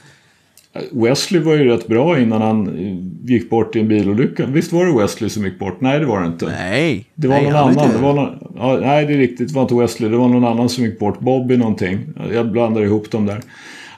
[0.91, 4.45] Wesley var ju rätt bra innan han eh, gick bort i en bilolycka.
[4.45, 5.81] Visst var det Wesley som gick bort?
[5.81, 6.45] Nej, det var det inte.
[6.45, 7.05] Nej.
[7.15, 7.91] Det var nej, någon annan.
[7.91, 9.47] Det var någon, ja, nej, det är riktigt.
[9.47, 10.09] Det var inte Wesley.
[10.09, 11.19] Det var någon annan som gick bort.
[11.19, 11.99] Bobby någonting.
[12.33, 13.41] Jag blandar ihop dem där.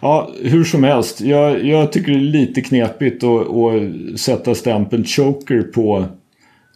[0.04, 1.22] Ja, hur som helst.
[1.22, 6.06] Jag, jag tycker det är lite knepigt att, att sätta stämpeln choker på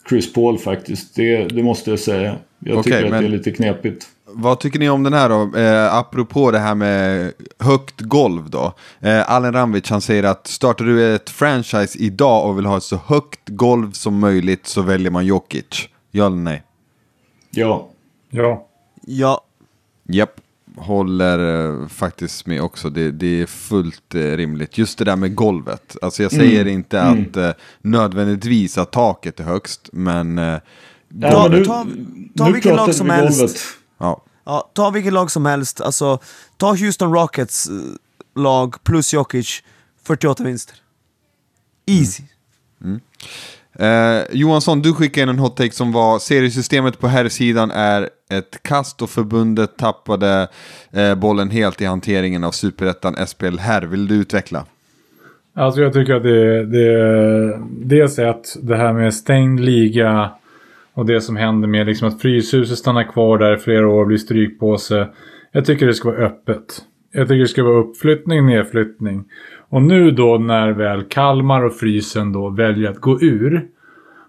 [0.10, 1.16] Chris Paul faktiskt.
[1.16, 2.36] Det, det måste jag säga.
[2.60, 4.08] Jag okay, tycker att det är lite knepigt.
[4.26, 5.58] Vad tycker ni om den här då?
[5.60, 8.74] Eh, apropå det här med högt golv då.
[9.00, 12.84] Eh, Allen Ramvic han säger att startar du ett franchise idag och vill ha ett
[12.84, 15.90] så högt golv som möjligt så väljer man Jokic.
[16.12, 16.64] Ja eller nej?
[17.52, 17.90] Ja.
[18.30, 18.68] Ja.
[19.02, 19.42] Ja.
[20.10, 20.37] Japp
[20.78, 22.90] håller eh, faktiskt med också.
[22.90, 24.78] Det, det, är fullt eh, rimligt.
[24.78, 25.96] Just det där med golvet.
[26.02, 26.74] Alltså jag säger mm.
[26.74, 27.22] inte mm.
[27.30, 27.52] att eh,
[27.82, 30.38] nödvändigtvis att taket är högst, men...
[30.38, 30.60] Eh,
[31.08, 31.88] ja, nu, ta,
[32.38, 33.58] ta vilket lag som helst.
[33.98, 34.24] Ja.
[34.44, 35.82] Ja, ta vilket lag som helst.
[35.82, 36.20] Alltså,
[36.58, 39.64] ta Houston Rockets eh, lag plus Jokic,
[40.04, 40.76] 48 vinster.
[41.86, 42.24] Easy.
[42.82, 42.92] Mm.
[42.92, 43.02] Mm.
[43.80, 48.10] Eh, Johansson, du skickade in en hot take som var seriesystemet på här sidan är
[48.30, 50.48] ett kast och förbundet tappade
[50.92, 53.82] eh, bollen helt i hanteringen av superettan SPL här.
[53.82, 54.66] Vill du utveckla?
[55.56, 60.32] Alltså jag tycker att det, det dels att det här med stängd liga
[60.94, 64.08] och det som händer med liksom att Fryshuset stannar kvar där i flera år och
[64.08, 65.08] blir strykpåse.
[65.52, 66.82] Jag tycker det ska vara öppet.
[67.12, 69.26] Jag tycker det ska vara uppflyttning, nedflyttning.
[69.70, 73.68] Och nu då när väl Kalmar och Frysen då väljer att gå ur.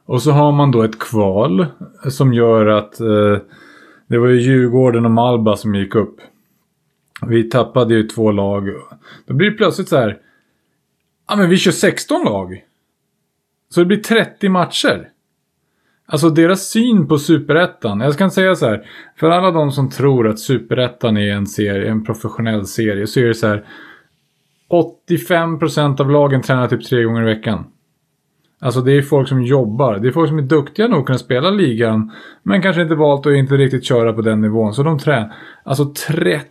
[0.06, 1.66] Och så har man då ett kval
[2.09, 3.36] som gör att eh,
[4.06, 6.16] det var ju Djurgården och Malba som gick upp.
[7.27, 8.69] Vi tappade ju två lag.
[9.27, 10.19] Då blir det plötsligt så här.
[11.28, 12.65] Ja men vi kör 16 lag.
[13.70, 15.09] Så det blir 30 matcher.
[16.06, 18.01] Alltså deras syn på superettan.
[18.01, 18.86] Jag kan säga så här.
[19.16, 23.06] För alla de som tror att superettan är en serie, en professionell serie.
[23.06, 23.65] Så är det så här.
[24.70, 27.64] 85% av lagen tränar typ tre gånger i veckan.
[28.60, 29.98] Alltså det är folk som jobbar.
[29.98, 32.12] Det är folk som är duktiga nog att kunna spela ligan.
[32.42, 34.74] Men kanske inte valt att inte riktigt köra på den nivån.
[34.74, 35.32] Så de tränar.
[35.64, 36.44] Alltså 30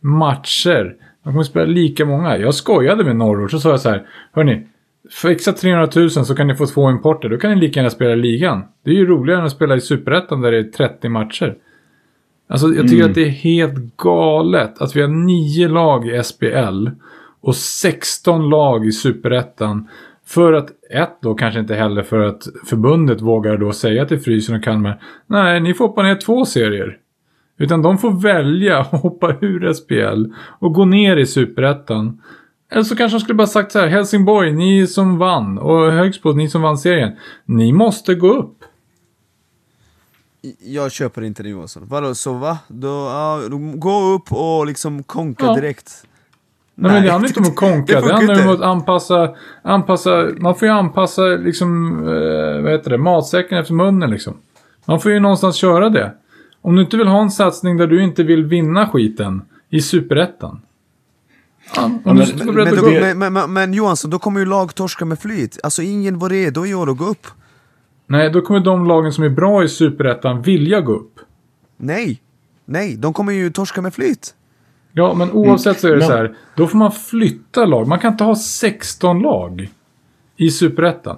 [0.00, 0.96] matcher.
[1.24, 2.38] De kommer spela lika många.
[2.38, 3.50] Jag skojade med Norrort.
[3.50, 4.06] Så sa jag så här.
[4.32, 4.66] Hörni.
[5.10, 7.28] Fixa 300 000 så kan ni få två importer.
[7.28, 8.62] Då kan ni lika gärna spela ligan.
[8.84, 11.56] Det är ju roligare än att spela i Superettan där det är 30 matcher.
[12.48, 13.08] Alltså jag tycker mm.
[13.10, 16.88] att det är helt galet att vi har nio lag i SPL
[17.40, 19.88] och 16 lag i Superettan.
[20.26, 24.56] För att, ett då kanske inte heller för att förbundet vågar då säga till Frysen
[24.56, 26.98] och Kalmar Nej, ni får hoppa ner två serier.
[27.58, 30.24] Utan de får välja att hoppa ur SPL
[30.58, 32.22] och gå ner i Superettan.
[32.70, 36.32] Eller så kanske de skulle bara sagt så här, Helsingborg, ni som vann och Högsbo,
[36.32, 37.16] ni som vann serien.
[37.44, 38.64] Ni måste gå upp.
[40.60, 41.82] Jag köper inte det Johansson.
[41.86, 42.58] Vadå, så va?
[42.68, 43.40] Då, ja,
[43.74, 45.54] gå upp och liksom konka ja.
[45.54, 46.06] direkt.
[46.82, 48.00] Nej, men det handlar inte om att konka.
[48.00, 50.28] Det, det handlar om att anpassa, anpassa...
[50.38, 54.36] Man får ju anpassa liksom, eh, vad heter det, matsäcken efter munnen liksom.
[54.84, 56.12] Man får ju någonstans köra det.
[56.62, 60.60] Om du inte vill ha en satsning där du inte vill vinna skiten i superettan.
[61.76, 65.58] Ja, men, men, men, men, men Johansson, då kommer ju lag torska med flyt.
[65.62, 67.26] Alltså ingen var redo i år att gå upp.
[68.06, 71.20] Nej, då kommer de lagen som är bra i Superettan vilja gå upp.
[71.76, 72.20] Nej,
[72.64, 74.34] nej, de kommer ju torska med flyt.
[74.92, 76.34] Ja, men oavsett så är det Men- så här.
[76.56, 77.88] Då får man flytta lag.
[77.88, 79.68] Man kan inte ha 16 lag
[80.36, 81.16] i Superettan.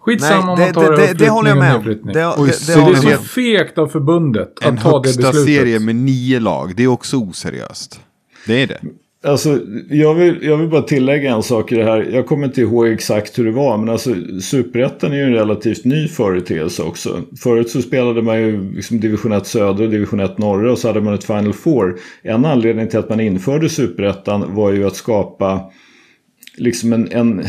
[0.00, 1.84] Skitsamma om Nej, man tar det, det, det, håller jag med om.
[1.84, 2.02] Det, det,
[2.52, 3.24] så det det är så om.
[3.24, 5.54] fegt av förbundet En att ta det högsta beslutet.
[5.54, 8.00] serie med nio lag, det är också oseriöst.
[8.46, 8.80] Det är det.
[9.24, 12.08] Alltså, jag vill, jag vill bara tillägga en sak i det här.
[12.12, 13.78] Jag kommer inte ihåg exakt hur det var.
[13.78, 17.22] Men alltså, Superettan är ju en relativt ny företeelse också.
[17.38, 20.72] Förut så spelade man ju liksom division 1 södra och division 1 norra.
[20.72, 21.98] Och så hade man ett Final Four.
[22.22, 25.70] En anledning till att man införde Superettan var ju att skapa
[26.56, 27.44] liksom en, en,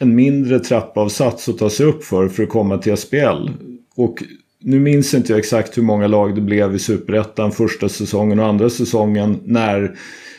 [0.00, 2.28] en mindre trappavsats att ta sig upp för.
[2.28, 3.48] För att komma till SPL.
[3.96, 4.22] Och
[4.60, 8.46] nu minns inte jag exakt hur många lag det blev i Superettan första säsongen och
[8.46, 9.96] andra säsongen när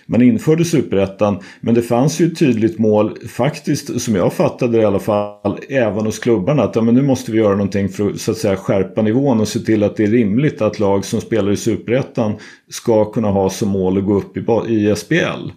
[0.10, 1.40] man införde superettan.
[1.62, 5.60] Men det fanns ju ett tydligt mål, faktiskt som jag fattade det i alla fall,
[5.70, 6.64] även hos klubbarna.
[6.64, 9.40] Att ja, men nu måste vi göra någonting för att, så att säga, skärpa nivån
[9.40, 12.34] och se till att det är rimligt att lag som spelar i superettan
[12.70, 15.50] ska kunna ha som mål att gå upp i, i SBL.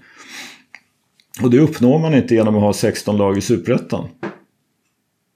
[1.43, 4.05] Och det uppnår man inte genom att ha 16 lag i superettan.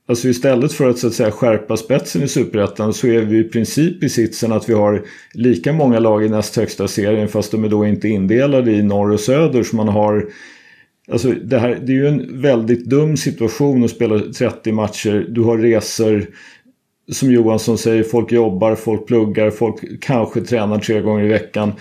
[0.07, 3.45] Alltså istället för att så att säga skärpa spetsen i superettan så är vi i
[3.45, 5.05] princip i sitsen att vi har
[5.35, 9.11] lika många lag i näst högsta serien fast de är då inte indelade i norr
[9.11, 10.29] och söder så man har
[11.09, 15.27] Alltså det, här, det är ju en väldigt dum situation att spela 30 matcher.
[15.29, 16.27] Du har resor
[17.13, 21.73] som Johansson säger, folk jobbar, folk pluggar, folk kanske tränar tre gånger i veckan.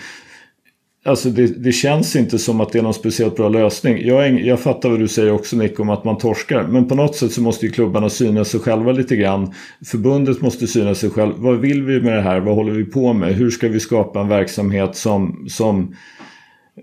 [1.06, 4.06] Alltså det, det känns inte som att det är någon speciellt bra lösning.
[4.06, 6.66] Jag, jag fattar vad du säger också Nick om att man torskar.
[6.66, 9.54] Men på något sätt så måste ju klubbarna syna sig själva lite grann.
[9.84, 11.34] Förbundet måste syna sig själv.
[11.36, 12.40] Vad vill vi med det här?
[12.40, 13.34] Vad håller vi på med?
[13.34, 15.96] Hur ska vi skapa en verksamhet som, som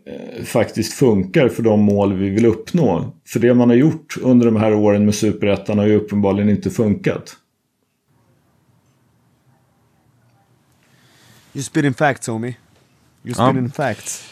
[0.06, 3.14] eh, faktiskt funkar för de mål vi vill uppnå?
[3.28, 6.70] För det man har gjort under de här åren med Superettan har ju uppenbarligen inte
[6.70, 7.38] funkat.
[11.54, 12.56] You spitting facts homie.
[13.24, 13.70] You Ja.
[13.74, 14.28] facts.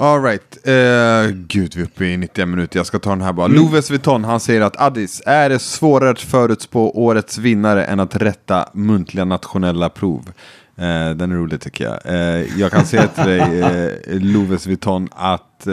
[0.00, 3.46] Alright, uh, gud vi är uppe i 91 minuter, jag ska ta den här bara.
[3.46, 8.16] Loves Vuitton, han säger att Addis, är det svårare att förutspå årets vinnare än att
[8.16, 10.32] rätta muntliga nationella prov?
[10.76, 11.98] Eh, den är rolig tycker jag.
[12.04, 15.66] Eh, jag kan säga till dig, uh, Loves Vuitton, att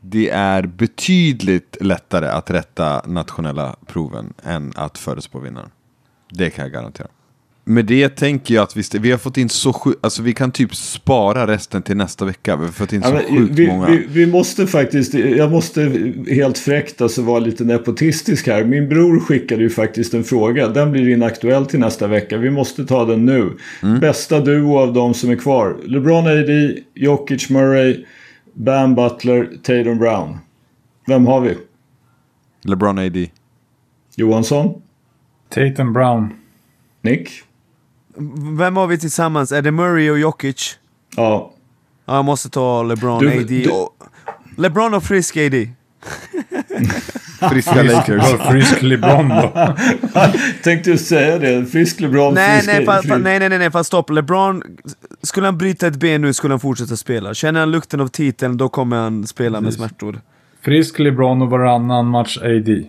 [0.00, 5.70] det är betydligt lättare att rätta nationella proven än att förutspå vinnaren.
[6.30, 7.08] Det kan jag garantera.
[7.64, 10.52] Med det tänker jag att vi, vi har fått in så sjukt, alltså vi kan
[10.52, 12.56] typ spara resten till nästa vecka.
[12.56, 13.86] Vi har fått in Ja, så men sjukt vi, många.
[13.86, 18.64] vi, vi måste faktiskt, jag måste helt fräckt alltså vara lite nepotistisk här.
[18.64, 20.68] Min bror skickade ju faktiskt en fråga.
[20.68, 22.38] Den blir inaktuell till nästa vecka.
[22.38, 23.50] Vi måste ta den nu.
[23.82, 24.00] Mm.
[24.00, 25.76] Bästa duo av de som är kvar.
[25.84, 28.04] LeBron AD, Jokic Murray,
[28.54, 30.38] Bam Butler, Tatum Brown.
[31.06, 31.56] Vem har vi?
[32.64, 33.26] LeBron AD.
[34.16, 34.82] Johansson?
[35.48, 36.34] Tatum Brown.
[37.02, 37.30] Nick?
[38.58, 39.52] Vem har vi tillsammans?
[39.52, 40.78] Är det Murray och Jokic?
[41.16, 41.52] Ja.
[42.06, 43.90] Ja, jag måste ta LeBron, Du- AD du- och...
[44.56, 45.68] LeBron och Frisk AD.
[47.50, 48.24] Friska Lakers.
[48.50, 49.52] Frisk LeBron då.
[50.64, 51.66] Tänkte ju säga det.
[51.66, 54.10] Frisk LeBron, Nej, frisk nej, fa, fa, frisk- nej, nej, nej, fast stopp.
[54.10, 54.62] LeBron,
[55.22, 57.34] skulle han bryta ett ben nu skulle han fortsätta spela.
[57.34, 60.20] Känner han lukten av titeln, då kommer han spela med smärtor.
[60.60, 62.84] Frisk LeBron och varannan match AD.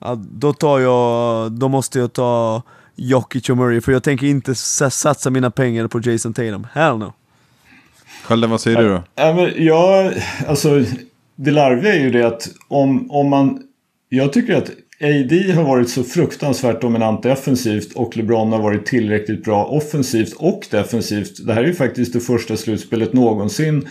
[0.00, 2.62] Ja, då tar jag, då måste jag ta
[2.96, 6.66] Jokic och Murray, för jag tänker inte sa- satsa mina pengar på Jason Tatum.
[6.72, 7.12] Hell no.
[8.24, 9.02] Skölden, vad säger du då?
[9.14, 10.12] Ja, men jag,
[10.48, 10.84] alltså,
[11.36, 13.62] det larviga är ju det att om, om man...
[14.08, 14.70] Jag tycker att
[15.00, 20.66] AD har varit så fruktansvärt dominant defensivt och LeBron har varit tillräckligt bra offensivt och
[20.70, 21.46] defensivt.
[21.46, 23.88] Det här är ju faktiskt det första slutspelet någonsin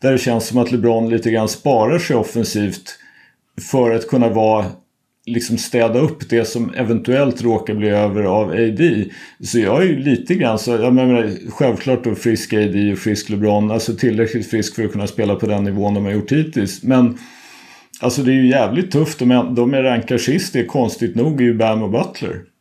[0.00, 2.98] där det känns som att LeBron lite grann sparar sig offensivt
[3.70, 4.66] för att kunna vara
[5.26, 9.04] liksom städa upp det som eventuellt råkar bli över av AD.
[9.40, 13.28] Så jag är ju lite grann så, jag menar, självklart då frisk AD och frisk
[13.28, 16.82] LeBron, alltså tillräckligt frisk för att kunna spela på den nivån de har gjort hittills.
[16.82, 17.18] Men
[18.00, 21.14] alltså det är ju jävligt tufft, de är, de är rankar sist, det är konstigt
[21.14, 22.51] nog, är ju Bam och Butler.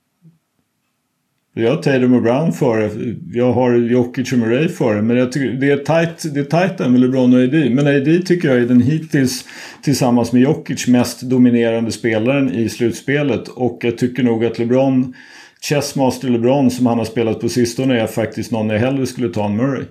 [1.53, 2.89] Jag har Tatum och Brown före,
[3.33, 5.01] jag har Jokic och Murray före.
[5.01, 7.69] Men jag tycker det är tight, det är tight där med LeBron och AD.
[7.69, 9.45] Men AD tycker jag är den hittills
[9.81, 13.47] tillsammans med Jokic mest dominerande spelaren i slutspelet.
[13.47, 15.13] Och jag tycker nog att LeBron,
[15.61, 19.45] Chessmaster LeBron som han har spelat på sistone är faktiskt någon jag hellre skulle ta
[19.45, 19.85] än Murray.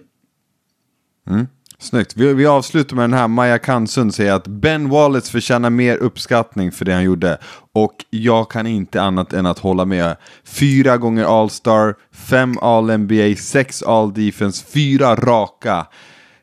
[1.30, 1.46] Mm.
[1.80, 2.16] Snyggt.
[2.16, 3.28] Vi, vi avslutar med den här.
[3.28, 7.38] Maja Kansund säger att Ben Wallace förtjänar mer uppskattning för det han gjorde.
[7.72, 10.16] Och jag kan inte annat än att hålla med.
[10.44, 15.86] Fyra gånger All-Star, fem All-NBA, sex All-Defense, fyra raka.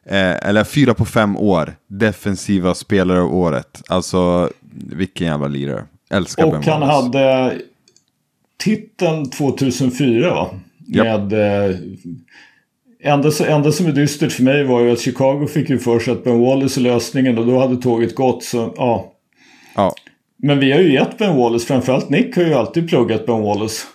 [0.06, 1.76] Eh, eller fyra på fem år.
[1.88, 3.82] Defensiva spelare av året.
[3.88, 4.50] Alltså,
[4.92, 5.86] vilken jävla lirare.
[6.10, 7.04] Älskar Ben Och han Wallace.
[7.20, 7.56] hade
[8.58, 10.50] titeln 2004 va?
[10.88, 11.34] Med...
[11.34, 11.76] Eh,
[13.04, 16.14] enda, enda som är dystert för mig var ju att Chicago fick ju för sig
[16.14, 19.14] att Ben Wallace är lösningen och då hade tåget gått så ja.
[19.76, 19.94] Ja,
[20.38, 23.88] Men vi har ju gett Ben Wallace, framförallt Nick har ju alltid pluggat Ben Wallace.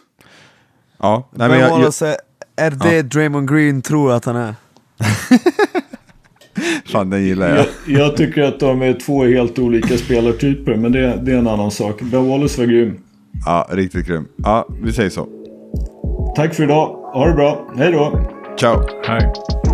[0.99, 1.29] ja.
[1.31, 2.17] Nej, men Men jag, jag, Wallace,
[2.57, 4.55] är det Draymond Green tror att han är?
[6.93, 7.59] fan, den gillar jag.
[7.59, 11.47] Jag, jag tycker att de är två helt olika spelartyper, men det, det är en
[11.47, 12.03] annan sak.
[12.03, 12.99] Ben Wallace var grym.
[13.47, 14.29] Ja, riktigt grym.
[14.37, 15.29] Ja, vi säger så.
[16.37, 16.87] Tack för idag.
[16.87, 17.73] Ha det bra.
[17.77, 18.21] Hej då.
[18.57, 18.81] Ciao.
[19.05, 19.72] Hej.